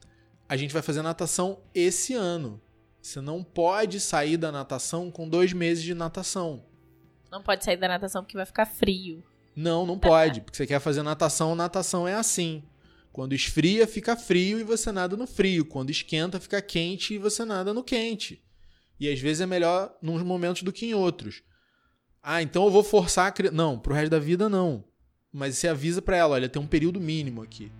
A 0.49 0.57
gente 0.57 0.73
vai 0.73 0.83
fazer 0.83 1.01
natação 1.01 1.59
esse 1.75 2.15
ano. 2.15 2.61
Você 3.01 3.21
não 3.21 3.43
pode 3.43 3.99
sair 3.99 4.37
da 4.37 4.53
natação 4.53 5.11
com 5.11 5.29
dois 5.29 5.53
meses 5.53 5.83
de 5.83 5.95
natação. 5.95 6.63
Não 7.31 7.43
pode 7.43 7.65
sair 7.65 7.79
da 7.79 7.89
natação 7.89 8.23
porque 8.23 8.37
vai 8.37 8.47
ficar 8.47 8.67
frio. 8.67 9.25
Não, 9.57 9.85
não 9.87 9.99
pode. 9.99 10.43
porque 10.43 10.57
você 10.57 10.67
quer 10.67 10.81
fazer 10.81 11.03
natação, 11.03 11.55
natação 11.55 12.07
é 12.07 12.15
assim. 12.15 12.63
Quando 13.13 13.35
esfria, 13.35 13.87
fica 13.87 14.17
frio 14.17 14.59
e 14.59 14.65
você 14.65 14.91
nada 14.91 15.17
no 15.17 15.27
frio. 15.27 15.67
Quando 15.67 15.91
esquenta, 15.91 16.41
fica 16.41 16.63
quente 16.63 17.15
e 17.15 17.19
você 17.19 17.45
nada 17.45 17.75
no 17.75 17.85
quente. 17.85 18.43
E 18.99 19.09
às 19.09 19.21
vezes 19.21 19.43
é 19.43 19.47
melhor 19.47 19.95
nos 20.01 20.23
momentos 20.23 20.63
do 20.63 20.73
que 20.73 20.87
em 20.87 20.95
outros. 20.95 21.43
Ah, 22.23 22.43
então 22.43 22.65
eu 22.65 22.71
vou 22.71 22.83
forçar 22.83 23.27
a 23.27 23.33
criança. 23.33 23.55
Não, 23.55 23.79
pro 23.79 23.93
resto 23.93 24.11
da 24.11 24.19
vida 24.19 24.49
não. 24.49 24.85
Mas 25.31 25.59
você 25.59 25.69
avisa 25.69 26.01
para 26.01 26.17
ela, 26.17 26.35
olha, 26.35 26.49
tem 26.49 26.63
um 26.63 26.67
período 26.67 27.01
mínimo 27.01 27.43
aqui. 27.43 27.71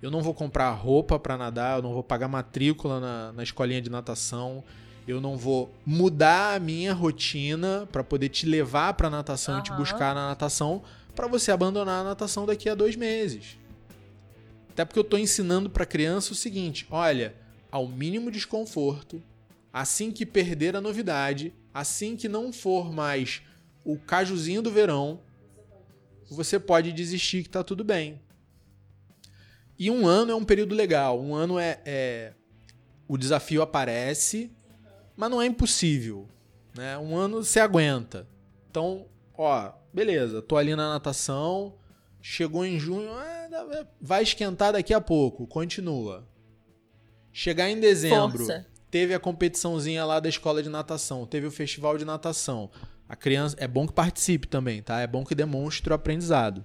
Eu 0.00 0.10
não 0.10 0.22
vou 0.22 0.32
comprar 0.32 0.70
roupa 0.70 1.18
para 1.18 1.36
nadar, 1.36 1.78
eu 1.78 1.82
não 1.82 1.92
vou 1.92 2.02
pagar 2.02 2.28
matrícula 2.28 3.00
na, 3.00 3.32
na 3.32 3.42
escolinha 3.42 3.82
de 3.82 3.90
natação, 3.90 4.64
eu 5.06 5.20
não 5.20 5.36
vou 5.36 5.74
mudar 5.84 6.54
a 6.54 6.60
minha 6.60 6.94
rotina 6.94 7.86
para 7.92 8.02
poder 8.02 8.30
te 8.30 8.46
levar 8.46 8.94
para 8.94 9.10
natação 9.10 9.54
uhum. 9.54 9.60
e 9.60 9.64
te 9.64 9.72
buscar 9.72 10.14
na 10.14 10.28
natação 10.28 10.82
para 11.14 11.26
você 11.26 11.50
abandonar 11.50 12.00
a 12.00 12.04
natação 12.04 12.46
daqui 12.46 12.68
a 12.68 12.74
dois 12.74 12.96
meses. 12.96 13.59
Até 14.70 14.84
porque 14.84 14.98
eu 14.98 15.02
estou 15.02 15.18
ensinando 15.18 15.68
para 15.68 15.82
a 15.82 15.86
criança 15.86 16.32
o 16.32 16.36
seguinte: 16.36 16.86
olha, 16.90 17.34
ao 17.70 17.86
mínimo 17.86 18.30
desconforto, 18.30 19.22
assim 19.72 20.10
que 20.10 20.24
perder 20.24 20.76
a 20.76 20.80
novidade, 20.80 21.52
assim 21.74 22.16
que 22.16 22.28
não 22.28 22.52
for 22.52 22.92
mais 22.92 23.42
o 23.84 23.98
cajuzinho 23.98 24.62
do 24.62 24.70
verão, 24.70 25.20
você 26.30 26.58
pode 26.58 26.92
desistir 26.92 27.42
que 27.42 27.48
tá 27.48 27.64
tudo 27.64 27.82
bem. 27.82 28.20
E 29.78 29.90
um 29.90 30.06
ano 30.06 30.32
é 30.32 30.34
um 30.34 30.44
período 30.44 30.74
legal. 30.74 31.20
Um 31.20 31.34
ano 31.34 31.58
é, 31.58 31.80
é 31.84 32.32
o 33.08 33.16
desafio 33.16 33.62
aparece, 33.62 34.52
mas 35.16 35.30
não 35.30 35.42
é 35.42 35.46
impossível. 35.46 36.28
Né? 36.76 36.96
Um 36.98 37.16
ano 37.16 37.42
você 37.42 37.58
aguenta. 37.58 38.28
Então, 38.70 39.06
ó, 39.36 39.72
beleza, 39.92 40.40
tô 40.40 40.56
ali 40.56 40.76
na 40.76 40.90
natação, 40.90 41.74
chegou 42.20 42.64
em 42.64 42.78
junho, 42.78 43.10
é, 43.10 43.86
vai 44.00 44.22
esquentar 44.22 44.72
daqui 44.72 44.92
a 44.92 45.00
pouco, 45.00 45.46
continua. 45.46 46.26
Chegar 47.32 47.70
em 47.70 47.78
dezembro, 47.78 48.38
Força. 48.38 48.66
teve 48.90 49.14
a 49.14 49.20
competiçãozinha 49.20 50.04
lá 50.04 50.20
da 50.20 50.28
escola 50.28 50.62
de 50.62 50.68
natação, 50.68 51.26
teve 51.26 51.46
o 51.46 51.50
festival 51.50 51.96
de 51.96 52.04
natação. 52.04 52.70
A 53.08 53.16
criança 53.16 53.56
é 53.58 53.66
bom 53.66 53.86
que 53.86 53.92
participe 53.92 54.46
também, 54.46 54.82
tá? 54.82 55.00
É 55.00 55.06
bom 55.06 55.24
que 55.24 55.34
demonstre 55.34 55.92
o 55.92 55.94
aprendizado. 55.94 56.64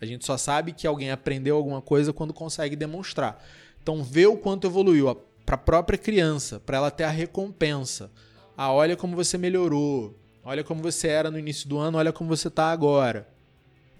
A 0.00 0.06
gente 0.06 0.24
só 0.24 0.36
sabe 0.36 0.72
que 0.72 0.86
alguém 0.86 1.10
aprendeu 1.10 1.56
alguma 1.56 1.82
coisa 1.82 2.12
quando 2.12 2.32
consegue 2.32 2.76
demonstrar. 2.76 3.44
Então, 3.82 4.04
vê 4.04 4.26
o 4.26 4.36
quanto 4.36 4.66
evoluiu 4.66 5.12
para 5.44 5.54
a 5.54 5.58
própria 5.58 5.98
criança, 5.98 6.60
para 6.60 6.76
ela 6.76 6.90
ter 6.90 7.04
a 7.04 7.10
recompensa. 7.10 8.10
Ah, 8.56 8.72
olha 8.72 8.96
como 8.96 9.16
você 9.16 9.36
melhorou. 9.36 10.16
Olha 10.44 10.62
como 10.62 10.82
você 10.82 11.08
era 11.08 11.30
no 11.30 11.38
início 11.38 11.68
do 11.68 11.78
ano, 11.78 11.98
olha 11.98 12.12
como 12.12 12.28
você 12.28 12.48
está 12.48 12.70
agora. 12.70 13.28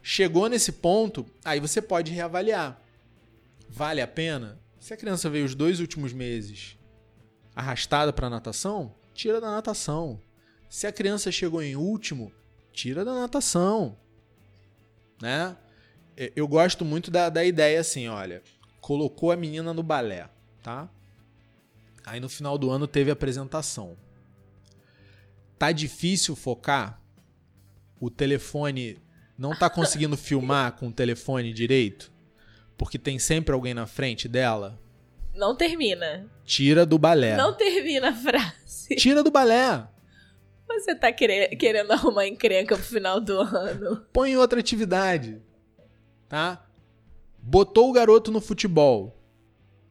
Chegou 0.02 0.48
nesse 0.48 0.72
ponto, 0.72 1.26
aí 1.44 1.60
você 1.60 1.82
pode 1.82 2.12
reavaliar. 2.12 2.80
Vale 3.68 4.00
a 4.00 4.08
pena? 4.08 4.58
Se 4.80 4.94
a 4.94 4.96
criança 4.96 5.28
veio 5.28 5.44
os 5.44 5.54
dois 5.54 5.80
últimos 5.80 6.12
meses 6.12 6.78
arrastada 7.54 8.12
para 8.12 8.30
natação, 8.30 8.94
tira 9.12 9.40
da 9.40 9.50
natação. 9.50 10.20
Se 10.68 10.86
a 10.86 10.92
criança 10.92 11.32
chegou 11.32 11.60
em 11.60 11.74
último, 11.74 12.32
tira 12.72 13.04
da 13.04 13.12
natação. 13.14 13.96
Né? 15.20 15.56
Eu 16.36 16.46
gosto 16.46 16.84
muito 16.84 17.10
da, 17.10 17.28
da 17.28 17.44
ideia 17.44 17.80
assim, 17.80 18.08
olha, 18.08 18.42
colocou 18.80 19.32
a 19.32 19.36
menina 19.36 19.74
no 19.74 19.82
balé, 19.82 20.28
tá? 20.62 20.88
Aí 22.04 22.20
no 22.20 22.28
final 22.28 22.56
do 22.56 22.70
ano 22.70 22.86
teve 22.86 23.10
apresentação. 23.10 23.96
Tá 25.58 25.72
difícil 25.72 26.36
focar? 26.36 27.00
O 28.00 28.08
telefone 28.08 28.98
não 29.38 29.56
tá 29.56 29.70
conseguindo 29.70 30.16
filmar 30.16 30.72
com 30.72 30.88
o 30.88 30.92
telefone 30.92 31.52
direito? 31.52 32.12
Porque 32.76 32.98
tem 32.98 33.18
sempre 33.18 33.54
alguém 33.54 33.72
na 33.72 33.86
frente 33.86 34.28
dela? 34.28 34.78
Não 35.34 35.54
termina. 35.54 36.28
Tira 36.44 36.84
do 36.84 36.98
balé. 36.98 37.36
Não 37.36 37.56
termina 37.56 38.08
a 38.10 38.14
frase. 38.14 38.96
Tira 38.96 39.22
do 39.22 39.30
balé. 39.30 39.86
Você 40.68 40.94
tá 40.94 41.12
querendo 41.12 41.92
arrumar 41.92 42.26
encrenca 42.26 42.76
pro 42.76 42.84
final 42.84 43.20
do 43.20 43.40
ano. 43.40 44.04
Põe 44.12 44.36
outra 44.36 44.60
atividade. 44.60 45.40
Tá? 46.28 46.66
Botou 47.38 47.88
o 47.88 47.92
garoto 47.92 48.30
no 48.30 48.40
futebol. 48.40 49.22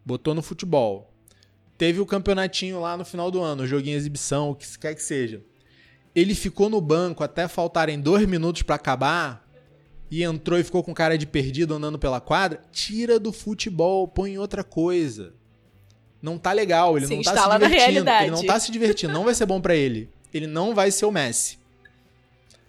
Botou 0.06 0.36
no 0.36 0.42
futebol. 0.42 1.14
Teve 1.78 2.00
o 2.00 2.06
campeonatinho 2.06 2.80
lá 2.80 2.98
no 2.98 3.06
final 3.06 3.32
do 3.32 3.42
ano, 3.42 3.64
o 3.64 3.68
joguinho 3.68 3.98
exibição, 3.98 4.50
o 4.50 4.56
que 4.56 4.78
quer 4.78 4.96
que 4.96 5.02
seja. 5.04 5.44
Ele 6.18 6.34
ficou 6.34 6.68
no 6.68 6.82
banco 6.82 7.24
até 7.24 7.48
faltarem 7.48 8.02
dois 8.02 8.28
minutos 8.28 8.64
para 8.64 8.74
acabar 8.74 9.48
e 10.10 10.24
entrou 10.24 10.58
e 10.58 10.64
ficou 10.64 10.84
com 10.84 10.92
cara 10.92 11.16
de 11.16 11.28
perdido 11.28 11.76
andando 11.76 12.00
pela 12.00 12.20
quadra, 12.20 12.60
tira 12.72 13.20
do 13.20 13.32
futebol, 13.32 14.08
põe 14.08 14.36
outra 14.36 14.64
coisa. 14.64 15.36
Não 16.20 16.40
tá 16.40 16.54
legal, 16.54 16.98
ele 16.98 17.06
se 17.06 17.16
não 17.16 17.22
tá 17.22 17.38
se 17.38 17.60
divertindo. 17.60 18.10
Ele 18.10 18.32
não 18.32 18.44
tá 18.44 18.60
se 18.60 18.72
divertindo, 18.72 19.14
não 19.14 19.26
vai 19.26 19.36
ser 19.36 19.46
bom 19.46 19.62
para 19.62 19.76
ele. 19.76 20.10
Ele 20.34 20.48
não 20.48 20.74
vai 20.74 20.90
ser 20.90 21.06
o 21.06 21.12
Messi. 21.12 21.60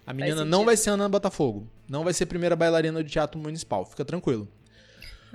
A 0.07 0.13
menina 0.13 0.45
não 0.45 0.67
vai 0.67 0.77
ser 0.77 0.91
Ana 0.91 1.09
Botafogo. 1.09 1.67
Não 1.89 2.05
vai 2.05 2.13
ser 2.13 2.27
primeira 2.27 2.55
bailarina 2.55 3.03
de 3.03 3.11
teatro 3.11 3.41
municipal. 3.41 3.87
Fica 3.87 4.05
tranquilo. 4.05 4.47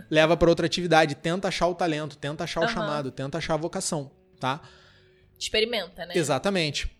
Leva 0.07 0.37
para 0.37 0.49
outra 0.49 0.67
atividade, 0.67 1.15
tenta 1.15 1.47
achar 1.47 1.67
o 1.67 1.73
talento, 1.73 2.15
tenta 2.15 2.43
achar 2.43 2.59
uhum. 2.59 2.67
o 2.67 2.69
chamado, 2.69 3.09
tenta 3.09 3.39
achar 3.39 3.55
a 3.55 3.57
vocação, 3.57 4.11
tá? 4.39 4.61
Experimenta, 5.39 6.05
né? 6.05 6.13
Exatamente. 6.15 6.95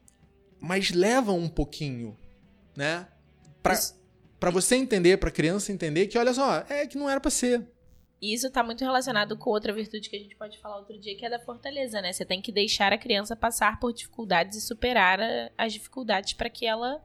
Mas 0.63 0.91
leva 0.91 1.31
um 1.33 1.49
pouquinho, 1.49 2.17
né? 2.75 3.07
Pra... 3.61 3.73
Isso 3.73 4.01
para 4.43 4.51
você 4.51 4.75
entender, 4.75 5.15
para 5.15 5.31
criança 5.31 5.71
entender 5.71 6.07
que, 6.07 6.17
olha 6.17 6.33
só, 6.33 6.65
é 6.67 6.85
que 6.85 6.97
não 6.97 7.09
era 7.09 7.17
para 7.17 7.31
ser. 7.31 7.65
E 8.21 8.33
isso 8.33 8.51
tá 8.51 8.61
muito 8.61 8.83
relacionado 8.83 9.37
com 9.37 9.49
outra 9.49 9.71
virtude 9.71 10.09
que 10.09 10.17
a 10.17 10.19
gente 10.19 10.35
pode 10.35 10.59
falar 10.59 10.79
outro 10.79 10.99
dia, 10.99 11.15
que 11.15 11.25
é 11.25 11.29
da 11.29 11.39
fortaleza, 11.39 12.01
né? 12.01 12.11
Você 12.11 12.25
tem 12.25 12.41
que 12.41 12.51
deixar 12.51 12.91
a 12.91 12.97
criança 12.97 13.37
passar 13.37 13.79
por 13.79 13.93
dificuldades 13.93 14.57
e 14.57 14.61
superar 14.61 15.21
a, 15.21 15.49
as 15.57 15.71
dificuldades 15.71 16.33
para 16.33 16.49
que 16.49 16.65
ela 16.65 17.01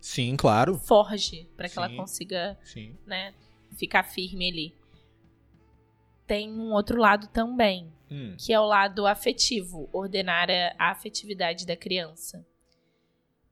Sim, 0.00 0.34
claro. 0.34 0.76
Forge, 0.76 1.48
para 1.56 1.68
que 1.68 1.78
ela 1.78 1.94
consiga, 1.94 2.58
Sim. 2.64 2.98
né, 3.06 3.32
ficar 3.78 4.02
firme 4.02 4.50
ali. 4.50 4.74
Tem 6.26 6.50
um 6.50 6.72
outro 6.72 6.98
lado 6.98 7.28
também, 7.28 7.92
hum. 8.10 8.34
que 8.36 8.52
é 8.52 8.58
o 8.58 8.66
lado 8.66 9.06
afetivo, 9.06 9.88
ordenar 9.92 10.48
a 10.76 10.90
afetividade 10.90 11.64
da 11.64 11.76
criança. 11.76 12.44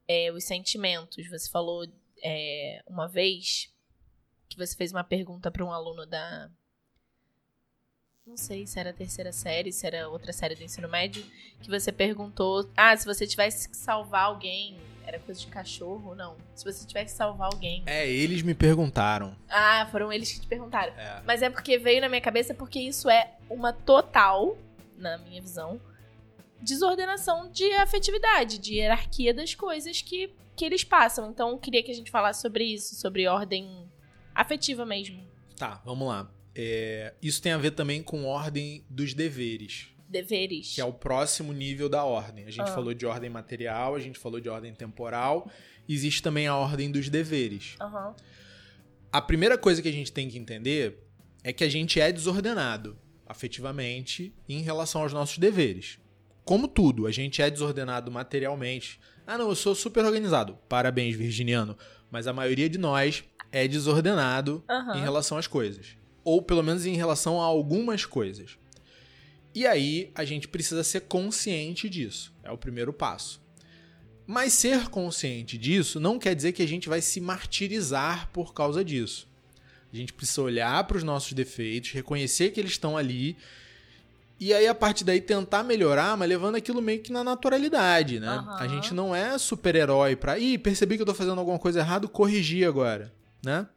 É, 0.08 0.30
os 0.32 0.44
sentimentos, 0.44 1.28
você 1.28 1.48
falou 1.50 1.86
é, 2.22 2.82
uma 2.86 3.08
vez 3.08 3.72
que 4.48 4.56
você 4.56 4.76
fez 4.76 4.92
uma 4.92 5.04
pergunta 5.04 5.50
para 5.50 5.64
um 5.64 5.72
aluno 5.72 6.06
da. 6.06 6.50
Não 8.24 8.36
sei 8.36 8.66
se 8.66 8.78
era 8.78 8.90
a 8.90 8.94
terceira 8.94 9.32
série, 9.32 9.72
se 9.72 9.84
era 9.84 10.08
outra 10.08 10.32
série 10.32 10.54
do 10.54 10.62
ensino 10.62 10.88
médio, 10.88 11.24
que 11.60 11.68
você 11.68 11.90
perguntou: 11.90 12.70
Ah, 12.76 12.96
se 12.96 13.04
você 13.04 13.26
tivesse 13.26 13.68
que 13.68 13.76
salvar 13.76 14.24
alguém, 14.24 14.76
era 15.04 15.18
coisa 15.18 15.40
de 15.40 15.48
cachorro? 15.48 16.14
Não. 16.14 16.36
Se 16.54 16.64
você 16.64 16.86
tivesse 16.86 17.12
que 17.12 17.18
salvar 17.18 17.52
alguém. 17.52 17.82
É, 17.86 18.08
eles 18.08 18.42
me 18.42 18.54
perguntaram. 18.54 19.36
Ah, 19.48 19.88
foram 19.90 20.12
eles 20.12 20.32
que 20.32 20.40
te 20.40 20.46
perguntaram. 20.46 20.92
É. 20.94 21.22
Mas 21.24 21.42
é 21.42 21.50
porque 21.50 21.78
veio 21.78 22.00
na 22.00 22.08
minha 22.08 22.20
cabeça 22.20 22.54
porque 22.54 22.78
isso 22.78 23.10
é 23.10 23.32
uma 23.50 23.72
total, 23.72 24.56
na 24.96 25.18
minha 25.18 25.42
visão, 25.42 25.80
desordenação 26.62 27.50
de 27.50 27.70
afetividade, 27.74 28.58
de 28.58 28.74
hierarquia 28.74 29.34
das 29.34 29.54
coisas 29.54 30.00
que 30.00 30.30
que 30.54 30.64
eles 30.64 30.84
passam. 30.84 31.30
Então, 31.30 31.58
queria 31.58 31.82
que 31.82 31.90
a 31.90 31.94
gente 31.94 32.10
falasse 32.10 32.40
sobre 32.40 32.64
isso, 32.64 32.94
sobre 32.94 33.26
ordem 33.26 33.88
afetiva 34.34 34.84
mesmo. 34.84 35.26
Tá, 35.56 35.80
vamos 35.84 36.08
lá. 36.08 36.30
É, 36.54 37.14
isso 37.22 37.40
tem 37.40 37.52
a 37.52 37.58
ver 37.58 37.72
também 37.72 38.02
com 38.02 38.24
ordem 38.26 38.84
dos 38.88 39.14
deveres. 39.14 39.88
Deveres. 40.08 40.74
Que 40.74 40.80
é 40.80 40.84
o 40.84 40.92
próximo 40.92 41.52
nível 41.52 41.88
da 41.88 42.04
ordem. 42.04 42.44
A 42.44 42.50
gente 42.50 42.68
ah. 42.68 42.74
falou 42.74 42.92
de 42.92 43.06
ordem 43.06 43.30
material, 43.30 43.94
a 43.94 43.98
gente 43.98 44.18
falou 44.18 44.40
de 44.40 44.48
ordem 44.48 44.74
temporal. 44.74 45.50
Existe 45.88 46.22
também 46.22 46.46
a 46.46 46.56
ordem 46.56 46.90
dos 46.90 47.08
deveres. 47.08 47.76
Uhum. 47.80 48.14
A 49.10 49.20
primeira 49.20 49.56
coisa 49.56 49.80
que 49.80 49.88
a 49.88 49.92
gente 49.92 50.12
tem 50.12 50.28
que 50.28 50.38
entender 50.38 50.98
é 51.42 51.52
que 51.52 51.64
a 51.64 51.68
gente 51.68 51.98
é 51.98 52.12
desordenado 52.12 52.98
afetivamente 53.26 54.34
em 54.48 54.60
relação 54.60 55.02
aos 55.02 55.12
nossos 55.12 55.38
deveres. 55.38 55.98
Como 56.44 56.66
tudo, 56.66 57.06
a 57.06 57.10
gente 57.10 57.40
é 57.40 57.50
desordenado 57.50 58.10
materialmente 58.10 59.00
ah, 59.26 59.38
não, 59.38 59.48
eu 59.48 59.54
sou 59.54 59.74
super 59.74 60.04
organizado. 60.04 60.58
Parabéns, 60.68 61.16
virginiano. 61.16 61.76
Mas 62.10 62.26
a 62.26 62.32
maioria 62.32 62.68
de 62.68 62.78
nós 62.78 63.24
é 63.50 63.66
desordenado 63.68 64.62
uhum. 64.68 64.96
em 64.96 65.00
relação 65.00 65.38
às 65.38 65.46
coisas. 65.46 65.96
Ou 66.24 66.42
pelo 66.42 66.62
menos 66.62 66.86
em 66.86 66.96
relação 66.96 67.40
a 67.40 67.44
algumas 67.44 68.04
coisas. 68.04 68.58
E 69.54 69.66
aí 69.66 70.10
a 70.14 70.24
gente 70.24 70.48
precisa 70.48 70.82
ser 70.82 71.02
consciente 71.02 71.88
disso. 71.88 72.32
É 72.42 72.50
o 72.50 72.58
primeiro 72.58 72.92
passo. 72.92 73.40
Mas 74.26 74.52
ser 74.52 74.88
consciente 74.88 75.58
disso 75.58 76.00
não 76.00 76.18
quer 76.18 76.34
dizer 76.34 76.52
que 76.52 76.62
a 76.62 76.68
gente 76.68 76.88
vai 76.88 77.00
se 77.00 77.20
martirizar 77.20 78.28
por 78.32 78.54
causa 78.54 78.84
disso. 78.84 79.28
A 79.92 79.96
gente 79.96 80.12
precisa 80.12 80.42
olhar 80.42 80.84
para 80.84 80.96
os 80.96 81.02
nossos 81.02 81.32
defeitos, 81.32 81.90
reconhecer 81.90 82.50
que 82.50 82.58
eles 82.58 82.72
estão 82.72 82.96
ali 82.96 83.36
e 84.44 84.52
aí, 84.52 84.66
a 84.66 84.74
partir 84.74 85.04
daí, 85.04 85.20
tentar 85.20 85.62
melhorar, 85.62 86.16
mas 86.16 86.28
levando 86.28 86.56
aquilo 86.56 86.82
meio 86.82 87.00
que 87.00 87.12
na 87.12 87.22
naturalidade, 87.22 88.18
né? 88.18 88.38
Uhum. 88.38 88.54
A 88.54 88.66
gente 88.66 88.92
não 88.92 89.14
é 89.14 89.38
super-herói 89.38 90.16
pra. 90.16 90.36
Ih, 90.36 90.58
percebi 90.58 90.96
que 90.96 91.02
eu 91.02 91.06
tô 91.06 91.14
fazendo 91.14 91.38
alguma 91.38 91.60
coisa 91.60 91.78
errada, 91.78 92.08
corrigir 92.08 92.66
agora, 92.66 93.12
né? 93.44 93.68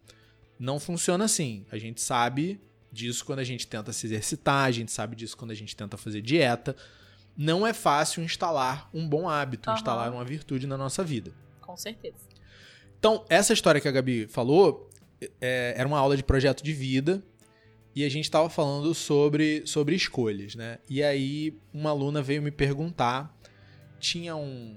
Não 0.57 0.79
funciona 0.79 1.25
assim. 1.25 1.67
A 1.71 1.77
gente 1.77 2.01
sabe 2.01 2.59
disso 2.91 3.23
quando 3.23 3.39
a 3.39 3.43
gente 3.43 3.67
tenta 3.67 3.93
se 3.93 4.07
exercitar, 4.07 4.65
a 4.65 4.71
gente 4.71 4.91
sabe 4.91 5.15
disso 5.15 5.37
quando 5.37 5.51
a 5.51 5.53
gente 5.53 5.75
tenta 5.75 5.97
fazer 5.97 6.19
dieta. 6.19 6.75
Não 7.37 7.67
é 7.67 7.71
fácil 7.71 8.23
instalar 8.23 8.89
um 8.91 9.07
bom 9.07 9.29
hábito, 9.29 9.69
uhum. 9.69 9.75
instalar 9.75 10.11
uma 10.11 10.25
virtude 10.25 10.65
na 10.65 10.75
nossa 10.77 11.03
vida. 11.03 11.31
Com 11.61 11.77
certeza. 11.77 12.15
Então, 12.97 13.23
essa 13.29 13.53
história 13.53 13.79
que 13.79 13.87
a 13.87 13.91
Gabi 13.91 14.25
falou 14.25 14.89
é, 15.39 15.75
era 15.77 15.87
uma 15.87 15.99
aula 15.99 16.17
de 16.17 16.23
projeto 16.23 16.63
de 16.63 16.73
vida 16.73 17.21
e 17.95 18.03
a 18.03 18.09
gente 18.09 18.25
estava 18.25 18.49
falando 18.49 18.93
sobre, 18.93 19.65
sobre 19.65 19.95
escolhas, 19.95 20.53
né? 20.53 20.79
E 20.89 21.01
aí 21.01 21.57
uma 21.73 21.91
aluna 21.91 22.21
veio 22.21 22.41
me 22.41 22.51
perguntar, 22.51 23.33
tinha 23.99 24.35
um 24.35 24.75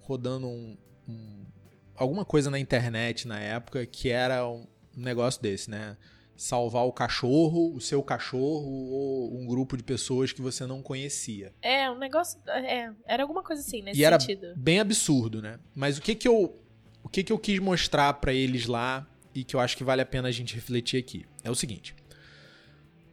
rodando 0.00 0.48
um, 0.48 0.76
um 1.08 1.46
alguma 1.94 2.24
coisa 2.24 2.50
na 2.50 2.58
internet 2.58 3.28
na 3.28 3.38
época 3.38 3.86
que 3.86 4.08
era 4.08 4.46
um 4.46 4.66
negócio 4.96 5.40
desse, 5.40 5.70
né? 5.70 5.96
Salvar 6.36 6.84
o 6.84 6.92
cachorro, 6.92 7.74
o 7.74 7.80
seu 7.80 8.02
cachorro 8.02 8.90
ou 8.90 9.38
um 9.38 9.46
grupo 9.46 9.76
de 9.76 9.82
pessoas 9.82 10.32
que 10.32 10.40
você 10.40 10.66
não 10.66 10.82
conhecia. 10.82 11.52
É, 11.60 11.90
um 11.90 11.98
negócio. 11.98 12.40
É, 12.48 12.92
era 13.06 13.22
alguma 13.22 13.42
coisa 13.42 13.62
assim, 13.62 13.82
nesse 13.82 14.00
e 14.00 14.08
sentido. 14.08 14.46
Era 14.46 14.54
bem 14.56 14.80
absurdo, 14.80 15.42
né? 15.42 15.58
Mas 15.74 15.98
o 15.98 16.02
que 16.02 16.14
que 16.14 16.28
eu, 16.28 16.56
o 17.02 17.08
que 17.08 17.24
que 17.24 17.32
eu 17.32 17.38
quis 17.38 17.58
mostrar 17.58 18.14
para 18.14 18.32
eles 18.32 18.66
lá 18.66 19.06
e 19.34 19.44
que 19.44 19.54
eu 19.54 19.60
acho 19.60 19.76
que 19.76 19.84
vale 19.84 20.02
a 20.02 20.06
pena 20.06 20.28
a 20.28 20.32
gente 20.32 20.54
refletir 20.54 20.98
aqui. 20.98 21.24
É 21.42 21.50
o 21.50 21.54
seguinte: 21.54 21.94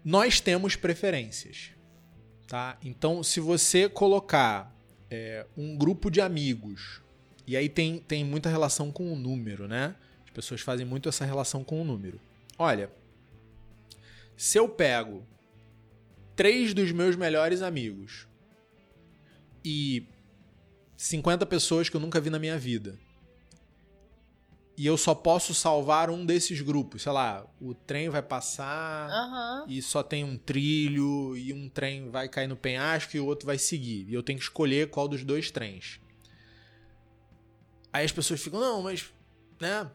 nós 0.06 0.40
temos 0.40 0.76
preferências, 0.76 1.72
tá? 2.48 2.78
Então, 2.84 3.24
se 3.24 3.40
você 3.40 3.90
colocar 3.90 4.72
é, 5.10 5.48
um 5.58 5.76
grupo 5.76 6.12
de 6.12 6.22
amigos, 6.22 7.02
e 7.48 7.58
aí 7.58 7.68
tem, 7.68 7.98
tem 7.98 8.24
muita 8.24 8.48
relação 8.48 8.92
com 8.92 9.12
o 9.12 9.16
número, 9.16 9.68
né? 9.68 9.96
As 10.24 10.30
pessoas 10.30 10.62
fazem 10.62 10.86
muito 10.86 11.10
essa 11.10 11.26
relação 11.26 11.64
com 11.64 11.82
o 11.82 11.84
número. 11.84 12.22
Olha, 12.56 12.92
se 14.38 14.60
eu 14.60 14.70
pego 14.70 15.26
três 16.36 16.72
dos 16.76 16.92
meus 16.92 17.16
melhores 17.16 17.64
amigos 17.64 18.28
e 19.64 20.06
50 20.96 21.48
pessoas 21.48 21.90
que 21.90 21.96
eu 21.96 22.02
nunca 22.02 22.22
vi 22.22 22.30
na 22.30 22.38
minha 22.38 22.60
vida, 22.60 23.00
e 24.78 24.86
eu 24.86 24.98
só 24.98 25.16
posso 25.16 25.54
salvar 25.54 26.10
um 26.10 26.26
desses 26.26 26.60
grupos. 26.62 27.04
Sei 27.04 27.12
lá, 27.12 27.46
o 27.62 27.74
trem 27.74 28.10
vai 28.10 28.22
passar 28.22 29.10
uhum. 29.10 29.66
e 29.70 29.82
só 29.82 30.04
tem 30.04 30.24
um 30.24 30.38
trilho, 30.38 31.36
e 31.38 31.54
um 31.54 31.70
trem 31.70 32.10
vai 32.10 32.28
cair 32.28 32.48
no 32.48 32.58
penhasco 32.58 33.16
e 33.16 33.20
o 33.20 33.26
outro 33.26 33.46
vai 33.46 33.58
seguir. 33.58 34.06
E 34.10 34.14
eu 34.14 34.22
tenho 34.22 34.38
que 34.38 34.44
escolher 34.44 34.90
qual 34.90 35.08
dos 35.08 35.24
dois 35.24 35.50
trens. 35.50 36.00
Aí 37.94 38.04
as 38.04 38.12
pessoas 38.12 38.42
ficam, 38.42 38.60
não, 38.60 38.82
mas, 38.82 39.14
né, 39.62 39.90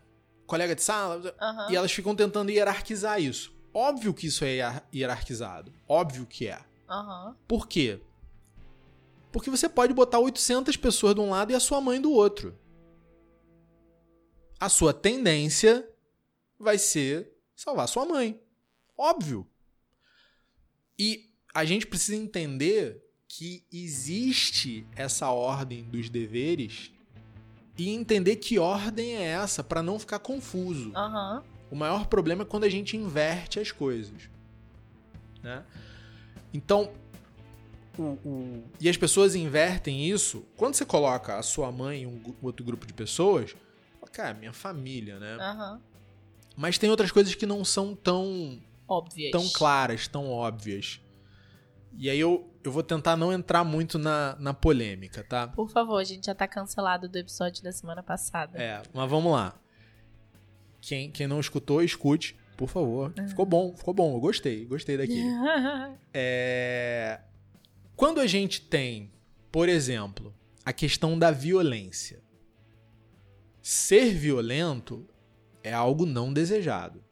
colega 0.46 0.74
de 0.74 0.82
sala, 0.82 1.16
uhum. 1.18 1.70
e 1.70 1.76
elas 1.76 1.92
ficam 1.92 2.16
tentando 2.16 2.50
hierarquizar 2.50 3.20
isso. 3.20 3.54
Óbvio 3.74 4.14
que 4.14 4.26
isso 4.26 4.44
é 4.44 4.82
hierarquizado. 4.92 5.72
Óbvio 5.86 6.26
que 6.26 6.48
é. 6.48 6.58
Uhum. 6.88 7.34
Por 7.46 7.68
quê? 7.68 8.00
Porque 9.30 9.50
você 9.50 9.68
pode 9.68 9.92
botar 9.92 10.18
800 10.18 10.76
pessoas 10.76 11.14
de 11.14 11.20
um 11.20 11.30
lado 11.30 11.52
e 11.52 11.54
a 11.54 11.60
sua 11.60 11.80
mãe 11.80 12.00
do 12.00 12.10
outro 12.10 12.58
a 14.60 14.68
sua 14.68 14.92
tendência 14.92 15.88
vai 16.58 16.76
ser 16.76 17.32
salvar 17.56 17.88
sua 17.88 18.04
mãe. 18.04 18.38
Óbvio. 18.96 19.46
E 20.98 21.30
a 21.54 21.64
gente 21.64 21.86
precisa 21.86 22.14
entender 22.14 23.02
que 23.26 23.64
existe 23.72 24.86
essa 24.94 25.30
ordem 25.30 25.84
dos 25.84 26.10
deveres 26.10 26.92
e 27.78 27.88
entender 27.88 28.36
que 28.36 28.58
ordem 28.58 29.16
é 29.16 29.22
essa 29.22 29.64
para 29.64 29.82
não 29.82 29.98
ficar 29.98 30.18
confuso. 30.18 30.92
Uhum. 30.94 31.42
O 31.70 31.76
maior 31.76 32.06
problema 32.06 32.42
é 32.42 32.44
quando 32.44 32.64
a 32.64 32.68
gente 32.68 32.96
inverte 32.96 33.58
as 33.58 33.72
coisas. 33.72 34.28
Né? 35.42 35.64
Então, 36.52 36.92
o, 37.96 38.02
o... 38.02 38.64
e 38.78 38.88
as 38.88 38.96
pessoas 38.98 39.34
invertem 39.34 40.04
isso. 40.04 40.44
Quando 40.56 40.74
você 40.74 40.84
coloca 40.84 41.38
a 41.38 41.42
sua 41.42 41.72
mãe 41.72 42.02
e 42.02 42.06
um 42.06 42.20
outro 42.42 42.64
grupo 42.64 42.86
de 42.86 42.92
pessoas, 42.92 43.54
cara, 44.12 44.34
minha 44.34 44.52
família, 44.52 45.18
né? 45.18 45.36
Uhum. 45.36 45.80
Mas 46.56 46.78
tem 46.78 46.90
outras 46.90 47.10
coisas 47.10 47.34
que 47.34 47.46
não 47.46 47.64
são 47.64 47.94
tão. 47.94 48.60
Óbvias. 48.86 49.30
Tão 49.30 49.48
claras, 49.48 50.08
tão 50.08 50.28
óbvias. 50.28 51.00
E 51.96 52.08
aí 52.08 52.18
eu, 52.18 52.52
eu 52.62 52.70
vou 52.70 52.82
tentar 52.82 53.16
não 53.16 53.32
entrar 53.32 53.64
muito 53.64 53.98
na, 53.98 54.36
na 54.38 54.54
polêmica, 54.54 55.24
tá? 55.24 55.48
Por 55.48 55.70
favor, 55.70 55.98
a 55.98 56.04
gente 56.04 56.26
já 56.26 56.34
tá 56.34 56.46
cancelado 56.46 57.08
do 57.08 57.16
episódio 57.16 57.62
da 57.62 57.72
semana 57.72 58.02
passada. 58.02 58.60
É, 58.60 58.82
mas 58.92 59.10
vamos 59.10 59.32
lá. 59.32 59.54
Quem, 60.80 61.10
quem 61.10 61.26
não 61.26 61.40
escutou, 61.40 61.82
escute, 61.82 62.36
por 62.56 62.68
favor. 62.68 63.12
Uhum. 63.18 63.28
Ficou 63.28 63.46
bom, 63.46 63.76
ficou 63.76 63.94
bom. 63.94 64.14
Eu 64.14 64.20
gostei, 64.20 64.64
gostei 64.64 64.96
daqui. 64.96 65.22
é... 66.14 67.20
Quando 67.96 68.20
a 68.20 68.26
gente 68.26 68.62
tem, 68.62 69.12
por 69.52 69.68
exemplo, 69.68 70.34
a 70.64 70.72
questão 70.72 71.18
da 71.18 71.30
violência 71.30 72.22
ser 73.62 74.14
violento 74.14 75.06
é 75.62 75.72
algo 75.72 76.06
não 76.06 76.32
desejado. 76.32 77.02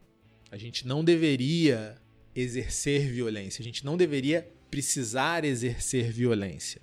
A 0.50 0.56
gente 0.56 0.86
não 0.86 1.04
deveria 1.04 1.96
exercer 2.34 3.10
violência, 3.10 3.60
a 3.60 3.64
gente 3.64 3.84
não 3.84 3.96
deveria 3.96 4.50
precisar 4.70 5.44
exercer 5.44 6.10
violência. 6.10 6.80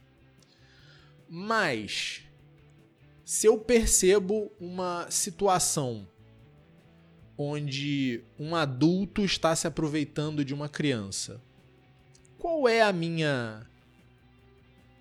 Mas 1.28 2.24
se 3.24 3.48
eu 3.48 3.58
percebo 3.58 4.52
uma 4.60 5.10
situação 5.10 6.08
onde 7.38 8.24
um 8.40 8.56
adulto 8.56 9.26
está 9.26 9.56
se 9.56 9.68
aproveitando 9.68 10.46
de 10.46 10.54
uma 10.54 10.70
criança, 10.70 11.42
qual 12.38 12.68
é 12.68 12.82
a 12.82 12.94
minha 12.94 13.66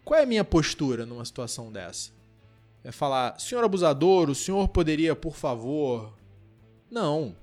qual 0.05 0.21
é 0.21 0.23
a 0.23 0.27
minha 0.27 0.45
postura 0.45 1.07
numa 1.07 1.25
situação 1.25 1.73
dessa? 1.73 2.13
É 2.85 2.93
falar, 2.93 3.41
senhor 3.41 3.65
abusador, 3.65 4.29
o 4.29 4.35
senhor 4.35 4.69
poderia, 4.69 5.17
por 5.17 5.35
favor. 5.35 6.15
Não. 6.91 7.35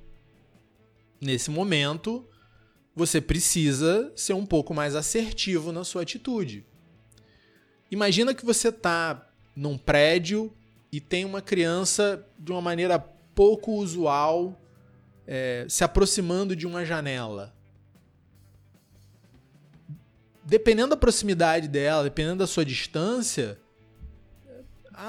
Nesse 1.19 1.49
momento, 1.49 2.29
você 2.95 3.19
precisa 3.19 4.13
ser 4.15 4.33
um 4.33 4.45
pouco 4.45 4.71
mais 4.71 4.95
assertivo 4.95 5.71
na 5.71 5.83
sua 5.83 6.03
atitude. 6.03 6.63
Imagina 7.89 8.35
que 8.35 8.45
você 8.45 8.69
está 8.69 9.27
num 9.55 9.79
prédio 9.79 10.53
e 10.91 11.01
tem 11.01 11.25
uma 11.25 11.41
criança 11.41 12.23
de 12.37 12.51
uma 12.51 12.61
maneira 12.61 12.99
pouco 13.33 13.73
usual 13.73 14.61
é, 15.25 15.65
se 15.67 15.83
aproximando 15.83 16.55
de 16.55 16.67
uma 16.67 16.85
janela. 16.85 17.51
Dependendo 20.43 20.91
da 20.91 20.97
proximidade 20.97 21.67
dela, 21.67 22.03
dependendo 22.03 22.37
da 22.37 22.47
sua 22.47 22.63
distância, 22.63 23.59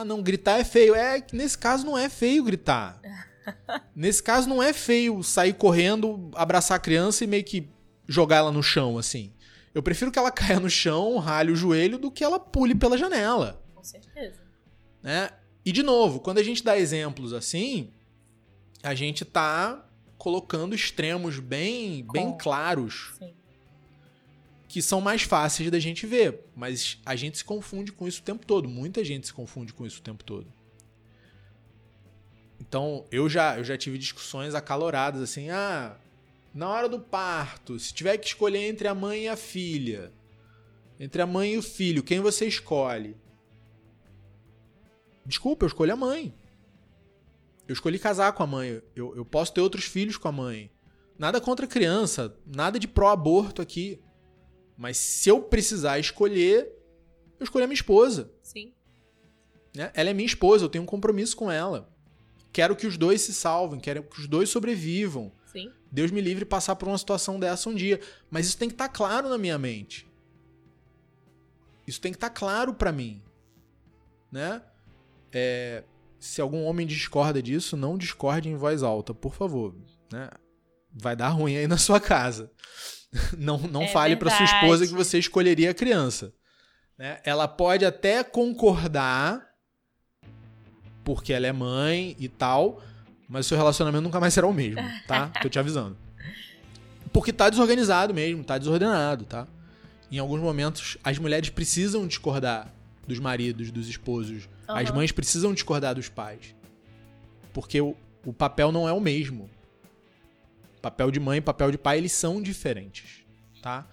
ah, 0.00 0.04
não, 0.04 0.22
gritar 0.22 0.58
é 0.58 0.64
feio. 0.64 0.94
É, 0.94 1.22
nesse 1.32 1.56
caso 1.58 1.84
não 1.84 1.96
é 1.96 2.08
feio 2.08 2.44
gritar. 2.44 3.00
nesse 3.94 4.22
caso 4.22 4.48
não 4.48 4.62
é 4.62 4.72
feio 4.72 5.22
sair 5.22 5.52
correndo, 5.52 6.30
abraçar 6.34 6.76
a 6.76 6.80
criança 6.80 7.24
e 7.24 7.26
meio 7.26 7.44
que 7.44 7.68
jogar 8.06 8.36
ela 8.36 8.52
no 8.52 8.62
chão, 8.62 8.96
assim. 8.96 9.32
Eu 9.74 9.82
prefiro 9.82 10.10
que 10.10 10.18
ela 10.18 10.30
caia 10.32 10.58
no 10.58 10.70
chão, 10.70 11.18
rale 11.18 11.52
o 11.52 11.56
joelho, 11.56 11.98
do 11.98 12.10
que 12.10 12.24
ela 12.24 12.40
pule 12.40 12.74
pela 12.74 12.96
janela. 12.96 13.62
Com 13.74 13.84
certeza. 13.84 14.40
Né? 15.02 15.30
E 15.64 15.72
de 15.72 15.82
novo, 15.82 16.20
quando 16.20 16.38
a 16.38 16.42
gente 16.42 16.64
dá 16.64 16.78
exemplos 16.78 17.32
assim, 17.32 17.90
a 18.82 18.94
gente 18.94 19.24
tá 19.24 19.84
colocando 20.16 20.74
extremos 20.74 21.38
bem, 21.38 22.06
bem 22.12 22.36
claros. 22.36 23.12
Sim 23.18 23.34
que 24.72 24.80
são 24.80 25.02
mais 25.02 25.20
fáceis 25.20 25.70
da 25.70 25.78
gente 25.78 26.06
ver, 26.06 26.46
mas 26.56 26.98
a 27.04 27.14
gente 27.14 27.36
se 27.36 27.44
confunde 27.44 27.92
com 27.92 28.08
isso 28.08 28.22
o 28.22 28.24
tempo 28.24 28.46
todo. 28.46 28.70
Muita 28.70 29.04
gente 29.04 29.26
se 29.26 29.32
confunde 29.34 29.74
com 29.74 29.84
isso 29.84 29.98
o 29.98 30.02
tempo 30.02 30.24
todo. 30.24 30.50
Então, 32.58 33.04
eu 33.10 33.28
já, 33.28 33.58
eu 33.58 33.64
já 33.64 33.76
tive 33.76 33.98
discussões 33.98 34.54
acaloradas 34.54 35.20
assim: 35.20 35.50
ah, 35.50 35.94
na 36.54 36.70
hora 36.70 36.88
do 36.88 36.98
parto, 36.98 37.78
se 37.78 37.92
tiver 37.92 38.16
que 38.16 38.26
escolher 38.26 38.66
entre 38.66 38.88
a 38.88 38.94
mãe 38.94 39.24
e 39.24 39.28
a 39.28 39.36
filha, 39.36 40.10
entre 40.98 41.20
a 41.20 41.26
mãe 41.26 41.52
e 41.52 41.58
o 41.58 41.62
filho, 41.62 42.02
quem 42.02 42.20
você 42.20 42.46
escolhe? 42.46 43.14
Desculpa, 45.26 45.66
eu 45.66 45.68
escolhi 45.68 45.90
a 45.90 45.96
mãe. 45.96 46.34
Eu 47.68 47.74
escolhi 47.74 47.98
casar 47.98 48.32
com 48.32 48.42
a 48.42 48.46
mãe. 48.46 48.80
Eu, 48.96 49.14
eu 49.16 49.24
posso 49.26 49.52
ter 49.52 49.60
outros 49.60 49.84
filhos 49.84 50.16
com 50.16 50.28
a 50.28 50.32
mãe. 50.32 50.70
Nada 51.18 51.42
contra 51.42 51.66
criança, 51.66 52.34
nada 52.46 52.78
de 52.78 52.88
pró-aborto 52.88 53.60
aqui. 53.60 54.00
Mas 54.76 54.96
se 54.96 55.28
eu 55.28 55.42
precisar 55.42 55.98
escolher, 55.98 56.72
eu 57.38 57.44
escolho 57.44 57.64
a 57.64 57.68
minha 57.68 57.74
esposa. 57.74 58.32
Sim. 58.42 58.72
Né? 59.74 59.90
Ela 59.94 60.10
é 60.10 60.14
minha 60.14 60.26
esposa, 60.26 60.64
eu 60.64 60.68
tenho 60.68 60.84
um 60.84 60.86
compromisso 60.86 61.36
com 61.36 61.50
ela. 61.50 61.90
Quero 62.52 62.76
que 62.76 62.86
os 62.86 62.98
dois 62.98 63.22
se 63.22 63.32
salvem, 63.32 63.80
quero 63.80 64.02
que 64.02 64.20
os 64.20 64.26
dois 64.26 64.48
sobrevivam. 64.50 65.32
Sim. 65.46 65.72
Deus 65.90 66.10
me 66.10 66.20
livre 66.20 66.44
passar 66.44 66.76
por 66.76 66.88
uma 66.88 66.98
situação 66.98 67.38
dessa 67.40 67.68
um 67.68 67.74
dia. 67.74 68.00
Mas 68.30 68.46
isso 68.46 68.58
tem 68.58 68.68
que 68.68 68.74
estar 68.74 68.88
tá 68.88 68.94
claro 68.94 69.28
na 69.28 69.38
minha 69.38 69.58
mente. 69.58 70.06
Isso 71.86 72.00
tem 72.00 72.12
que 72.12 72.16
estar 72.16 72.30
tá 72.30 72.34
claro 72.34 72.74
para 72.74 72.92
mim. 72.92 73.22
Né? 74.30 74.62
É, 75.32 75.84
se 76.18 76.40
algum 76.40 76.64
homem 76.64 76.86
discorda 76.86 77.42
disso, 77.42 77.76
não 77.76 77.98
discorde 77.98 78.48
em 78.48 78.56
voz 78.56 78.82
alta, 78.82 79.12
por 79.12 79.34
favor. 79.34 79.74
Né? 80.10 80.30
Vai 80.92 81.16
dar 81.16 81.28
ruim 81.28 81.56
aí 81.56 81.66
na 81.66 81.78
sua 81.78 82.00
casa. 82.00 82.50
não 83.38 83.58
não 83.58 83.82
é 83.82 83.88
fale 83.88 84.16
para 84.16 84.30
sua 84.30 84.44
esposa 84.44 84.86
que 84.86 84.92
você 84.92 85.18
escolheria 85.18 85.70
a 85.70 85.74
criança. 85.74 86.32
Né? 86.98 87.20
Ela 87.24 87.48
pode 87.48 87.84
até 87.84 88.22
concordar, 88.22 89.46
porque 91.04 91.32
ela 91.32 91.46
é 91.46 91.52
mãe 91.52 92.16
e 92.18 92.28
tal, 92.28 92.82
mas 93.28 93.46
o 93.46 93.48
seu 93.48 93.58
relacionamento 93.58 94.02
nunca 94.02 94.20
mais 94.20 94.34
será 94.34 94.46
o 94.46 94.52
mesmo, 94.52 94.82
tá? 95.06 95.28
Tô 95.42 95.48
te 95.48 95.58
avisando. 95.58 95.96
Porque 97.12 97.32
tá 97.32 97.50
desorganizado 97.50 98.14
mesmo, 98.14 98.42
tá 98.42 98.56
desordenado, 98.56 99.24
tá? 99.24 99.46
Em 100.10 100.18
alguns 100.18 100.40
momentos, 100.40 100.96
as 101.02 101.18
mulheres 101.18 101.50
precisam 101.50 102.06
discordar 102.06 102.72
dos 103.06 103.18
maridos, 103.18 103.70
dos 103.70 103.88
esposos. 103.88 104.48
Uhum. 104.68 104.76
As 104.76 104.90
mães 104.90 105.12
precisam 105.12 105.52
discordar 105.52 105.94
dos 105.94 106.08
pais. 106.08 106.54
Porque 107.52 107.80
o, 107.80 107.96
o 108.24 108.32
papel 108.32 108.70
não 108.72 108.88
é 108.88 108.92
o 108.92 109.00
mesmo. 109.00 109.50
Papel 110.82 111.10
de 111.10 111.20
mãe 111.20 111.38
e 111.38 111.40
papel 111.40 111.70
de 111.70 111.78
pai, 111.78 111.98
eles 111.98 112.12
são 112.12 112.42
diferentes, 112.42 113.24
tá? 113.62 113.88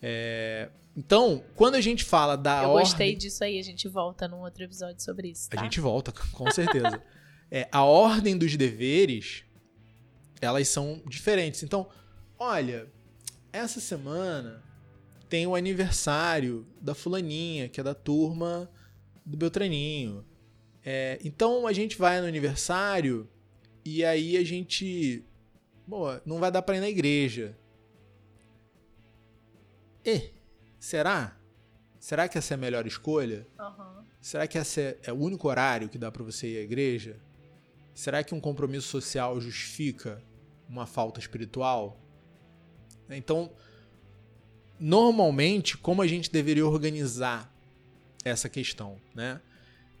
É... 0.00 0.70
Então, 0.96 1.44
quando 1.56 1.74
a 1.74 1.80
gente 1.80 2.04
fala 2.04 2.36
da 2.36 2.62
Eu 2.62 2.70
ordem... 2.70 2.84
gostei 2.84 3.16
disso 3.16 3.42
aí, 3.42 3.58
a 3.58 3.62
gente 3.62 3.88
volta 3.88 4.28
num 4.28 4.38
outro 4.38 4.62
episódio 4.62 5.02
sobre 5.02 5.28
isso, 5.28 5.50
tá? 5.50 5.60
A 5.60 5.64
gente 5.64 5.80
volta, 5.80 6.12
com 6.12 6.48
certeza. 6.52 7.02
é, 7.50 7.68
a 7.72 7.82
ordem 7.82 8.38
dos 8.38 8.56
deveres 8.56 9.44
elas 10.40 10.68
são 10.68 11.02
diferentes. 11.06 11.62
Então, 11.62 11.88
olha, 12.38 12.86
essa 13.52 13.80
semana 13.80 14.62
tem 15.28 15.46
o 15.46 15.54
aniversário 15.54 16.66
da 16.80 16.94
fulaninha, 16.94 17.68
que 17.68 17.80
é 17.80 17.82
da 17.82 17.94
turma 17.94 18.70
do 19.24 19.36
Beltraninho. 19.36 20.24
É, 20.84 21.18
então 21.24 21.66
a 21.66 21.72
gente 21.72 21.96
vai 21.96 22.20
no 22.20 22.26
aniversário 22.26 23.28
e 23.84 24.04
aí 24.04 24.36
a 24.36 24.44
gente. 24.44 25.24
Boa, 25.86 26.22
não 26.24 26.38
vai 26.38 26.50
dar 26.50 26.62
pra 26.62 26.76
ir 26.76 26.80
na 26.80 26.88
igreja. 26.88 27.56
E, 30.04 30.30
será? 30.78 31.36
Será 31.98 32.28
que 32.28 32.36
essa 32.36 32.54
é 32.54 32.56
a 32.56 32.58
melhor 32.58 32.86
escolha? 32.86 33.46
Uhum. 33.58 34.04
Será 34.20 34.46
que 34.46 34.58
esse 34.58 34.98
é 35.02 35.12
o 35.12 35.16
único 35.16 35.48
horário 35.48 35.88
que 35.88 35.98
dá 35.98 36.10
para 36.10 36.22
você 36.22 36.48
ir 36.48 36.58
à 36.58 36.62
igreja? 36.62 37.20
Será 37.94 38.24
que 38.24 38.34
um 38.34 38.40
compromisso 38.40 38.88
social 38.88 39.40
justifica 39.40 40.22
uma 40.68 40.86
falta 40.86 41.20
espiritual? 41.20 42.00
Então, 43.08 43.50
normalmente, 44.78 45.76
como 45.76 46.02
a 46.02 46.06
gente 46.06 46.30
deveria 46.30 46.66
organizar 46.66 47.50
essa 48.24 48.48
questão, 48.48 48.98
né? 49.14 49.40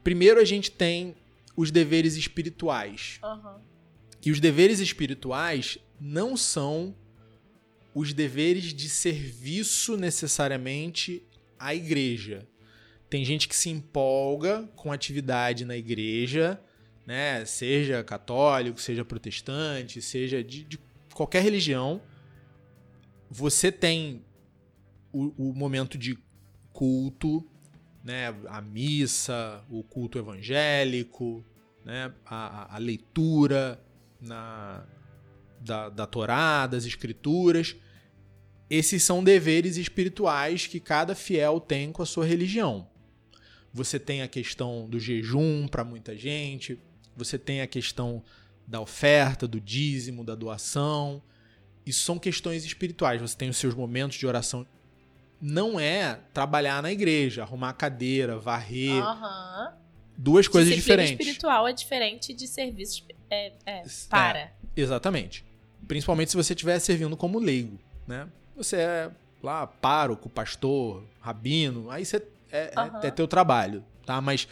Primeiro 0.02 0.40
a 0.40 0.44
gente 0.44 0.70
tem 0.70 1.14
os 1.56 1.70
deveres 1.70 2.16
espirituais. 2.16 3.20
Uhum. 3.22 3.73
E 4.24 4.30
os 4.30 4.40
deveres 4.40 4.80
espirituais 4.80 5.78
não 6.00 6.36
são 6.36 6.94
os 7.94 8.12
deveres 8.12 8.72
de 8.72 8.88
serviço 8.88 9.96
necessariamente 9.96 11.22
à 11.58 11.74
igreja. 11.74 12.48
Tem 13.08 13.24
gente 13.24 13.46
que 13.46 13.54
se 13.54 13.68
empolga 13.68 14.68
com 14.74 14.90
atividade 14.90 15.64
na 15.64 15.76
igreja, 15.76 16.60
né? 17.06 17.44
Seja 17.44 18.02
católico, 18.02 18.80
seja 18.80 19.04
protestante, 19.04 20.00
seja 20.00 20.42
de, 20.42 20.64
de 20.64 20.78
qualquer 21.12 21.42
religião. 21.42 22.00
Você 23.30 23.70
tem 23.70 24.24
o, 25.12 25.50
o 25.50 25.54
momento 25.54 25.98
de 25.98 26.18
culto, 26.72 27.46
né? 28.02 28.34
A 28.48 28.62
missa, 28.62 29.62
o 29.68 29.84
culto 29.84 30.18
evangélico, 30.18 31.44
né? 31.84 32.12
A, 32.24 32.74
a 32.74 32.78
leitura 32.78 33.80
na, 34.20 34.84
da, 35.60 35.88
da 35.88 36.06
Torá, 36.06 36.66
das 36.66 36.84
escrituras. 36.84 37.76
Esses 38.68 39.02
são 39.02 39.22
deveres 39.22 39.76
espirituais 39.76 40.66
que 40.66 40.80
cada 40.80 41.14
fiel 41.14 41.60
tem 41.60 41.92
com 41.92 42.02
a 42.02 42.06
sua 42.06 42.24
religião. 42.24 42.88
Você 43.72 43.98
tem 43.98 44.22
a 44.22 44.28
questão 44.28 44.88
do 44.88 45.00
jejum 45.00 45.66
para 45.66 45.84
muita 45.84 46.16
gente, 46.16 46.78
você 47.16 47.38
tem 47.38 47.60
a 47.60 47.66
questão 47.66 48.22
da 48.66 48.80
oferta, 48.80 49.46
do 49.46 49.60
dízimo, 49.60 50.24
da 50.24 50.34
doação. 50.34 51.22
Isso 51.84 52.04
são 52.04 52.18
questões 52.18 52.64
espirituais. 52.64 53.20
Você 53.20 53.36
tem 53.36 53.48
os 53.48 53.56
seus 53.56 53.74
momentos 53.74 54.16
de 54.16 54.26
oração. 54.26 54.66
Não 55.40 55.78
é 55.78 56.20
trabalhar 56.32 56.82
na 56.82 56.90
igreja, 56.90 57.42
arrumar 57.42 57.74
cadeira, 57.74 58.38
varrer. 58.38 59.04
Uhum. 59.04 59.83
Duas 60.16 60.46
coisas 60.46 60.72
Disciplina 60.72 61.02
diferentes. 61.02 61.26
espiritual 61.26 61.66
é 61.66 61.72
diferente 61.72 62.32
de 62.32 62.46
serviço 62.46 63.04
é, 63.30 63.52
é, 63.66 63.82
para. 64.08 64.38
É, 64.38 64.52
exatamente. 64.76 65.44
Principalmente 65.86 66.30
se 66.30 66.36
você 66.36 66.52
estiver 66.52 66.78
servindo 66.78 67.16
como 67.16 67.38
leigo, 67.38 67.78
né? 68.06 68.28
Você 68.56 68.76
é 68.76 69.10
lá 69.42 69.66
pároco, 69.66 70.28
pastor, 70.30 71.04
rabino, 71.20 71.90
aí 71.90 72.04
você 72.04 72.22
é, 72.50 72.72
uhum. 72.76 73.00
é, 73.02 73.08
é 73.08 73.10
teu 73.10 73.26
trabalho, 73.26 73.84
tá? 74.06 74.20
Mas 74.20 74.48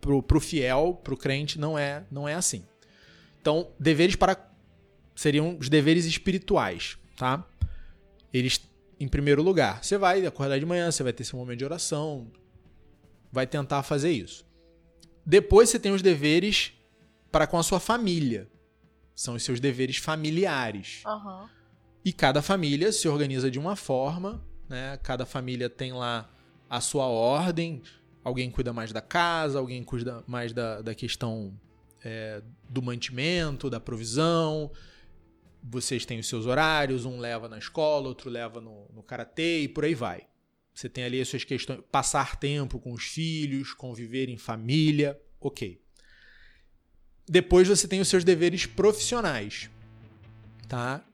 pro, 0.00 0.22
pro 0.22 0.40
fiel, 0.40 1.00
pro 1.02 1.16
crente, 1.16 1.58
não 1.58 1.78
é, 1.78 2.04
não 2.10 2.28
é 2.28 2.34
assim. 2.34 2.64
Então, 3.40 3.68
deveres 3.78 4.16
para 4.16 4.36
seriam 5.14 5.56
os 5.58 5.68
deveres 5.68 6.04
espirituais, 6.04 6.98
tá? 7.16 7.44
Eles, 8.32 8.60
em 8.98 9.08
primeiro 9.08 9.42
lugar, 9.42 9.82
você 9.82 9.96
vai 9.96 10.24
acordar 10.26 10.58
de 10.58 10.66
manhã, 10.66 10.90
você 10.90 11.02
vai 11.02 11.12
ter 11.12 11.24
seu 11.24 11.38
momento 11.38 11.58
de 11.58 11.64
oração, 11.64 12.30
vai 13.30 13.46
tentar 13.46 13.82
fazer 13.82 14.10
isso. 14.10 14.44
Depois 15.24 15.70
você 15.70 15.78
tem 15.78 15.92
os 15.92 16.02
deveres 16.02 16.72
para 17.30 17.46
com 17.46 17.58
a 17.58 17.62
sua 17.62 17.80
família. 17.80 18.48
São 19.14 19.34
os 19.34 19.42
seus 19.42 19.60
deveres 19.60 19.96
familiares. 19.96 21.02
Uhum. 21.06 21.48
E 22.04 22.12
cada 22.12 22.42
família 22.42 22.90
se 22.92 23.08
organiza 23.08 23.50
de 23.50 23.58
uma 23.58 23.76
forma, 23.76 24.44
né? 24.68 24.98
Cada 25.02 25.24
família 25.24 25.70
tem 25.70 25.92
lá 25.92 26.28
a 26.68 26.80
sua 26.80 27.06
ordem. 27.06 27.82
Alguém 28.24 28.50
cuida 28.50 28.72
mais 28.72 28.92
da 28.92 29.00
casa, 29.00 29.58
alguém 29.58 29.82
cuida 29.82 30.22
mais 30.26 30.52
da, 30.52 30.80
da 30.80 30.94
questão 30.94 31.52
é, 32.04 32.42
do 32.68 32.82
mantimento, 32.82 33.70
da 33.70 33.78
provisão. 33.78 34.70
Vocês 35.62 36.04
têm 36.04 36.18
os 36.18 36.28
seus 36.28 36.46
horários, 36.46 37.04
um 37.04 37.18
leva 37.18 37.48
na 37.48 37.58
escola, 37.58 38.08
outro 38.08 38.28
leva 38.28 38.60
no, 38.60 38.86
no 38.92 39.02
karatê 39.02 39.60
e 39.60 39.68
por 39.68 39.84
aí 39.84 39.94
vai. 39.94 40.26
Você 40.74 40.88
tem 40.88 41.04
ali 41.04 41.20
as 41.20 41.28
suas 41.28 41.44
questões, 41.44 41.80
passar 41.90 42.36
tempo 42.36 42.78
com 42.78 42.92
os 42.92 43.04
filhos, 43.04 43.74
conviver 43.74 44.28
em 44.28 44.38
família, 44.38 45.20
ok. 45.40 45.80
Depois 47.28 47.68
você 47.68 47.86
tem 47.86 48.00
os 48.00 48.08
seus 48.08 48.24
deveres 48.24 48.66
profissionais, 48.66 49.70
tá? 50.68 51.04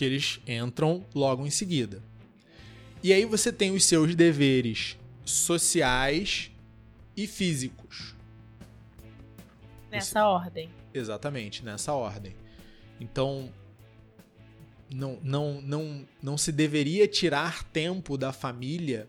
que 0.00 0.04
eles 0.06 0.40
entram 0.46 1.04
logo 1.14 1.46
em 1.46 1.50
seguida. 1.50 2.02
E 3.02 3.12
aí 3.12 3.26
você 3.26 3.52
tem 3.52 3.70
os 3.70 3.84
seus 3.84 4.14
deveres 4.14 4.98
sociais 5.26 6.50
e 7.14 7.26
físicos. 7.26 8.16
Nessa 9.90 10.20
você... 10.20 10.26
ordem. 10.26 10.70
Exatamente, 10.94 11.62
nessa 11.62 11.92
ordem. 11.92 12.34
Então, 12.98 13.52
não, 14.92 15.18
não, 15.22 15.60
não, 15.60 16.08
não 16.22 16.38
se 16.38 16.50
deveria 16.50 17.06
tirar 17.06 17.64
tempo 17.64 18.18
da 18.18 18.32
família 18.32 19.08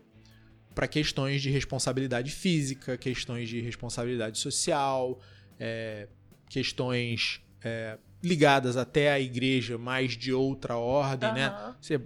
para 0.74 0.86
questões 0.86 1.42
de 1.42 1.50
responsabilidade 1.50 2.30
física, 2.30 2.96
questões 2.96 3.48
de 3.48 3.60
responsabilidade 3.60 4.38
social, 4.38 5.20
é, 5.58 6.08
questões 6.48 7.40
é, 7.62 7.98
ligadas 8.22 8.76
até 8.76 9.12
à 9.12 9.20
igreja, 9.20 9.76
mas 9.76 10.16
de 10.16 10.32
outra 10.32 10.76
ordem, 10.76 11.28
uhum. 11.28 11.34
né? 11.34 11.74
Você 11.80 12.00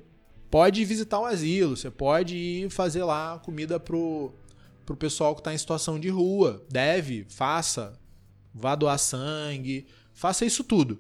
pode 0.51 0.85
visitar 0.85 1.21
o 1.21 1.27
asilo, 1.27 1.77
você 1.77 1.91
pode 1.91 2.37
ir 2.37 2.71
fazer 2.71 3.05
lá 3.05 3.39
comida 3.39 3.79
pro, 3.79 4.33
pro 4.85 4.97
pessoal 4.97 5.35
que 5.35 5.41
está 5.41 5.53
em 5.53 5.59
situação 5.59 6.01
de 6.01 6.09
rua. 6.09 6.65
Deve, 6.71 7.27
faça. 7.29 7.99
Vá 8.55 8.75
doar 8.75 8.99
sangue, 8.99 9.87
faça 10.15 10.47
isso 10.47 10.65
tudo. 10.65 10.99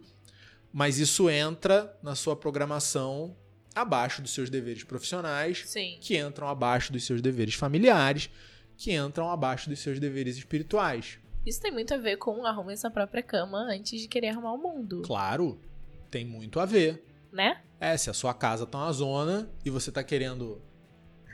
Mas 0.77 0.99
isso 0.99 1.31
entra 1.31 1.99
na 2.03 2.14
sua 2.14 2.37
programação 2.37 3.35
abaixo 3.74 4.20
dos 4.20 4.33
seus 4.33 4.51
deveres 4.51 4.85
profissionais, 4.85 5.62
Sim. 5.64 5.97
que 6.03 6.18
entram 6.18 6.47
abaixo 6.47 6.93
dos 6.93 7.03
seus 7.03 7.22
deveres 7.22 7.55
familiares, 7.55 8.29
que 8.77 8.93
entram 8.93 9.31
abaixo 9.31 9.70
dos 9.70 9.79
seus 9.79 9.99
deveres 9.99 10.37
espirituais. 10.37 11.18
Isso 11.47 11.62
tem 11.62 11.72
muito 11.72 11.95
a 11.95 11.97
ver 11.97 12.18
com 12.18 12.45
arrume 12.45 12.77
sua 12.77 12.91
própria 12.91 13.22
cama 13.22 13.57
antes 13.57 14.03
de 14.03 14.07
querer 14.07 14.29
arrumar 14.29 14.53
o 14.53 14.59
mundo. 14.59 15.01
Claro, 15.01 15.59
tem 16.11 16.27
muito 16.27 16.61
a 16.61 16.66
ver. 16.66 17.03
Né? 17.33 17.59
É, 17.81 17.97
se 17.97 18.11
a 18.11 18.12
sua 18.12 18.35
casa 18.35 18.66
tá 18.66 18.77
uma 18.77 18.93
zona 18.93 19.49
e 19.64 19.70
você 19.70 19.91
tá 19.91 20.05
querendo. 20.05 20.61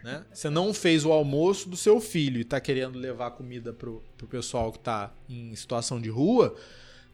Né? 0.05 0.25
Você 0.33 0.49
não 0.49 0.73
fez 0.73 1.05
o 1.05 1.11
almoço 1.11 1.69
do 1.69 1.77
seu 1.77 2.01
filho 2.01 2.41
e 2.41 2.45
tá 2.45 2.61
querendo 2.61 2.97
levar 2.97 3.33
comida 3.33 3.73
pro, 3.73 4.05
pro 4.17 4.29
pessoal 4.29 4.71
que 4.71 4.79
tá 4.79 5.13
em 5.29 5.53
situação 5.57 6.01
de 6.01 6.11
rua, 6.11 6.55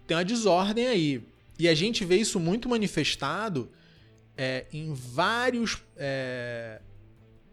tem 0.06 0.14
uma 0.14 0.24
desordem 0.26 0.86
aí. 0.86 1.37
E 1.58 1.68
a 1.68 1.74
gente 1.74 2.04
vê 2.04 2.16
isso 2.16 2.38
muito 2.38 2.68
manifestado 2.68 3.70
é, 4.36 4.66
em 4.72 4.92
vários 4.94 5.82
é, 5.96 6.80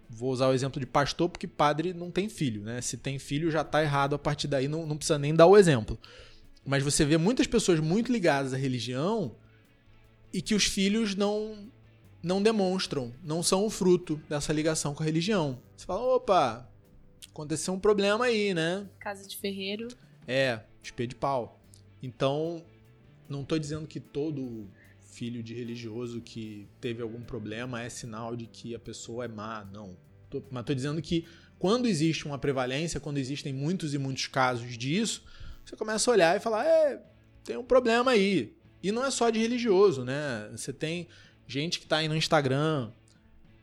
Vou 0.10 0.32
usar 0.32 0.47
o 0.47 0.53
exemplo 0.53 0.80
de 0.80 0.86
pastor, 0.86 1.30
porque 1.30 1.47
padre 1.47 1.93
não 1.93 2.12
tem 2.12 2.30
filho, 2.30 2.64
né? 2.64 2.80
Se 2.82 2.95
tem 2.95 3.18
filho, 3.18 3.51
já 3.51 3.64
tá 3.64 3.82
errado 3.82 4.16
a 4.16 4.20
partir 4.20 4.47
daí, 4.47 4.68
não, 4.68 4.86
não 4.86 4.97
precisa 4.97 5.18
nem 5.18 5.34
dar 5.34 5.47
o 5.47 5.58
exemplo. 5.58 5.99
Mas 6.66 6.84
você 6.84 7.03
vê 7.03 7.18
muitas 7.18 7.47
pessoas 7.47 7.80
muito 7.80 8.12
ligadas 8.12 8.53
à 8.53 8.58
religião 8.58 9.36
e 10.32 10.41
que 10.41 10.56
os 10.56 10.66
filhos 10.66 11.16
não 11.16 11.72
não 12.22 12.41
demonstram, 12.41 13.14
não 13.24 13.43
são 13.43 13.66
o 13.66 13.70
fruto 13.70 14.20
dessa 14.28 14.51
ligação 14.51 14.95
com 14.95 15.03
a 15.03 15.06
religião. 15.06 15.60
Você 15.78 15.86
fala, 15.86 16.01
opa, 16.16 16.68
aconteceu 17.28 17.72
um 17.72 17.80
problema 17.80 18.26
aí, 18.26 18.51
né? 18.51 18.88
Casa 18.99 19.28
de 19.28 19.38
ferreiro. 19.38 19.89
É, 20.28 20.62
espelho 20.82 21.10
de 21.10 21.16
pau. 21.16 21.60
Então, 22.01 22.64
não 23.30 23.42
estou 23.42 23.58
dizendo 23.60 23.88
que 23.88 24.00
todo 24.00 24.68
filho 25.02 25.42
de 25.42 25.54
religioso 25.54 26.22
que 26.22 26.68
teve 26.82 27.02
algum 27.02 27.22
problema 27.22 27.82
é 27.82 27.90
sinal 27.90 28.36
de 28.36 28.48
que 28.48 28.76
a 28.76 28.80
pessoa 28.80 29.26
é 29.26 29.28
má, 29.28 29.66
não. 29.72 29.96
Tô, 30.30 30.44
mas 30.52 30.62
estou 30.62 30.76
dizendo 30.76 31.02
que 31.02 31.26
quando 31.58 31.88
existe 31.88 32.26
uma 32.26 32.38
prevalência, 32.38 33.00
quando 33.00 33.18
existem 33.18 33.54
muitos 33.54 33.94
e 33.94 33.98
muitos 33.98 34.28
casos 34.28 34.78
disso, 34.78 35.24
você 35.64 35.76
começa 35.76 36.10
a 36.10 36.14
olhar 36.14 36.36
e 36.36 36.40
falar: 36.40 36.66
é, 36.66 37.02
tem 37.44 37.58
um 37.58 37.64
problema 37.64 38.12
aí. 38.12 38.54
E 38.84 38.92
não 38.92 39.04
é 39.04 39.10
só 39.10 39.30
de 39.30 39.40
religioso, 39.40 40.04
né? 40.04 40.50
Você 40.52 40.72
tem 40.72 41.08
gente 41.48 41.80
que 41.80 41.86
está 41.86 41.98
aí 41.98 42.08
no 42.08 42.16
Instagram 42.16 42.92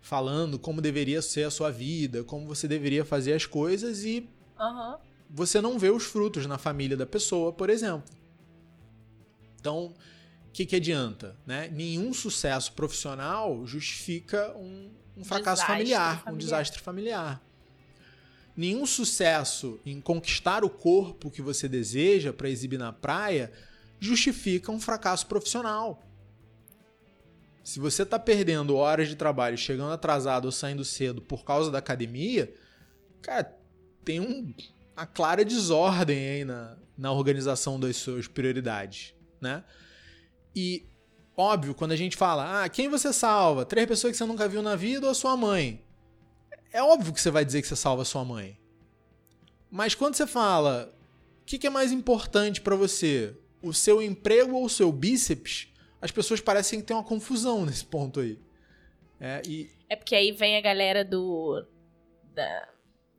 falando 0.01 0.59
como 0.59 0.81
deveria 0.81 1.23
ser 1.23 1.45
a 1.45 1.51
sua 1.51 1.71
vida, 1.71 2.25
como 2.25 2.47
você 2.47 2.67
deveria 2.67 3.05
fazer 3.05 3.35
as 3.35 3.47
coisas 3.47 4.05
e 4.05 4.29
uhum. 4.59 4.97
você 5.31 5.61
não 5.61 5.79
vê 5.79 5.91
os 5.91 6.03
frutos 6.05 6.47
na 6.47 6.59
família 6.59 6.97
da 6.97 7.07
pessoa, 7.07 7.53
por 7.53 7.71
exemplo. 7.71 8.03
Então, 9.63 9.95
que, 10.53 10.67
que 10.67 10.77
adianta? 10.77 11.35
Né? 11.47 11.69
Nenhum 11.73 12.13
sucesso 12.13 12.73
profissional 12.73 13.67
justifica 13.67 14.55
um, 14.57 14.91
um 15.17 15.25
fracasso 15.25 15.67
familiar, 15.67 16.19
familiar, 16.19 16.35
um 16.35 16.37
desastre 16.37 16.81
familiar. 16.81 17.43
Nenhum 18.55 18.85
sucesso 18.85 19.81
em 19.85 19.99
conquistar 19.99 20.63
o 20.63 20.69
corpo 20.69 21.31
que 21.31 21.41
você 21.41 21.67
deseja 21.67 22.33
para 22.33 22.51
exibir 22.51 22.79
na 22.79 22.93
praia 22.93 23.51
justifica 23.99 24.71
um 24.71 24.79
fracasso 24.79 25.27
profissional. 25.27 26.03
Se 27.65 27.81
você 27.81 28.03
está 28.03 28.19
perdendo 28.19 28.77
horas 28.77 29.09
de 29.09 29.17
trabalho, 29.17 29.57
chegando 29.57 29.93
atrasado 29.93 30.47
ou 30.47 30.53
saindo 30.53 30.85
cedo 30.85 31.23
por 31.23 31.45
causa 31.45 31.71
da 31.71 31.79
academia, 31.79 32.53
cara, 33.23 33.57
tem 34.05 34.21
um, 34.21 34.53
uma 34.95 35.07
clara 35.07 35.45
desordem 35.45 36.29
aí 36.29 36.45
na, 36.45 36.77
na 36.99 37.13
organização 37.13 37.81
das 37.81 37.97
suas 37.97 38.27
prioridades, 38.27 39.15
né? 39.43 39.65
E, 40.55 40.87
óbvio, 41.37 41.75
quando 41.75 41.93
a 41.93 41.97
gente 41.97 42.17
fala, 42.17 42.63
ah, 42.63 42.69
quem 42.69 42.89
você 42.89 43.13
salva? 43.13 43.65
Três 43.65 43.87
pessoas 43.87 44.13
que 44.13 44.17
você 44.19 44.25
nunca 44.25 44.49
viu 44.49 44.63
na 44.63 44.77
vida 44.77 45.07
ou 45.07 45.13
a 45.13 45.15
sua 45.15 45.37
mãe? 45.37 45.85
É 46.73 46.83
óbvio 46.83 47.13
que 47.13 47.21
você 47.21 47.31
vai 47.31 47.45
dizer 47.45 47.61
que 47.61 47.69
você 47.69 47.77
salva 47.77 48.03
a 48.03 48.07
sua 48.07 48.25
mãe. 48.25 48.59
Mas 49.71 49.95
quando 49.95 50.15
você 50.15 50.27
fala, 50.27 50.95
o 51.43 51.45
que, 51.45 51.59
que 51.59 51.67
é 51.67 51.71
mais 51.71 51.93
importante 51.93 52.61
para 52.61 52.77
você? 52.77 53.37
O 53.63 53.73
seu 53.75 54.01
emprego 54.01 54.55
ou 54.55 54.65
o 54.65 54.71
seu 54.71 54.91
bíceps? 54.91 55.73
as 56.03 56.11
pessoas 56.11 56.41
parecem 56.41 56.81
ter 56.81 56.93
uma 56.93 57.05
confusão 57.05 57.65
nesse 57.65 57.87
ponto 57.87 58.19
aí. 58.19 58.37
É, 59.21 59.41
e... 59.47 59.71
é 59.89 59.95
porque 59.95 60.17
aí 60.17 60.33
vem 60.33 60.57
a 60.57 60.61
galera 60.61 61.05
do. 61.05 61.65
Da, 62.35 62.69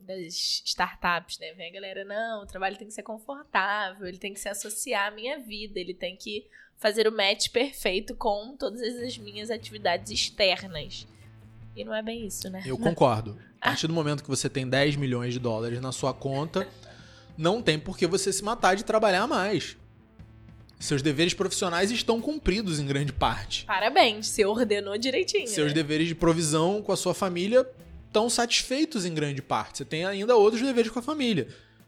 das 0.03 0.61
startups, 0.65 1.39
né? 1.39 1.53
Vem 1.53 1.69
a 1.69 1.73
galera, 1.73 2.05
não, 2.05 2.43
o 2.43 2.45
trabalho 2.45 2.77
tem 2.77 2.87
que 2.87 2.93
ser 2.93 3.03
confortável, 3.03 4.05
ele 4.05 4.17
tem 4.17 4.33
que 4.33 4.39
se 4.39 4.49
associar 4.49 5.07
à 5.07 5.11
minha 5.11 5.39
vida, 5.39 5.79
ele 5.79 5.93
tem 5.93 6.15
que 6.15 6.45
fazer 6.77 7.07
o 7.07 7.11
match 7.11 7.49
perfeito 7.49 8.15
com 8.15 8.55
todas 8.57 8.81
as 8.81 9.17
minhas 9.17 9.49
atividades 9.49 10.11
externas. 10.11 11.07
E 11.75 11.83
não 11.83 11.95
é 11.95 12.01
bem 12.03 12.25
isso, 12.25 12.49
né? 12.49 12.61
Eu 12.65 12.77
concordo. 12.77 13.37
A 13.59 13.69
partir 13.69 13.87
do 13.87 13.93
momento 13.93 14.21
que 14.21 14.29
você 14.29 14.49
tem 14.49 14.67
10 14.67 14.97
milhões 14.97 15.33
de 15.33 15.39
dólares 15.39 15.79
na 15.79 15.91
sua 15.91 16.13
conta, 16.13 16.67
não 17.37 17.61
tem 17.61 17.79
por 17.79 17.97
que 17.97 18.05
você 18.05 18.31
se 18.31 18.43
matar 18.43 18.75
de 18.75 18.83
trabalhar 18.83 19.25
mais. 19.25 19.77
Seus 20.79 21.01
deveres 21.01 21.33
profissionais 21.33 21.89
estão 21.89 22.19
cumpridos 22.19 22.77
em 22.77 22.85
grande 22.85 23.13
parte. 23.13 23.63
Parabéns, 23.65 24.27
você 24.27 24.45
ordenou 24.45 24.97
direitinho. 24.97 25.47
Seus 25.47 25.69
né? 25.69 25.73
deveres 25.73 26.09
de 26.09 26.13
provisão 26.13 26.81
com 26.81 26.91
a 26.91 26.97
sua 26.97 27.13
família 27.13 27.65
estão 28.13 28.29
satisfeitos 28.29 29.05
em 29.05 29.13
grande 29.13 29.41
parte. 29.41 29.79
Você 29.79 29.85
tem 29.85 30.05
ainda 30.05 30.35
outros 30.35 30.61
deveres 30.61 30.91
com 30.91 30.99
a 30.99 31.01
família, 31.01 31.47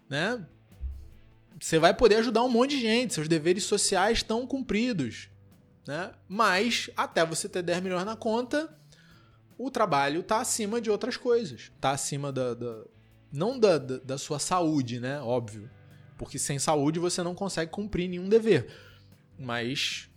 né? 0.09 0.45
Você 1.59 1.79
vai 1.79 1.93
poder 1.93 2.15
ajudar 2.15 2.43
um 2.43 2.49
monte 2.49 2.71
de 2.71 2.81
gente, 2.81 3.13
seus 3.13 3.27
deveres 3.27 3.63
sociais 3.63 4.17
estão 4.17 4.45
cumpridos, 4.45 5.29
né? 5.87 6.11
Mas 6.27 6.89
até 6.97 7.25
você 7.25 7.47
ter 7.47 7.61
10 7.61 7.81
milhões 7.81 8.05
na 8.05 8.15
conta, 8.15 8.75
o 9.57 9.71
trabalho 9.71 10.21
está 10.21 10.41
acima 10.41 10.81
de 10.81 10.89
outras 10.89 11.15
coisas. 11.15 11.71
Está 11.75 11.91
acima 11.91 12.31
da, 12.31 12.53
da 12.53 12.83
não 13.31 13.57
da, 13.57 13.77
da, 13.77 13.97
da 13.97 14.17
sua 14.17 14.39
saúde, 14.39 14.99
né? 14.99 15.21
Óbvio. 15.21 15.69
Porque 16.17 16.39
sem 16.39 16.59
saúde 16.59 16.99
você 16.99 17.21
não 17.21 17.35
consegue 17.35 17.71
cumprir 17.71 18.09
nenhum 18.09 18.27
dever 18.27 18.67
mas 19.37 20.09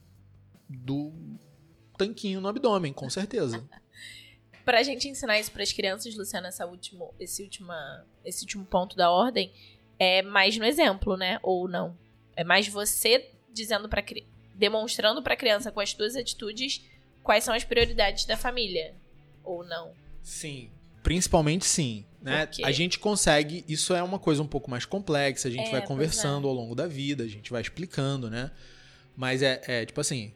do 0.69 1.13
tanquinho 1.97 2.41
no 2.41 2.49
abdômen, 2.49 2.93
com 2.93 3.11
certeza. 3.11 3.63
pra 4.69 4.83
gente 4.83 5.09
ensinar 5.09 5.41
isso 5.41 5.51
para 5.51 5.63
as 5.63 5.73
crianças, 5.73 6.15
Luciana, 6.15 6.49
essa 6.49 6.67
último, 6.67 7.15
esse, 7.19 7.43
última, 7.43 8.05
esse 8.23 8.43
último 8.43 8.67
ponto 8.67 8.95
da 8.97 9.11
ordem, 9.11 9.51
é 9.99 10.21
mais 10.21 10.59
no 10.59 10.65
exemplo, 10.67 11.17
né? 11.17 11.41
Ou 11.43 11.67
não? 11.67 11.97
É 12.37 12.45
mais 12.45 12.69
você 12.69 13.31
dizendo 13.51 13.89
para 13.89 14.05
demonstrando 14.55 15.23
para 15.23 15.33
a 15.33 15.37
criança 15.39 15.73
com 15.73 15.81
as 15.81 15.93
suas 15.93 16.17
atitudes 16.17 16.85
quais 17.23 17.45
são 17.45 17.55
as 17.55 17.65
prioridades 17.65 18.27
da 18.27 18.37
família, 18.37 18.95
ou 19.43 19.65
não? 19.65 19.93
Sim, 20.23 20.69
principalmente 21.03 21.65
sim. 21.65 22.05
Né? 22.21 22.47
A 22.63 22.71
gente 22.71 22.99
consegue, 22.99 23.65
isso 23.67 23.95
é 23.95 24.03
uma 24.03 24.19
coisa 24.19 24.43
um 24.43 24.47
pouco 24.47 24.71
mais 24.71 24.85
complexa, 24.85 25.49
a 25.49 25.51
gente 25.51 25.69
é, 25.69 25.71
vai 25.71 25.81
é. 25.81 25.87
conversando 25.87 26.47
é. 26.47 26.51
ao 26.51 26.55
longo 26.55 26.75
da 26.75 26.87
vida, 26.87 27.25
a 27.25 27.29
gente 27.29 27.51
vai 27.51 27.63
explicando, 27.63 28.29
né? 28.29 28.51
Mas 29.17 29.43
é, 29.43 29.63
é 29.67 29.87
tipo 29.87 29.99
assim: 29.99 30.31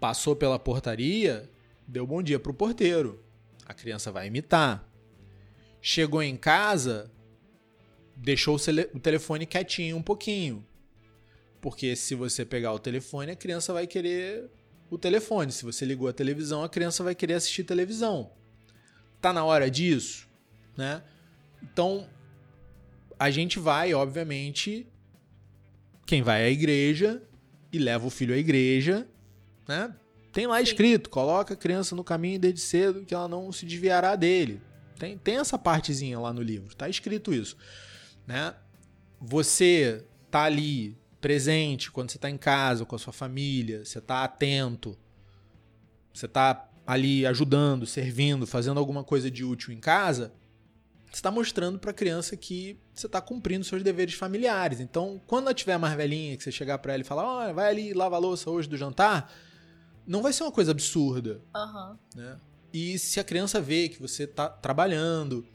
passou 0.00 0.34
pela 0.34 0.58
portaria, 0.58 1.46
deu 1.88 2.06
bom 2.06 2.22
dia 2.22 2.38
pro 2.38 2.52
porteiro. 2.52 3.24
A 3.64 3.72
criança 3.72 4.12
vai 4.12 4.26
imitar. 4.26 4.86
Chegou 5.80 6.22
em 6.22 6.36
casa, 6.36 7.10
deixou 8.14 8.56
o 8.56 9.00
telefone 9.00 9.46
quietinho 9.46 9.96
um 9.96 10.02
pouquinho. 10.02 10.66
Porque 11.60 11.96
se 11.96 12.14
você 12.14 12.44
pegar 12.44 12.72
o 12.72 12.78
telefone, 12.78 13.32
a 13.32 13.36
criança 13.36 13.72
vai 13.72 13.86
querer 13.86 14.50
o 14.90 14.98
telefone. 14.98 15.50
Se 15.50 15.64
você 15.64 15.84
ligou 15.84 16.08
a 16.08 16.12
televisão, 16.12 16.62
a 16.62 16.68
criança 16.68 17.02
vai 17.02 17.14
querer 17.14 17.34
assistir 17.34 17.64
televisão. 17.64 18.32
Tá 19.20 19.32
na 19.32 19.44
hora 19.44 19.70
disso, 19.70 20.28
né? 20.76 21.02
Então, 21.62 22.08
a 23.18 23.30
gente 23.30 23.58
vai, 23.58 23.92
obviamente, 23.94 24.86
quem 26.06 26.22
vai 26.22 26.44
à 26.44 26.50
igreja 26.50 27.22
e 27.72 27.78
leva 27.78 28.06
o 28.06 28.10
filho 28.10 28.34
à 28.34 28.38
igreja, 28.38 29.08
né? 29.66 29.94
Tem 30.38 30.46
lá 30.46 30.58
Sim. 30.58 30.62
escrito, 30.62 31.10
coloca 31.10 31.54
a 31.54 31.56
criança 31.56 31.96
no 31.96 32.04
caminho 32.04 32.38
desde 32.38 32.60
cedo 32.60 33.04
que 33.04 33.12
ela 33.12 33.26
não 33.26 33.50
se 33.50 33.66
desviará 33.66 34.14
dele. 34.14 34.62
Tem, 34.96 35.18
tem 35.18 35.38
essa 35.38 35.58
partezinha 35.58 36.16
lá 36.16 36.32
no 36.32 36.40
livro, 36.40 36.76
tá 36.76 36.88
escrito 36.88 37.34
isso, 37.34 37.56
né? 38.24 38.54
Você 39.20 40.04
tá 40.30 40.44
ali 40.44 40.96
presente 41.20 41.90
quando 41.90 42.12
você 42.12 42.20
tá 42.20 42.30
em 42.30 42.36
casa 42.36 42.84
com 42.84 42.94
a 42.94 42.98
sua 43.00 43.12
família, 43.12 43.84
você 43.84 44.00
tá 44.00 44.22
atento, 44.22 44.96
você 46.14 46.28
tá 46.28 46.70
ali 46.86 47.26
ajudando, 47.26 47.84
servindo, 47.84 48.46
fazendo 48.46 48.78
alguma 48.78 49.02
coisa 49.02 49.28
de 49.28 49.44
útil 49.44 49.74
em 49.74 49.80
casa, 49.80 50.32
você 51.06 51.16
está 51.16 51.32
mostrando 51.32 51.80
para 51.80 51.90
a 51.90 51.94
criança 51.94 52.36
que 52.36 52.78
você 52.94 53.06
está 53.06 53.20
cumprindo 53.20 53.64
seus 53.64 53.82
deveres 53.82 54.14
familiares. 54.14 54.78
Então, 54.78 55.20
quando 55.26 55.46
ela 55.46 55.54
tiver 55.54 55.78
mais 55.78 55.96
velhinha, 55.96 56.36
que 56.36 56.44
você 56.44 56.52
chegar 56.52 56.78
para 56.78 56.92
ela 56.92 57.02
e 57.02 57.04
falar, 57.04 57.24
olha, 57.24 57.52
vai 57.52 57.68
ali 57.68 57.92
lava 57.92 58.14
a 58.14 58.20
louça 58.20 58.48
hoje 58.48 58.68
do 58.68 58.76
jantar, 58.76 59.32
não 60.08 60.22
vai 60.22 60.32
ser 60.32 60.42
uma 60.42 60.52
coisa 60.52 60.70
absurda. 60.70 61.42
Uhum. 61.54 61.98
Né? 62.16 62.36
E 62.72 62.98
se 62.98 63.20
a 63.20 63.24
criança 63.24 63.60
vê 63.60 63.88
que 63.90 64.00
você 64.00 64.24
está 64.24 64.48
trabalhando, 64.48 65.46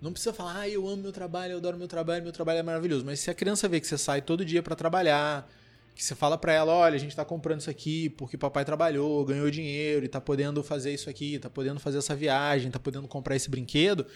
não 0.00 0.12
precisa 0.12 0.32
falar, 0.32 0.60
ah, 0.60 0.68
eu 0.68 0.86
amo 0.86 1.02
meu 1.02 1.12
trabalho, 1.12 1.52
eu 1.52 1.58
adoro 1.58 1.76
meu 1.76 1.88
trabalho, 1.88 2.22
meu 2.22 2.32
trabalho 2.32 2.60
é 2.60 2.62
maravilhoso. 2.62 3.04
Mas 3.04 3.18
se 3.18 3.30
a 3.30 3.34
criança 3.34 3.68
vê 3.68 3.80
que 3.80 3.86
você 3.86 3.98
sai 3.98 4.22
todo 4.22 4.44
dia 4.44 4.62
para 4.62 4.76
trabalhar, 4.76 5.50
que 5.94 6.04
você 6.04 6.14
fala 6.14 6.38
para 6.38 6.52
ela, 6.52 6.72
olha, 6.72 6.94
a 6.94 6.98
gente 6.98 7.10
está 7.10 7.24
comprando 7.24 7.60
isso 7.60 7.70
aqui 7.70 8.08
porque 8.10 8.38
papai 8.38 8.64
trabalhou, 8.64 9.24
ganhou 9.24 9.50
dinheiro 9.50 10.04
e 10.04 10.06
está 10.06 10.20
podendo 10.20 10.62
fazer 10.62 10.94
isso 10.94 11.10
aqui, 11.10 11.34
está 11.34 11.50
podendo 11.50 11.80
fazer 11.80 11.98
essa 11.98 12.14
viagem, 12.14 12.68
está 12.68 12.78
podendo 12.78 13.08
comprar 13.08 13.34
esse 13.34 13.50
brinquedo, 13.50 14.06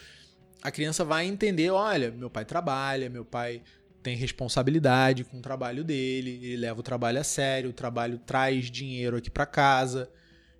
a 0.63 0.71
criança 0.71 1.03
vai 1.03 1.27
entender, 1.27 1.69
olha, 1.69 2.11
meu 2.11 2.29
pai 2.29 2.45
trabalha, 2.45 3.09
meu 3.09 3.25
pai 3.25 3.61
tem 4.05 4.15
responsabilidade 4.15 5.23
com 5.23 5.39
o 5.39 5.41
trabalho 5.41 5.83
dele, 5.83 6.39
ele 6.43 6.57
leva 6.57 6.79
o 6.79 6.83
trabalho 6.83 7.19
a 7.19 7.23
sério, 7.23 7.71
o 7.71 7.73
trabalho 7.73 8.19
traz 8.19 8.69
dinheiro 8.69 9.17
aqui 9.17 9.31
para 9.31 9.47
casa, 9.47 10.07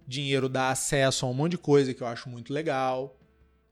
dinheiro 0.08 0.50
dá 0.50 0.72
acesso 0.72 1.28
a 1.28 1.30
um 1.30 1.34
monte 1.36 1.52
de 1.52 1.60
coisa 1.60 1.94
que 1.94 2.02
eu 2.02 2.08
acho 2.08 2.28
muito 2.28 2.52
legal. 2.52 3.16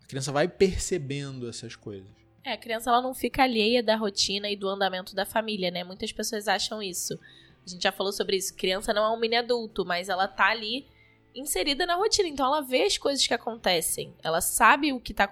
A 0.03 0.05
criança 0.05 0.31
vai 0.31 0.47
percebendo 0.47 1.49
essas 1.49 1.75
coisas. 1.75 2.07
É, 2.45 2.53
a 2.53 2.57
criança 2.57 2.91
ela 2.91 3.01
não 3.01 3.15
fica 3.15 3.41
alheia 3.41 3.81
da 3.81 3.95
rotina 3.95 4.47
e 4.47 4.55
do 4.55 4.69
andamento 4.69 5.15
da 5.15 5.25
família, 5.25 5.71
né? 5.71 5.83
Muitas 5.83 6.11
pessoas 6.11 6.47
acham 6.47 6.79
isso. 6.79 7.19
A 7.65 7.67
gente 7.67 7.81
já 7.81 7.91
falou 7.91 8.13
sobre 8.13 8.37
isso. 8.37 8.55
Criança 8.55 8.93
não 8.93 9.03
é 9.03 9.09
um 9.09 9.19
mini 9.19 9.37
adulto, 9.37 9.83
mas 9.83 10.07
ela 10.07 10.27
tá 10.27 10.49
ali 10.49 10.85
inserida 11.33 11.87
na 11.87 11.95
rotina. 11.95 12.29
Então 12.29 12.45
ela 12.45 12.61
vê 12.61 12.83
as 12.83 12.99
coisas 12.99 13.25
que 13.25 13.33
acontecem. 13.33 14.13
Ela 14.21 14.39
sabe 14.39 14.93
o 14.93 14.99
que 14.99 15.15
tá 15.15 15.27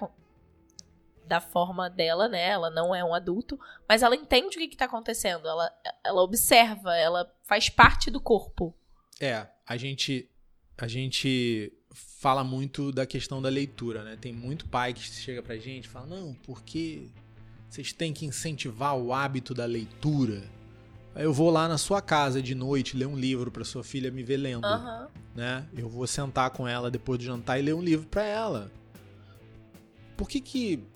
da 1.32 1.40
forma 1.40 1.90
dela, 1.90 2.28
né? 2.28 2.50
Ela 2.50 2.70
não 2.70 2.94
é 2.94 3.02
um 3.02 3.14
adulto, 3.14 3.58
mas 3.88 4.04
ela 4.04 4.18
entende 4.18 4.58
o 4.58 4.60
que, 4.60 4.66
está 4.66 4.84
acontecendo. 4.84 5.48
Ela, 5.48 5.72
ela 6.04 6.22
observa, 6.22 6.94
ela 6.94 7.34
faz 7.44 7.70
parte 7.70 8.12
do 8.12 8.20
corpo. 8.20 8.76
É, 9.18 9.48
a 9.66 9.78
gente 9.78 10.30
a 10.78 10.88
gente 10.90 11.72
fala 11.94 12.44
muito 12.44 12.92
da 12.92 13.06
questão 13.06 13.42
da 13.42 13.48
leitura, 13.48 14.04
né? 14.04 14.18
Tem 14.20 14.34
muito 14.34 14.68
pai 14.68 14.94
que 14.94 15.00
chega 15.00 15.42
pra 15.42 15.56
gente 15.56 15.86
e 15.86 15.88
fala: 15.88 16.08
"Não, 16.08 16.34
porque 16.44 17.08
vocês 17.70 17.94
têm 17.94 18.12
que 18.12 18.26
incentivar 18.26 18.98
o 18.98 19.14
hábito 19.14 19.54
da 19.54 19.64
leitura". 19.64 20.44
Eu 21.16 21.32
vou 21.32 21.50
lá 21.50 21.66
na 21.66 21.78
sua 21.78 22.02
casa 22.02 22.42
de 22.42 22.54
noite 22.54 22.98
ler 22.98 23.06
um 23.06 23.16
livro 23.16 23.50
para 23.50 23.64
sua 23.64 23.86
filha 23.86 24.12
me 24.12 24.22
ver 24.22 24.38
lendo, 24.38 24.66
uhum. 24.66 25.08
né? 25.34 25.66
Eu 25.78 25.88
vou 25.88 26.06
sentar 26.08 26.50
com 26.50 26.68
ela 26.68 26.92
depois 26.92 27.20
do 27.20 27.24
jantar 27.24 27.58
e 27.58 27.62
ler 27.62 27.74
um 27.74 27.82
livro 27.82 28.08
para 28.08 28.24
ela. 28.24 28.70
Por 30.18 30.28
que 30.28 30.42
que 30.42 30.91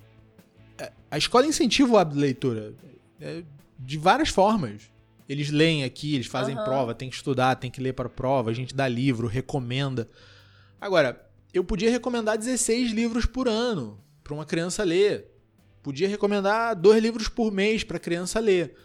a 1.09 1.17
escola 1.17 1.45
incentiva 1.45 1.93
o 1.93 1.97
hábito 1.97 2.15
de 2.15 2.21
leitura 2.21 2.73
é, 3.19 3.43
de 3.79 3.97
várias 3.97 4.29
formas. 4.29 4.91
Eles 5.27 5.49
leem 5.49 5.83
aqui, 5.83 6.13
eles 6.13 6.27
fazem 6.27 6.55
uhum. 6.55 6.63
prova, 6.63 6.93
tem 6.93 7.09
que 7.09 7.15
estudar, 7.15 7.55
tem 7.55 7.71
que 7.71 7.81
ler 7.81 7.93
para 7.93 8.07
prova, 8.07 8.51
a 8.51 8.53
gente 8.53 8.75
dá 8.75 8.87
livro, 8.87 9.27
recomenda. 9.27 10.07
Agora, 10.79 11.27
eu 11.53 11.63
podia 11.63 11.89
recomendar 11.89 12.37
16 12.37 12.91
livros 12.91 13.25
por 13.25 13.47
ano 13.47 13.99
para 14.23 14.33
uma 14.33 14.45
criança 14.45 14.83
ler. 14.83 15.31
Podia 15.81 16.07
recomendar 16.07 16.75
dois 16.75 17.01
livros 17.01 17.27
por 17.27 17.51
mês 17.51 17.83
para 17.83 17.97
a 17.97 17.99
criança 17.99 18.39
ler. 18.39 18.75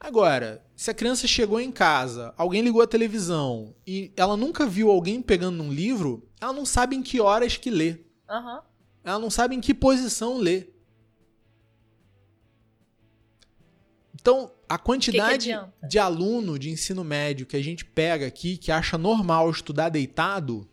Agora, 0.00 0.64
se 0.76 0.90
a 0.90 0.94
criança 0.94 1.26
chegou 1.26 1.60
em 1.60 1.72
casa, 1.72 2.32
alguém 2.36 2.62
ligou 2.62 2.80
a 2.80 2.86
televisão 2.86 3.74
e 3.86 4.12
ela 4.16 4.36
nunca 4.36 4.64
viu 4.64 4.90
alguém 4.90 5.20
pegando 5.20 5.62
um 5.62 5.72
livro, 5.72 6.28
ela 6.40 6.52
não 6.52 6.64
sabe 6.64 6.94
em 6.94 7.02
que 7.02 7.20
horas 7.20 7.56
que 7.56 7.68
lê. 7.68 7.98
Uhum. 8.30 8.60
Ela 9.02 9.18
não 9.18 9.28
sabe 9.30 9.56
em 9.56 9.60
que 9.60 9.74
posição 9.74 10.38
lê. 10.38 10.68
Então, 14.20 14.52
a 14.68 14.76
quantidade 14.76 15.48
que 15.48 15.56
que 15.80 15.88
de 15.88 15.98
aluno 15.98 16.58
de 16.58 16.70
ensino 16.70 17.04
médio 17.04 17.46
que 17.46 17.56
a 17.56 17.62
gente 17.62 17.84
pega 17.84 18.26
aqui, 18.26 18.56
que 18.56 18.72
acha 18.72 18.98
normal 18.98 19.50
estudar 19.50 19.88
deitado, 19.88 20.68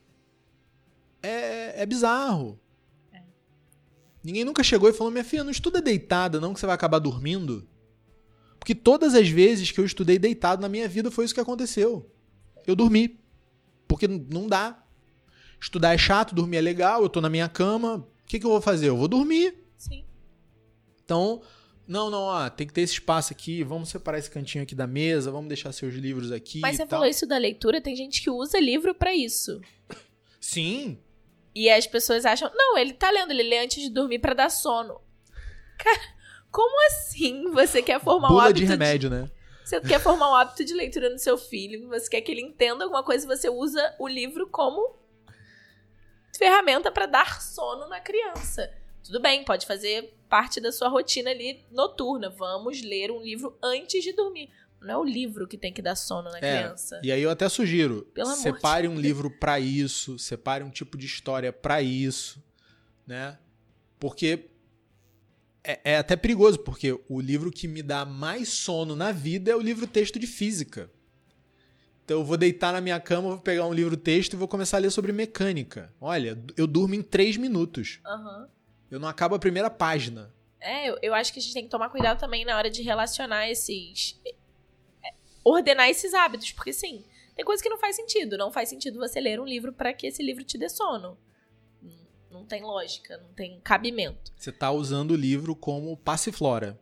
é, 1.21 1.81
é 1.81 1.85
bizarro. 1.85 2.59
É. 3.13 3.21
Ninguém 4.23 4.43
nunca 4.43 4.63
chegou 4.63 4.89
e 4.89 4.93
falou: 4.93 5.11
minha 5.11 5.23
filha, 5.23 5.43
não 5.43 5.51
estuda 5.51 5.81
deitada, 5.81 6.39
não, 6.39 6.53
que 6.53 6.59
você 6.59 6.65
vai 6.65 6.75
acabar 6.75 6.99
dormindo. 6.99 7.67
Porque 8.59 8.73
todas 8.73 9.13
as 9.13 9.29
vezes 9.29 9.71
que 9.71 9.79
eu 9.79 9.85
estudei 9.85 10.17
deitado 10.17 10.61
na 10.61 10.67
minha 10.67 10.89
vida 10.89 11.11
foi 11.11 11.23
isso 11.23 11.33
que 11.33 11.39
aconteceu. 11.39 12.11
Eu 12.65 12.75
dormi. 12.75 13.19
Porque 13.87 14.07
não 14.07 14.47
dá. 14.47 14.83
Estudar 15.61 15.93
é 15.93 15.97
chato, 15.97 16.33
dormir 16.33 16.57
é 16.57 16.61
legal, 16.61 17.03
eu 17.03 17.09
tô 17.09 17.21
na 17.21 17.29
minha 17.29 17.47
cama. 17.47 17.97
O 17.97 18.25
que, 18.25 18.39
que 18.39 18.45
eu 18.45 18.49
vou 18.49 18.61
fazer? 18.61 18.89
Eu 18.89 18.97
vou 18.97 19.07
dormir. 19.07 19.55
Sim. 19.77 20.03
Então, 21.03 21.43
não, 21.87 22.09
não, 22.09 22.23
ó, 22.23 22.49
tem 22.49 22.65
que 22.65 22.73
ter 22.73 22.81
esse 22.81 22.93
espaço 22.93 23.31
aqui, 23.31 23.63
vamos 23.63 23.89
separar 23.89 24.17
esse 24.17 24.29
cantinho 24.29 24.63
aqui 24.63 24.73
da 24.73 24.87
mesa, 24.87 25.31
vamos 25.31 25.47
deixar 25.47 25.71
seus 25.71 25.93
livros 25.93 26.31
aqui. 26.31 26.59
Mas 26.59 26.77
você 26.77 26.83
tal. 26.83 26.89
falou 26.89 27.05
isso 27.05 27.27
da 27.27 27.37
leitura, 27.37 27.79
tem 27.79 27.95
gente 27.95 28.21
que 28.21 28.29
usa 28.29 28.59
livro 28.59 28.95
para 28.95 29.13
isso. 29.13 29.61
Sim. 30.39 30.99
E 31.53 31.69
as 31.69 31.85
pessoas 31.85 32.25
acham, 32.25 32.51
não, 32.53 32.77
ele 32.77 32.93
tá 32.93 33.11
lendo, 33.11 33.31
ele 33.31 33.43
lê 33.43 33.59
antes 33.59 33.81
de 33.81 33.89
dormir 33.89 34.19
para 34.19 34.33
dar 34.33 34.49
sono. 34.49 34.99
Cara, 35.77 36.01
como 36.51 36.87
assim 36.87 37.51
você 37.51 37.81
quer 37.81 37.99
formar 37.99 38.29
Bula 38.29 38.43
um 38.43 38.45
hábito 38.45 38.59
de 38.61 38.65
remédio, 38.65 39.09
de... 39.09 39.15
né? 39.15 39.31
Você 39.63 39.81
quer 39.81 39.99
formar 39.99 40.31
um 40.31 40.35
hábito 40.35 40.63
de 40.63 40.73
leitura 40.73 41.09
no 41.09 41.19
seu 41.19 41.37
filho, 41.37 41.87
você 41.87 42.09
quer 42.09 42.21
que 42.21 42.31
ele 42.31 42.41
entenda 42.41 42.83
alguma 42.83 43.03
coisa, 43.03 43.25
você 43.25 43.49
usa 43.49 43.95
o 43.99 44.07
livro 44.07 44.47
como 44.49 44.95
ferramenta 46.37 46.91
para 46.91 47.05
dar 47.05 47.41
sono 47.41 47.87
na 47.87 47.99
criança. 47.99 48.71
Tudo 49.03 49.19
bem, 49.19 49.43
pode 49.43 49.65
fazer 49.65 50.14
parte 50.29 50.59
da 50.59 50.71
sua 50.71 50.87
rotina 50.87 51.31
ali 51.31 51.63
noturna. 51.71 52.29
Vamos 52.29 52.81
ler 52.81 53.11
um 53.11 53.21
livro 53.21 53.57
antes 53.61 54.03
de 54.03 54.13
dormir. 54.13 54.49
Não 54.81 54.93
é 54.93 54.97
o 54.97 55.03
livro 55.03 55.47
que 55.47 55.57
tem 55.57 55.73
que 55.73 55.81
dar 55.81 55.95
sono 55.95 56.29
na 56.29 56.37
é, 56.37 56.61
criança. 56.61 57.01
E 57.03 57.11
aí 57.11 57.21
eu 57.21 57.29
até 57.29 57.49
sugiro, 57.49 58.03
Pelo 58.13 58.29
separe 58.35 58.87
um 58.87 58.99
livro 58.99 59.31
para 59.31 59.59
isso, 59.59 60.19
separe 60.19 60.63
um 60.63 60.69
tipo 60.69 60.97
de 60.97 61.05
história 61.05 61.51
para 61.51 61.81
isso, 61.81 62.43
né? 63.07 63.37
Porque 63.99 64.47
é, 65.63 65.79
é, 65.83 65.97
até 65.97 66.15
perigoso, 66.15 66.59
porque 66.59 66.99
o 67.09 67.19
livro 67.19 67.51
que 67.51 67.67
me 67.67 67.81
dá 67.81 68.05
mais 68.05 68.49
sono 68.49 68.95
na 68.95 69.11
vida 69.11 69.49
é 69.49 69.55
o 69.55 69.61
livro 69.61 69.87
texto 69.87 70.19
de 70.19 70.27
física. 70.27 70.91
Então 72.03 72.19
eu 72.19 72.23
vou 72.23 72.37
deitar 72.37 72.71
na 72.71 72.79
minha 72.79 72.99
cama, 72.99 73.29
vou 73.29 73.39
pegar 73.39 73.65
um 73.65 73.73
livro 73.73 73.97
texto 73.97 74.33
e 74.33 74.35
vou 74.37 74.47
começar 74.47 74.77
a 74.77 74.79
ler 74.79 74.91
sobre 74.91 75.11
mecânica. 75.11 75.91
Olha, 75.99 76.37
eu 76.55 76.67
durmo 76.67 76.93
em 76.93 77.01
três 77.01 77.35
minutos. 77.35 77.99
Uhum. 78.05 78.47
Eu 78.89 78.99
não 78.99 79.07
acabo 79.07 79.35
a 79.35 79.39
primeira 79.39 79.69
página. 79.69 80.33
É, 80.59 80.89
eu, 80.89 80.97
eu 81.01 81.13
acho 81.13 81.31
que 81.31 81.39
a 81.39 81.41
gente 81.41 81.53
tem 81.53 81.63
que 81.63 81.69
tomar 81.69 81.89
cuidado 81.89 82.19
também 82.19 82.45
na 82.45 82.57
hora 82.57 82.69
de 82.69 82.81
relacionar 82.81 83.49
esses. 83.49 84.19
É, 84.25 85.13
ordenar 85.43 85.89
esses 85.89 86.13
hábitos, 86.13 86.51
porque 86.51 86.73
sim, 86.73 87.05
tem 87.35 87.45
coisa 87.45 87.61
que 87.61 87.69
não 87.69 87.77
faz 87.77 87.95
sentido. 87.95 88.37
Não 88.37 88.51
faz 88.51 88.69
sentido 88.69 88.99
você 88.99 89.19
ler 89.19 89.39
um 89.39 89.45
livro 89.45 89.73
para 89.73 89.93
que 89.93 90.07
esse 90.07 90.23
livro 90.23 90.43
te 90.43 90.57
dê 90.57 90.69
sono. 90.69 91.17
Não 92.31 92.45
tem 92.45 92.63
lógica, 92.63 93.17
não 93.17 93.33
tem 93.33 93.59
cabimento. 93.61 94.33
Você 94.37 94.49
está 94.49 94.71
usando 94.71 95.11
o 95.11 95.15
livro 95.15 95.55
como 95.55 95.95
passiflora. 95.95 96.79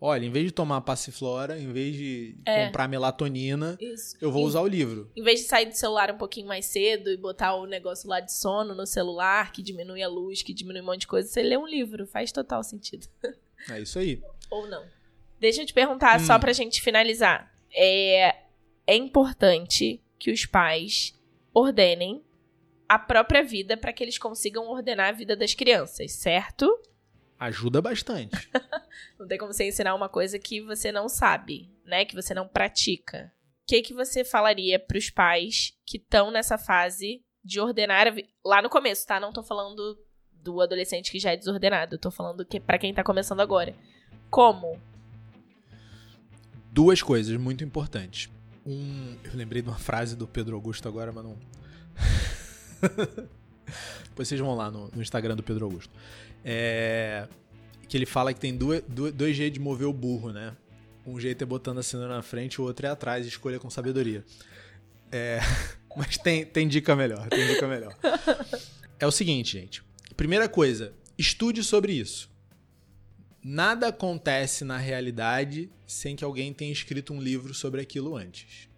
Olha, 0.00 0.24
em 0.24 0.30
vez 0.30 0.46
de 0.46 0.52
tomar 0.52 0.80
passiflora, 0.80 1.58
em 1.58 1.70
vez 1.70 1.94
de 1.94 2.38
é. 2.46 2.66
comprar 2.66 2.88
melatonina, 2.88 3.76
Isso. 3.78 4.16
eu 4.18 4.32
vou 4.32 4.42
em, 4.42 4.46
usar 4.46 4.62
o 4.62 4.66
livro. 4.66 5.10
Em 5.14 5.22
vez 5.22 5.40
de 5.40 5.46
sair 5.46 5.66
do 5.66 5.76
celular 5.76 6.10
um 6.10 6.16
pouquinho 6.16 6.48
mais 6.48 6.64
cedo 6.64 7.10
e 7.10 7.18
botar 7.18 7.54
o 7.54 7.66
negócio 7.66 8.08
lá 8.08 8.18
de 8.18 8.32
sono 8.32 8.74
no 8.74 8.86
celular, 8.86 9.52
que 9.52 9.62
diminui 9.62 10.02
a 10.02 10.08
luz, 10.08 10.42
que 10.42 10.54
diminui 10.54 10.80
um 10.80 10.86
monte 10.86 11.02
de 11.02 11.06
coisa, 11.06 11.28
você 11.28 11.42
lê 11.42 11.58
um 11.58 11.66
livro. 11.66 12.06
Faz 12.06 12.32
total 12.32 12.64
sentido. 12.64 13.06
É 13.68 13.78
isso 13.78 13.98
aí. 13.98 14.22
Ou 14.50 14.66
não. 14.66 14.82
Deixa 15.38 15.60
eu 15.60 15.66
te 15.66 15.74
perguntar, 15.74 16.18
hum. 16.18 16.24
só 16.24 16.38
pra 16.38 16.54
gente 16.54 16.80
finalizar. 16.80 17.52
É, 17.74 18.36
é 18.86 18.96
importante 18.96 20.02
que 20.18 20.30
os 20.30 20.46
pais 20.46 21.14
ordenem 21.52 22.24
a 22.88 22.98
própria 22.98 23.44
vida 23.44 23.76
para 23.76 23.92
que 23.92 24.02
eles 24.02 24.18
consigam 24.18 24.68
ordenar 24.68 25.10
a 25.10 25.12
vida 25.12 25.36
das 25.36 25.54
crianças, 25.54 26.12
certo? 26.12 26.66
Ajuda 27.40 27.80
bastante. 27.80 28.50
não 29.18 29.26
tem 29.26 29.38
como 29.38 29.50
você 29.50 29.66
ensinar 29.66 29.94
uma 29.94 30.10
coisa 30.10 30.38
que 30.38 30.60
você 30.60 30.92
não 30.92 31.08
sabe, 31.08 31.74
né? 31.86 32.04
Que 32.04 32.14
você 32.14 32.34
não 32.34 32.46
pratica. 32.46 33.32
O 33.62 33.66
que, 33.66 33.80
que 33.80 33.94
você 33.94 34.22
falaria 34.22 34.78
para 34.78 34.98
os 34.98 35.08
pais 35.08 35.72
que 35.86 35.96
estão 35.96 36.30
nessa 36.30 36.58
fase 36.58 37.24
de 37.42 37.58
ordenar 37.58 38.08
a? 38.08 38.12
Lá 38.44 38.60
no 38.60 38.68
começo, 38.68 39.06
tá? 39.06 39.18
Não 39.18 39.32
tô 39.32 39.42
falando 39.42 39.98
do 40.34 40.60
adolescente 40.60 41.10
que 41.10 41.18
já 41.18 41.32
é 41.32 41.36
desordenado. 41.36 41.96
Tô 41.96 42.10
falando 42.10 42.44
que 42.44 42.60
para 42.60 42.78
quem 42.78 42.92
tá 42.92 43.02
começando 43.02 43.40
agora. 43.40 43.74
Como? 44.28 44.78
Duas 46.70 47.00
coisas 47.00 47.34
muito 47.38 47.64
importantes. 47.64 48.30
Um, 48.66 49.16
eu 49.24 49.34
lembrei 49.34 49.62
de 49.62 49.68
uma 49.68 49.78
frase 49.78 50.14
do 50.14 50.28
Pedro 50.28 50.56
Augusto 50.56 50.86
agora, 50.86 51.10
mas 51.10 51.24
não. 51.24 51.38
Depois 54.10 54.28
vocês 54.28 54.40
vão 54.40 54.54
lá 54.54 54.70
no, 54.70 54.88
no 54.88 55.00
Instagram 55.00 55.36
do 55.36 55.42
Pedro 55.42 55.64
Augusto. 55.64 55.90
É, 56.44 57.28
que 57.88 57.96
ele 57.96 58.06
fala 58.06 58.32
que 58.32 58.40
tem 58.40 58.56
duas, 58.56 58.82
dois 59.14 59.36
jeitos 59.36 59.54
de 59.54 59.60
mover 59.60 59.86
o 59.86 59.92
burro, 59.92 60.32
né? 60.32 60.56
Um 61.06 61.18
jeito 61.18 61.42
é 61.42 61.46
botando 61.46 61.78
a 61.78 61.82
cena 61.82 62.06
na 62.06 62.22
frente, 62.22 62.60
o 62.60 62.64
outro 62.64 62.86
é 62.86 62.90
atrás, 62.90 63.26
escolha 63.26 63.58
com 63.58 63.68
sabedoria. 63.68 64.24
É, 65.10 65.40
mas 65.96 66.16
tem, 66.16 66.44
tem 66.44 66.68
dica 66.68 66.94
melhor, 66.94 67.28
tem 67.28 67.46
dica 67.46 67.66
melhor. 67.66 67.96
É 68.98 69.06
o 69.06 69.10
seguinte, 69.10 69.58
gente. 69.58 69.82
Primeira 70.16 70.48
coisa, 70.48 70.92
estude 71.18 71.64
sobre 71.64 71.92
isso. 71.92 72.30
Nada 73.42 73.88
acontece 73.88 74.64
na 74.64 74.76
realidade 74.76 75.70
sem 75.86 76.14
que 76.14 76.24
alguém 76.24 76.52
tenha 76.52 76.72
escrito 76.72 77.12
um 77.12 77.20
livro 77.20 77.54
sobre 77.54 77.80
aquilo 77.80 78.14
antes. 78.14 78.68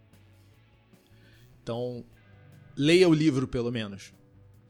Então, 1.62 2.04
leia 2.76 3.08
o 3.08 3.14
livro, 3.14 3.46
pelo 3.46 3.70
menos. 3.70 4.12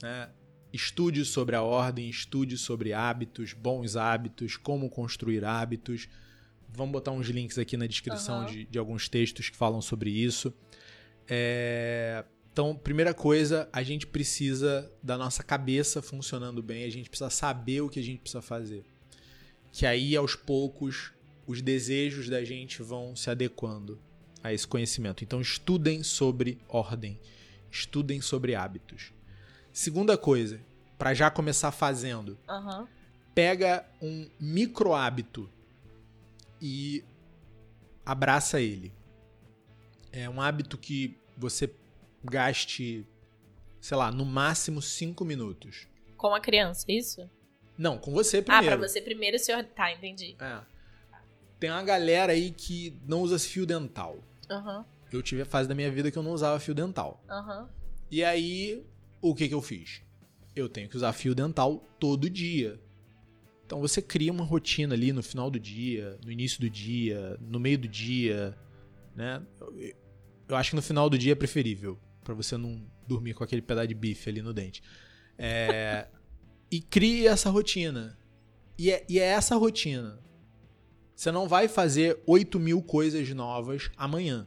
Né? 0.02 0.28
Estude 0.72 1.24
sobre 1.24 1.54
a 1.54 1.62
ordem, 1.62 2.08
estude 2.08 2.56
sobre 2.56 2.92
hábitos, 2.92 3.52
bons 3.52 3.96
hábitos, 3.96 4.56
como 4.56 4.88
construir 4.88 5.44
hábitos. 5.44 6.08
Vamos 6.68 6.92
botar 6.92 7.10
uns 7.10 7.28
links 7.28 7.58
aqui 7.58 7.76
na 7.76 7.86
descrição 7.86 8.40
uhum. 8.40 8.46
de, 8.46 8.64
de, 8.64 8.78
alguns 8.78 9.08
textos 9.08 9.50
que 9.50 9.56
falam 9.56 9.82
sobre 9.82 10.10
isso. 10.10 10.52
É... 11.28 12.24
Então, 12.52 12.74
primeira 12.74 13.14
coisa, 13.14 13.68
a 13.72 13.82
gente 13.82 14.06
precisa 14.06 14.90
da 15.02 15.16
nossa 15.16 15.42
cabeça 15.42 16.02
funcionando 16.02 16.62
bem, 16.62 16.84
a 16.84 16.90
gente 16.90 17.08
precisa 17.08 17.30
saber 17.30 17.80
o 17.80 17.88
que 17.88 17.98
a 17.98 18.02
gente 18.02 18.20
precisa 18.20 18.42
fazer. 18.42 18.84
Que 19.72 19.86
aí, 19.86 20.14
aos 20.14 20.34
poucos, 20.34 21.12
os 21.46 21.62
desejos 21.62 22.28
da 22.28 22.44
gente 22.44 22.82
vão 22.82 23.16
se 23.16 23.30
adequando 23.30 23.98
a 24.42 24.52
esse 24.52 24.66
conhecimento. 24.66 25.24
Então, 25.24 25.40
estudem 25.40 26.02
sobre 26.02 26.58
ordem 26.68 27.18
estudem 27.72 28.20
sobre 28.20 28.54
hábitos. 28.54 29.12
Segunda 29.72 30.18
coisa, 30.18 30.60
para 30.98 31.14
já 31.14 31.30
começar 31.30 31.72
fazendo, 31.72 32.38
uhum. 32.48 32.86
pega 33.34 33.86
um 34.00 34.28
micro 34.38 34.92
hábito 34.92 35.48
e 36.60 37.04
abraça 38.04 38.60
ele. 38.60 38.92
É 40.12 40.28
um 40.28 40.40
hábito 40.40 40.76
que 40.76 41.18
você 41.36 41.72
gaste, 42.22 43.06
sei 43.80 43.96
lá, 43.96 44.10
no 44.10 44.24
máximo 44.24 44.82
cinco 44.82 45.24
minutos. 45.24 45.88
Com 46.16 46.34
a 46.34 46.40
criança, 46.40 46.84
isso? 46.88 47.28
Não, 47.76 47.96
com 47.98 48.12
você 48.12 48.42
primeiro. 48.42 48.74
Ah, 48.74 48.78
pra 48.78 48.88
você 48.88 49.00
primeiro, 49.00 49.38
senhor. 49.38 49.64
Tá, 49.64 49.90
entendi. 49.90 50.36
É. 50.38 50.60
Tem 51.58 51.70
uma 51.70 51.82
galera 51.82 52.32
aí 52.32 52.50
que 52.50 53.00
não 53.06 53.22
usa 53.22 53.38
fio 53.38 53.64
dental. 53.64 54.18
Uhum 54.50 54.84
eu 55.16 55.22
tive 55.22 55.42
a 55.42 55.46
fase 55.46 55.68
da 55.68 55.74
minha 55.74 55.90
vida 55.90 56.10
que 56.10 56.18
eu 56.18 56.22
não 56.22 56.32
usava 56.32 56.58
fio 56.58 56.74
dental. 56.74 57.22
Uhum. 57.28 57.68
E 58.10 58.24
aí, 58.24 58.84
o 59.22 59.34
que, 59.34 59.48
que 59.48 59.54
eu 59.54 59.62
fiz? 59.62 60.02
Eu 60.54 60.68
tenho 60.68 60.88
que 60.88 60.96
usar 60.96 61.12
fio 61.12 61.34
dental 61.34 61.88
todo 61.98 62.28
dia. 62.28 62.78
Então 63.64 63.80
você 63.80 64.02
cria 64.02 64.30
uma 64.30 64.44
rotina 64.44 64.94
ali 64.94 65.12
no 65.12 65.22
final 65.22 65.50
do 65.50 65.58
dia, 65.58 66.18
no 66.24 66.30
início 66.30 66.60
do 66.60 66.68
dia, 66.68 67.38
no 67.40 67.58
meio 67.58 67.78
do 67.78 67.88
dia, 67.88 68.58
né? 69.16 69.42
Eu 70.48 70.56
acho 70.56 70.70
que 70.70 70.76
no 70.76 70.82
final 70.82 71.08
do 71.08 71.16
dia 71.16 71.32
é 71.32 71.36
preferível, 71.36 71.98
para 72.22 72.34
você 72.34 72.56
não 72.58 72.84
dormir 73.06 73.32
com 73.32 73.42
aquele 73.42 73.62
pedaço 73.62 73.88
de 73.88 73.94
bife 73.94 74.28
ali 74.28 74.42
no 74.42 74.52
dente. 74.52 74.82
É... 75.38 76.06
e 76.70 76.82
crie 76.82 77.26
essa 77.26 77.48
rotina. 77.48 78.18
E 78.76 78.90
é, 78.90 79.06
e 79.08 79.18
é 79.18 79.24
essa 79.24 79.56
rotina. 79.56 80.18
Você 81.14 81.30
não 81.30 81.48
vai 81.48 81.68
fazer 81.68 82.20
8 82.26 82.58
mil 82.58 82.82
coisas 82.82 83.28
novas 83.30 83.90
amanhã 83.96 84.46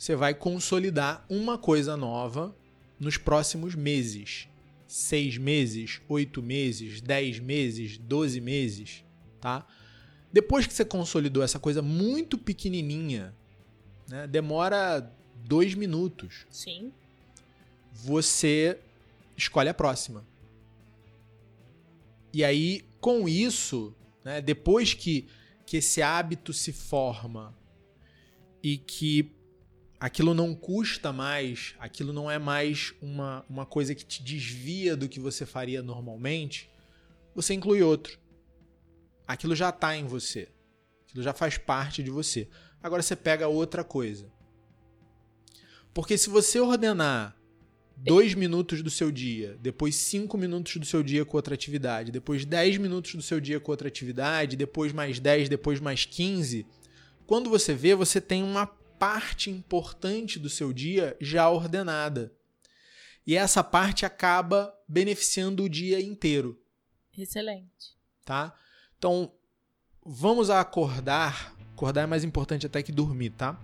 você 0.00 0.16
vai 0.16 0.32
consolidar 0.32 1.26
uma 1.28 1.58
coisa 1.58 1.94
nova 1.94 2.56
nos 3.00 3.16
próximos 3.16 3.74
meses. 3.74 4.46
Seis 4.86 5.38
meses, 5.38 6.00
oito 6.08 6.42
meses, 6.42 7.00
dez 7.00 7.38
meses, 7.38 7.96
doze 7.96 8.40
meses, 8.40 9.04
tá? 9.40 9.66
Depois 10.32 10.66
que 10.66 10.74
você 10.74 10.84
consolidou 10.84 11.42
essa 11.42 11.58
coisa 11.58 11.80
muito 11.80 12.36
pequenininha, 12.36 13.34
né, 14.08 14.26
demora 14.26 15.12
dois 15.44 15.74
minutos. 15.74 16.46
Sim. 16.50 16.92
Você 17.92 18.78
escolhe 19.36 19.68
a 19.68 19.74
próxima. 19.74 20.24
E 22.32 22.44
aí, 22.44 22.84
com 23.00 23.28
isso, 23.28 23.94
né, 24.24 24.40
depois 24.40 24.92
que, 24.92 25.26
que 25.64 25.78
esse 25.78 26.02
hábito 26.02 26.52
se 26.52 26.72
forma 26.72 27.56
e 28.62 28.76
que 28.76 29.32
aquilo 30.00 30.32
não 30.32 30.54
custa 30.54 31.12
mais, 31.12 31.74
aquilo 31.78 32.10
não 32.10 32.30
é 32.30 32.38
mais 32.38 32.94
uma, 33.02 33.44
uma 33.50 33.66
coisa 33.66 33.94
que 33.94 34.04
te 34.04 34.22
desvia 34.22 34.96
do 34.96 35.08
que 35.08 35.20
você 35.20 35.44
faria 35.44 35.82
normalmente, 35.82 36.70
você 37.34 37.52
inclui 37.52 37.82
outro. 37.82 38.18
Aquilo 39.28 39.54
já 39.54 39.68
está 39.68 39.94
em 39.94 40.06
você. 40.06 40.48
Aquilo 41.06 41.22
já 41.22 41.34
faz 41.34 41.58
parte 41.58 42.02
de 42.02 42.10
você. 42.10 42.48
Agora 42.82 43.02
você 43.02 43.14
pega 43.14 43.46
outra 43.46 43.84
coisa. 43.84 44.32
Porque 45.92 46.16
se 46.16 46.30
você 46.30 46.58
ordenar 46.58 47.36
dois 47.96 48.34
minutos 48.34 48.82
do 48.82 48.88
seu 48.88 49.12
dia, 49.12 49.58
depois 49.60 49.94
cinco 49.96 50.38
minutos 50.38 50.76
do 50.78 50.86
seu 50.86 51.02
dia 51.02 51.24
com 51.24 51.36
outra 51.36 51.54
atividade, 51.54 52.10
depois 52.10 52.46
dez 52.46 52.78
minutos 52.78 53.14
do 53.14 53.22
seu 53.22 53.38
dia 53.38 53.60
com 53.60 53.70
outra 53.70 53.88
atividade, 53.88 54.56
depois 54.56 54.92
mais 54.92 55.20
dez, 55.20 55.48
depois 55.48 55.78
mais 55.78 56.06
quinze, 56.06 56.66
quando 57.26 57.50
você 57.50 57.74
vê, 57.74 57.94
você 57.94 58.20
tem 58.20 58.42
uma 58.42 58.66
parte 59.00 59.50
importante 59.50 60.38
do 60.38 60.48
seu 60.48 60.72
dia 60.72 61.16
já 61.20 61.50
ordenada. 61.50 62.32
E 63.26 63.36
essa 63.36 63.64
parte 63.64 64.06
acaba 64.06 64.72
beneficiando 64.86 65.64
o 65.64 65.68
dia 65.68 66.00
inteiro. 66.00 66.62
Excelente. 67.16 67.96
Tá? 68.24 68.54
Então, 68.96 69.32
vamos 70.04 70.50
acordar. 70.50 71.56
Acordar 71.72 72.02
é 72.02 72.06
mais 72.06 72.22
importante 72.22 72.66
até 72.66 72.82
que 72.82 72.92
dormir, 72.92 73.30
tá? 73.30 73.58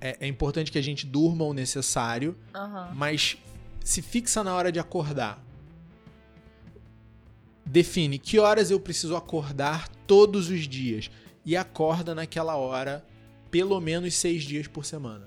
é, 0.00 0.16
é 0.20 0.26
importante 0.26 0.70
que 0.70 0.78
a 0.78 0.82
gente 0.82 1.06
durma 1.06 1.44
o 1.44 1.52
necessário, 1.52 2.36
Aham. 2.54 2.92
mas 2.94 3.36
se 3.84 4.02
fixa 4.02 4.44
na 4.44 4.54
hora 4.54 4.70
de 4.70 4.78
acordar. 4.78 5.42
Define 7.64 8.18
que 8.18 8.38
horas 8.38 8.70
eu 8.70 8.80
preciso 8.80 9.14
acordar 9.14 9.88
todos 10.06 10.48
os 10.48 10.66
dias 10.66 11.10
e 11.44 11.56
acorda 11.56 12.14
naquela 12.14 12.56
hora 12.56 13.04
pelo 13.50 13.80
menos 13.80 14.14
seis 14.14 14.42
dias 14.42 14.66
por 14.66 14.84
semana. 14.84 15.26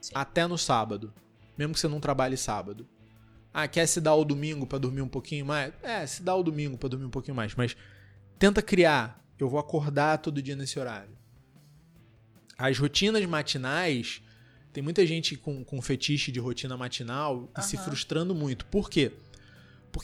Sim. 0.00 0.12
Até 0.14 0.46
no 0.46 0.56
sábado, 0.56 1.12
mesmo 1.56 1.74
que 1.74 1.80
você 1.80 1.88
não 1.88 2.00
trabalhe 2.00 2.36
sábado. 2.36 2.86
Ah, 3.52 3.66
quer 3.66 3.86
se 3.86 4.00
dar 4.00 4.14
o 4.14 4.24
domingo 4.24 4.66
pra 4.66 4.78
dormir 4.78 5.02
um 5.02 5.08
pouquinho 5.08 5.44
mais? 5.44 5.72
É, 5.82 6.06
se 6.06 6.22
dá 6.22 6.34
o 6.34 6.42
domingo 6.42 6.76
pra 6.78 6.88
dormir 6.88 7.06
um 7.06 7.10
pouquinho 7.10 7.34
mais, 7.34 7.54
mas 7.54 7.76
tenta 8.38 8.62
criar. 8.62 9.24
Eu 9.38 9.48
vou 9.48 9.58
acordar 9.58 10.18
todo 10.18 10.42
dia 10.42 10.56
nesse 10.56 10.78
horário. 10.78 11.16
As 12.56 12.76
rotinas 12.78 13.24
matinais, 13.24 14.20
tem 14.72 14.82
muita 14.82 15.06
gente 15.06 15.36
com, 15.36 15.64
com 15.64 15.80
fetiche 15.80 16.32
de 16.32 16.40
rotina 16.40 16.76
matinal 16.76 17.48
e 17.56 17.62
se 17.62 17.76
frustrando 17.76 18.34
muito. 18.34 18.66
Por 18.66 18.90
quê? 18.90 19.10
Porque 19.10 19.27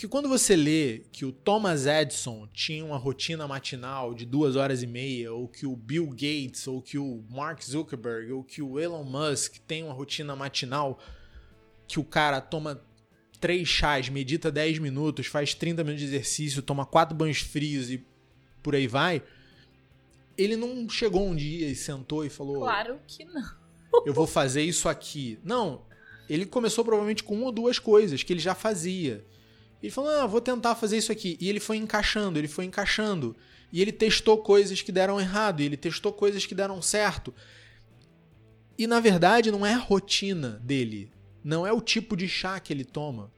quando 0.08 0.28
você 0.28 0.56
lê 0.56 1.02
que 1.12 1.24
o 1.24 1.32
Thomas 1.32 1.86
Edison 1.86 2.48
tinha 2.52 2.84
uma 2.84 2.96
rotina 2.96 3.46
matinal 3.46 4.14
de 4.14 4.24
duas 4.24 4.56
horas 4.56 4.82
e 4.82 4.86
meia, 4.86 5.32
ou 5.32 5.48
que 5.48 5.66
o 5.66 5.76
Bill 5.76 6.08
Gates, 6.10 6.66
ou 6.66 6.80
que 6.80 6.98
o 6.98 7.24
Mark 7.30 7.62
Zuckerberg, 7.62 8.32
ou 8.32 8.42
que 8.42 8.62
o 8.62 8.78
Elon 8.78 9.04
Musk 9.04 9.56
tem 9.66 9.82
uma 9.82 9.92
rotina 9.92 10.34
matinal, 10.34 10.98
que 11.86 12.00
o 12.00 12.04
cara 12.04 12.40
toma 12.40 12.82
três 13.40 13.68
chás, 13.68 14.08
medita 14.08 14.50
10 14.50 14.78
minutos, 14.78 15.26
faz 15.26 15.54
30 15.54 15.84
minutos 15.84 16.00
de 16.00 16.14
exercício, 16.14 16.62
toma 16.62 16.86
quatro 16.86 17.14
banhos 17.14 17.40
frios 17.40 17.90
e 17.90 18.04
por 18.62 18.74
aí 18.74 18.86
vai, 18.86 19.22
ele 20.36 20.56
não 20.56 20.88
chegou 20.88 21.26
um 21.28 21.36
dia 21.36 21.68
e 21.68 21.74
sentou 21.74 22.24
e 22.24 22.30
falou: 22.30 22.60
Claro 22.60 22.98
que 23.06 23.24
não. 23.24 23.52
eu 24.06 24.14
vou 24.14 24.26
fazer 24.26 24.62
isso 24.62 24.88
aqui. 24.88 25.38
Não, 25.44 25.82
ele 26.28 26.46
começou 26.46 26.84
provavelmente 26.84 27.22
com 27.22 27.34
uma 27.34 27.46
ou 27.46 27.52
duas 27.52 27.78
coisas 27.78 28.22
que 28.22 28.32
ele 28.32 28.40
já 28.40 28.54
fazia. 28.54 29.24
Ele 29.84 29.90
falou, 29.90 30.10
ah, 30.10 30.26
vou 30.26 30.40
tentar 30.40 30.74
fazer 30.74 30.96
isso 30.96 31.12
aqui. 31.12 31.36
E 31.38 31.46
ele 31.46 31.60
foi 31.60 31.76
encaixando, 31.76 32.38
ele 32.38 32.48
foi 32.48 32.64
encaixando. 32.64 33.36
E 33.70 33.82
ele 33.82 33.92
testou 33.92 34.38
coisas 34.38 34.80
que 34.80 34.90
deram 34.90 35.20
errado, 35.20 35.60
e 35.60 35.66
ele 35.66 35.76
testou 35.76 36.10
coisas 36.10 36.46
que 36.46 36.54
deram 36.54 36.80
certo. 36.80 37.34
E 38.78 38.86
na 38.86 38.98
verdade 38.98 39.50
não 39.50 39.66
é 39.66 39.74
a 39.74 39.78
rotina 39.78 40.58
dele, 40.64 41.12
não 41.44 41.66
é 41.66 41.72
o 41.72 41.82
tipo 41.82 42.16
de 42.16 42.26
chá 42.26 42.58
que 42.58 42.72
ele 42.72 42.82
toma. 42.82 43.30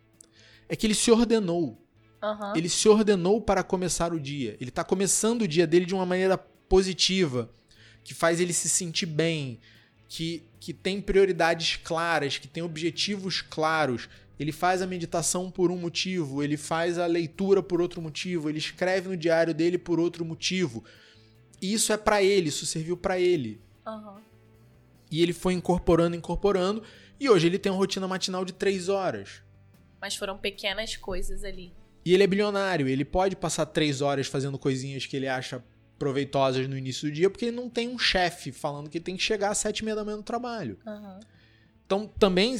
É 0.68 0.76
que 0.76 0.86
ele 0.86 0.94
se 0.94 1.10
ordenou. 1.10 1.84
Aham. 2.22 2.52
Ele 2.54 2.68
se 2.68 2.88
ordenou 2.88 3.40
para 3.40 3.64
começar 3.64 4.12
o 4.12 4.20
dia. 4.20 4.56
Ele 4.60 4.70
está 4.70 4.84
começando 4.84 5.42
o 5.42 5.48
dia 5.48 5.66
dele 5.66 5.84
de 5.84 5.94
uma 5.94 6.06
maneira 6.06 6.38
positiva, 6.38 7.50
que 8.04 8.14
faz 8.14 8.38
ele 8.38 8.52
se 8.52 8.68
sentir 8.68 9.06
bem, 9.06 9.58
que, 10.08 10.44
que 10.60 10.72
tem 10.72 11.00
prioridades 11.00 11.74
claras, 11.82 12.38
que 12.38 12.46
tem 12.46 12.62
objetivos 12.62 13.42
claros. 13.42 14.08
Ele 14.38 14.52
faz 14.52 14.82
a 14.82 14.86
meditação 14.86 15.50
por 15.50 15.70
um 15.70 15.76
motivo, 15.76 16.42
ele 16.42 16.56
faz 16.56 16.98
a 16.98 17.06
leitura 17.06 17.62
por 17.62 17.80
outro 17.80 18.02
motivo, 18.02 18.48
ele 18.48 18.58
escreve 18.58 19.08
no 19.08 19.16
diário 19.16 19.54
dele 19.54 19.78
por 19.78 19.98
outro 19.98 20.24
motivo. 20.24 20.84
E 21.60 21.72
isso 21.72 21.92
é 21.92 21.96
para 21.96 22.22
ele, 22.22 22.50
isso 22.50 22.66
serviu 22.66 22.96
para 22.96 23.18
ele. 23.18 23.60
Aham. 23.86 24.20
E 25.10 25.22
ele 25.22 25.32
foi 25.32 25.54
incorporando, 25.54 26.16
incorporando, 26.16 26.82
e 27.18 27.30
hoje 27.30 27.46
ele 27.46 27.58
tem 27.58 27.72
uma 27.72 27.78
rotina 27.78 28.06
matinal 28.06 28.44
de 28.44 28.52
três 28.52 28.88
horas. 28.88 29.42
Mas 30.00 30.16
foram 30.16 30.36
pequenas 30.36 30.96
coisas 30.96 31.42
ali. 31.42 31.72
E 32.04 32.12
ele 32.12 32.22
é 32.22 32.26
bilionário, 32.26 32.86
ele 32.86 33.04
pode 33.04 33.34
passar 33.34 33.66
três 33.66 34.00
horas 34.00 34.26
fazendo 34.26 34.58
coisinhas 34.58 35.06
que 35.06 35.16
ele 35.16 35.28
acha 35.28 35.64
proveitosas 35.98 36.68
no 36.68 36.76
início 36.76 37.08
do 37.08 37.14
dia, 37.14 37.30
porque 37.30 37.46
ele 37.46 37.56
não 37.56 37.70
tem 37.70 37.88
um 37.88 37.98
chefe 37.98 38.52
falando 38.52 38.90
que 38.90 38.98
ele 38.98 39.04
tem 39.04 39.16
que 39.16 39.22
chegar 39.22 39.50
às 39.50 39.58
sete 39.58 39.78
e 39.78 39.84
meia 39.84 39.96
da 39.96 40.04
manhã 40.04 40.18
no 40.18 40.22
trabalho. 40.22 40.78
Aham. 40.86 41.20
Então 41.86 42.06
também 42.18 42.54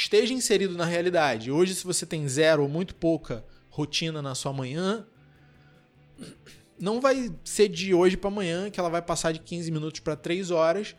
esteja 0.00 0.32
inserido 0.32 0.76
na 0.76 0.84
realidade. 0.84 1.50
Hoje, 1.50 1.74
se 1.74 1.84
você 1.84 2.06
tem 2.06 2.28
zero 2.28 2.62
ou 2.62 2.68
muito 2.68 2.94
pouca 2.94 3.44
rotina 3.68 4.22
na 4.22 4.34
sua 4.34 4.52
manhã, 4.52 5.06
não 6.78 7.00
vai 7.00 7.32
ser 7.44 7.68
de 7.68 7.92
hoje 7.92 8.16
para 8.16 8.28
amanhã 8.28 8.70
que 8.70 8.78
ela 8.78 8.88
vai 8.88 9.02
passar 9.02 9.32
de 9.32 9.40
15 9.40 9.70
minutos 9.70 10.00
para 10.00 10.14
3 10.16 10.50
horas 10.50 10.94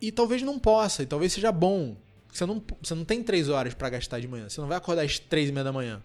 e 0.00 0.10
talvez 0.10 0.42
não 0.42 0.58
possa, 0.58 1.02
e 1.02 1.06
talvez 1.06 1.32
seja 1.32 1.52
bom. 1.52 1.96
Você 2.32 2.46
não, 2.46 2.62
você 2.80 2.94
não 2.94 3.04
tem 3.04 3.22
3 3.22 3.48
horas 3.48 3.74
para 3.74 3.90
gastar 3.90 4.20
de 4.20 4.28
manhã, 4.28 4.48
você 4.48 4.60
não 4.60 4.68
vai 4.68 4.78
acordar 4.78 5.02
às 5.02 5.18
3 5.18 5.50
e 5.50 5.52
meia 5.52 5.64
da 5.64 5.72
manhã. 5.72 6.02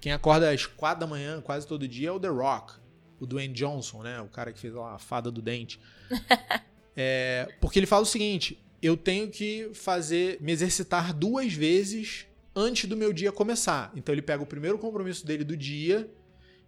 Quem 0.00 0.12
acorda 0.12 0.50
às 0.50 0.66
4 0.66 1.00
da 1.00 1.06
manhã 1.06 1.40
quase 1.40 1.66
todo 1.66 1.88
dia 1.88 2.08
é 2.08 2.12
o 2.12 2.20
The 2.20 2.28
Rock, 2.28 2.74
o 3.18 3.26
Dwayne 3.26 3.54
Johnson, 3.54 4.02
né? 4.02 4.20
O 4.20 4.28
cara 4.28 4.52
que 4.52 4.58
fez 4.58 4.74
lá 4.74 4.94
a 4.94 4.98
fada 4.98 5.30
do 5.30 5.40
dente. 5.40 5.80
É, 7.02 7.48
porque 7.60 7.78
ele 7.78 7.86
fala 7.86 8.02
o 8.02 8.06
seguinte: 8.06 8.58
eu 8.82 8.96
tenho 8.96 9.28
que 9.30 9.70
fazer, 9.74 10.38
me 10.40 10.52
exercitar 10.52 11.12
duas 11.14 11.52
vezes 11.52 12.26
antes 12.54 12.88
do 12.88 12.96
meu 12.96 13.12
dia 13.12 13.30
começar. 13.32 13.92
Então 13.94 14.14
ele 14.14 14.22
pega 14.22 14.42
o 14.42 14.46
primeiro 14.46 14.78
compromisso 14.78 15.24
dele 15.26 15.44
do 15.44 15.56
dia, 15.56 16.10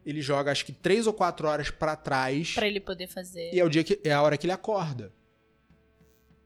ele 0.05 0.21
joga 0.21 0.51
acho 0.51 0.65
que 0.67 0.73
três 0.73 1.07
ou 1.07 1.13
quatro 1.13 1.47
horas 1.49 1.71
pra 1.71 1.95
trás 1.97 2.55
Pra 2.55 2.67
ele 2.67 2.81
poder 2.81 3.07
fazer. 3.07 3.53
e 3.53 3.59
é 3.61 3.65
o 3.65 3.69
dia 3.69 3.85
que 3.85 4.01
é 4.05 4.13
a 4.13 4.21
hora 4.23 4.37
que 4.37 4.47
ele 4.47 4.53
acorda. 4.53 5.13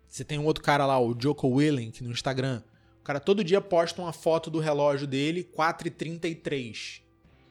Você 0.09 0.25
tem 0.25 0.39
um 0.39 0.45
outro 0.47 0.63
cara 0.63 0.87
lá, 0.87 0.99
o 1.01 1.15
Joko 1.19 1.49
Willink, 1.49 2.03
no 2.03 2.11
Instagram. 2.11 2.63
O 3.01 3.03
cara 3.03 3.21
todo 3.21 3.45
dia 3.45 3.61
posta 3.61 4.01
uma 4.01 4.13
foto 4.13 4.51
do 4.51 4.59
relógio 4.61 5.07
dele, 5.07 5.45
4h33. 5.45 7.03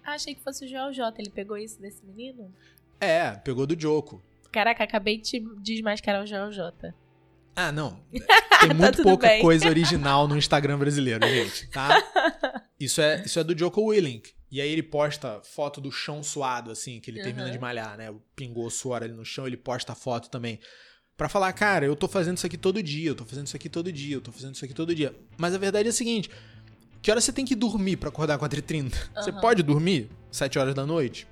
Ah, 0.04 0.14
achei 0.14 0.36
que 0.36 0.42
fosse 0.42 0.66
o 0.66 0.68
Joel 0.68 0.92
J. 0.94 1.22
Ele 1.22 1.30
pegou 1.30 1.58
isso 1.58 1.80
desse 1.82 2.04
menino? 2.06 2.54
É, 3.00 3.32
pegou 3.32 3.66
do 3.68 3.80
Joko. 3.80 4.22
Caraca, 4.52 4.84
acabei 4.84 5.18
de 5.20 5.40
desmascarar 5.62 6.24
o 6.24 6.26
Joel 6.28 6.52
J. 6.52 6.94
Ah, 7.56 7.72
não. 7.72 8.00
Tem 8.60 8.74
muito 8.74 8.98
tudo 8.98 9.04
pouca 9.04 9.28
bem. 9.28 9.42
coisa 9.42 9.68
original 9.68 10.28
no 10.28 10.38
Instagram 10.38 10.78
brasileiro, 10.78 11.26
gente, 11.28 11.68
tá? 11.68 12.02
Isso 12.80 13.00
é, 13.00 13.24
isso 13.26 13.40
é 13.40 13.44
do 13.44 13.58
Joko 13.58 13.82
Willink. 13.82 14.32
E 14.52 14.60
aí 14.60 14.70
ele 14.70 14.84
posta 14.84 15.40
foto 15.44 15.80
do 15.80 15.90
chão 15.92 16.22
suado, 16.22 16.70
assim, 16.72 17.00
que 17.00 17.10
ele 17.10 17.22
termina 17.24 17.46
Uhum. 17.46 17.52
de 17.54 17.58
malhar, 17.60 17.98
né? 17.98 18.14
Pingou 18.36 18.70
suor 18.70 19.02
ali 19.02 19.14
no 19.14 19.24
chão, 19.24 19.48
ele 19.48 19.56
posta 19.56 19.96
foto 19.96 20.30
também. 20.30 20.60
Pra 21.16 21.30
falar, 21.30 21.54
cara, 21.54 21.86
eu 21.86 21.96
tô 21.96 22.06
fazendo 22.10 22.36
isso 22.36 22.46
aqui 22.46 22.58
todo 22.58 22.84
dia, 22.84 23.10
eu 23.12 23.16
tô 23.16 23.24
fazendo 23.24 23.48
isso 23.48 23.56
aqui 23.56 23.70
todo 23.70 23.90
dia, 23.94 24.16
eu 24.18 24.22
tô 24.22 24.30
fazendo 24.34 24.56
isso 24.56 24.66
aqui 24.66 24.74
todo 24.74 24.94
dia. 24.94 25.16
Mas 25.38 25.54
a 25.54 25.58
verdade 25.58 25.88
é 25.88 25.92
a 25.92 25.94
seguinte: 25.94 26.30
que 27.02 27.10
hora 27.10 27.22
você 27.22 27.32
tem 27.32 27.46
que 27.46 27.56
dormir 27.56 27.96
pra 27.96 28.10
acordar 28.10 28.38
4h30? 28.38 28.92
Você 29.16 29.30
Aham. 29.30 29.40
pode 29.40 29.64
dormir 29.64 30.10
7 30.30 30.60
horas 30.60 30.76
da 30.76 30.86
noite? 30.86 31.26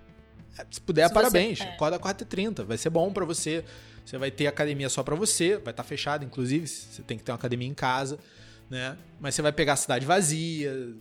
É, 0.57 0.65
Se 0.71 0.79
puder, 0.79 1.03
Se 1.03 1.09
você- 1.09 1.13
parabéns. 1.13 1.59
é. 1.59 1.63
Acorda 1.73 1.99
4h30. 1.99 2.63
Vai 2.63 2.77
ser 2.77 2.89
bom 2.89 3.11
pra 3.11 3.25
você. 3.25 3.65
Você 4.05 4.17
vai 4.17 4.29
ter 4.31 4.47
academia 4.47 4.89
só 4.89 5.01
pra 5.03 5.15
você, 5.15 5.57
vai 5.57 5.71
estar 5.71 5.83
fechada, 5.83 6.25
inclusive. 6.25 6.67
Você 6.67 7.01
tem 7.03 7.17
que 7.17 7.23
ter 7.23 7.31
uma 7.31 7.37
academia 7.37 7.67
em 7.67 7.73
casa, 7.73 8.19
né? 8.69 8.97
Mas 9.19 9.35
você 9.35 9.41
vai 9.41 9.51
pegar 9.51 9.73
a 9.73 9.77
cidade 9.77 10.05
vazia. 10.05 10.95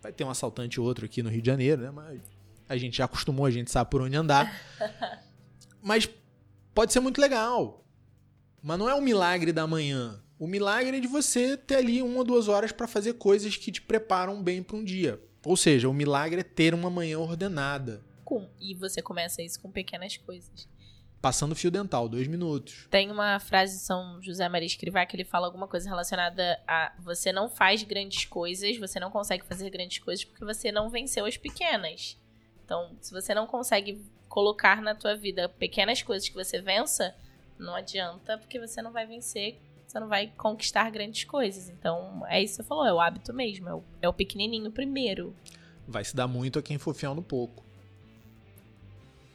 Vai 0.00 0.12
ter 0.12 0.24
um 0.24 0.30
assaltante 0.30 0.80
ou 0.80 0.86
outro 0.86 1.04
aqui 1.04 1.22
no 1.22 1.30
Rio 1.30 1.40
de 1.40 1.46
Janeiro, 1.46 1.82
né? 1.82 1.90
Mas 1.90 2.20
a 2.68 2.76
gente 2.76 2.96
já 2.96 3.04
acostumou, 3.04 3.46
a 3.46 3.50
gente 3.50 3.70
sabe 3.70 3.90
por 3.90 4.02
onde 4.02 4.16
andar. 4.16 4.52
Mas 5.80 6.08
pode 6.74 6.92
ser 6.92 7.00
muito 7.00 7.20
legal. 7.20 7.84
Mas 8.62 8.78
não 8.78 8.88
é 8.88 8.94
um 8.94 9.00
milagre 9.00 9.52
da 9.52 9.66
manhã. 9.66 10.20
O 10.38 10.46
milagre 10.46 10.96
é 10.96 11.00
de 11.00 11.06
você 11.06 11.56
ter 11.56 11.76
ali 11.76 12.02
uma 12.02 12.18
ou 12.18 12.24
duas 12.24 12.48
horas 12.48 12.72
pra 12.72 12.88
fazer 12.88 13.14
coisas 13.14 13.56
que 13.56 13.70
te 13.70 13.80
preparam 13.80 14.42
bem 14.42 14.62
pra 14.62 14.76
um 14.76 14.82
dia. 14.84 15.20
Ou 15.44 15.56
seja, 15.56 15.88
o 15.88 15.94
milagre 15.94 16.40
é 16.40 16.44
ter 16.44 16.74
uma 16.74 16.90
manhã 16.90 17.18
ordenada. 17.18 18.02
com. 18.24 18.48
E 18.60 18.74
você 18.74 19.02
começa 19.02 19.42
isso 19.42 19.60
com 19.60 19.70
pequenas 19.70 20.16
coisas. 20.16 20.68
Passando 21.22 21.54
fio 21.54 21.70
dental, 21.70 22.08
dois 22.08 22.26
minutos. 22.26 22.88
Tem 22.90 23.08
uma 23.08 23.38
frase 23.38 23.74
de 23.78 23.84
São 23.84 24.20
José 24.20 24.48
Maria 24.48 24.66
Escrivá 24.66 25.06
que 25.06 25.14
ele 25.14 25.24
fala 25.24 25.46
alguma 25.46 25.68
coisa 25.68 25.88
relacionada 25.88 26.60
a 26.66 26.92
você 26.98 27.32
não 27.32 27.48
faz 27.48 27.84
grandes 27.84 28.24
coisas, 28.24 28.76
você 28.76 28.98
não 28.98 29.08
consegue 29.08 29.44
fazer 29.46 29.70
grandes 29.70 30.00
coisas 30.00 30.24
porque 30.24 30.44
você 30.44 30.72
não 30.72 30.90
venceu 30.90 31.24
as 31.24 31.36
pequenas. 31.36 32.18
Então, 32.64 32.96
se 33.00 33.12
você 33.12 33.32
não 33.32 33.46
consegue 33.46 34.04
colocar 34.28 34.82
na 34.82 34.96
tua 34.96 35.14
vida 35.14 35.48
pequenas 35.48 36.02
coisas 36.02 36.28
que 36.28 36.34
você 36.34 36.60
vença, 36.60 37.14
não 37.56 37.76
adianta, 37.76 38.36
porque 38.38 38.58
você 38.58 38.82
não 38.82 38.90
vai 38.90 39.06
vencer, 39.06 39.60
você 39.86 40.00
não 40.00 40.08
vai 40.08 40.26
conquistar 40.36 40.90
grandes 40.90 41.22
coisas. 41.22 41.68
Então, 41.68 42.24
é 42.26 42.42
isso 42.42 42.56
que 42.56 42.62
você 42.62 42.68
falou, 42.68 42.84
é 42.84 42.92
o 42.92 43.00
hábito 43.00 43.32
mesmo, 43.32 43.68
é 43.68 43.74
o, 43.74 43.84
é 44.02 44.08
o 44.08 44.12
pequenininho 44.12 44.72
primeiro. 44.72 45.36
Vai 45.86 46.02
se 46.02 46.16
dar 46.16 46.26
muito 46.26 46.58
a 46.58 46.62
quem 46.62 46.78
for 46.78 46.94
fiel 46.94 47.14
no 47.14 47.22
pouco. 47.22 47.62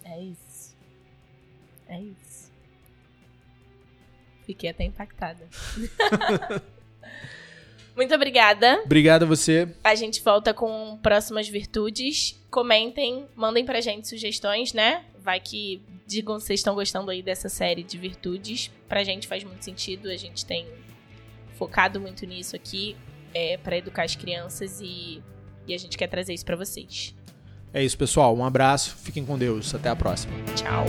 É 0.04 0.22
isso. 0.22 0.47
É 1.88 2.00
isso. 2.00 2.52
Fiquei 4.46 4.70
até 4.70 4.84
impactada. 4.86 5.48
Muito 7.96 8.14
obrigada. 8.14 8.82
Obrigado 8.86 9.24
a 9.24 9.26
você. 9.26 9.68
A 9.84 9.96
gente 9.96 10.22
volta 10.22 10.54
com 10.54 11.00
próximas 11.02 11.50
virtudes. 11.50 12.40
Comentem, 12.52 13.26
mandem 13.36 13.66
pra 13.66 13.82
gente 13.82 14.08
sugestões, 14.08 14.72
né? 14.72 15.04
Vai 15.20 15.40
que 15.40 15.82
digam 16.06 16.40
se 16.40 16.46
vocês 16.46 16.60
estão 16.60 16.76
gostando 16.76 17.10
aí 17.10 17.24
dessa 17.24 17.50
série 17.50 17.84
de 17.84 17.98
virtudes. 17.98 18.72
Pra 18.88 19.04
gente 19.04 19.28
faz 19.28 19.44
muito 19.44 19.66
sentido, 19.66 20.10
a 20.10 20.16
gente 20.16 20.46
tem 20.46 20.68
focado 21.56 22.00
muito 22.00 22.26
nisso 22.26 22.56
aqui 22.56 22.96
é, 23.34 23.58
para 23.58 23.78
educar 23.78 24.04
as 24.04 24.16
crianças 24.16 24.80
e, 24.80 25.22
e 25.68 25.74
a 25.74 25.78
gente 25.78 25.98
quer 25.98 26.08
trazer 26.08 26.34
isso 26.34 26.46
para 26.46 26.56
vocês. 26.56 27.16
É 27.74 27.84
isso, 27.84 27.98
pessoal. 27.98 28.36
Um 28.38 28.46
abraço, 28.46 28.96
fiquem 28.96 29.26
com 29.26 29.38
Deus. 29.38 29.74
Até 29.76 29.90
a 29.90 29.96
próxima. 29.96 30.34
Tchau. 30.56 30.86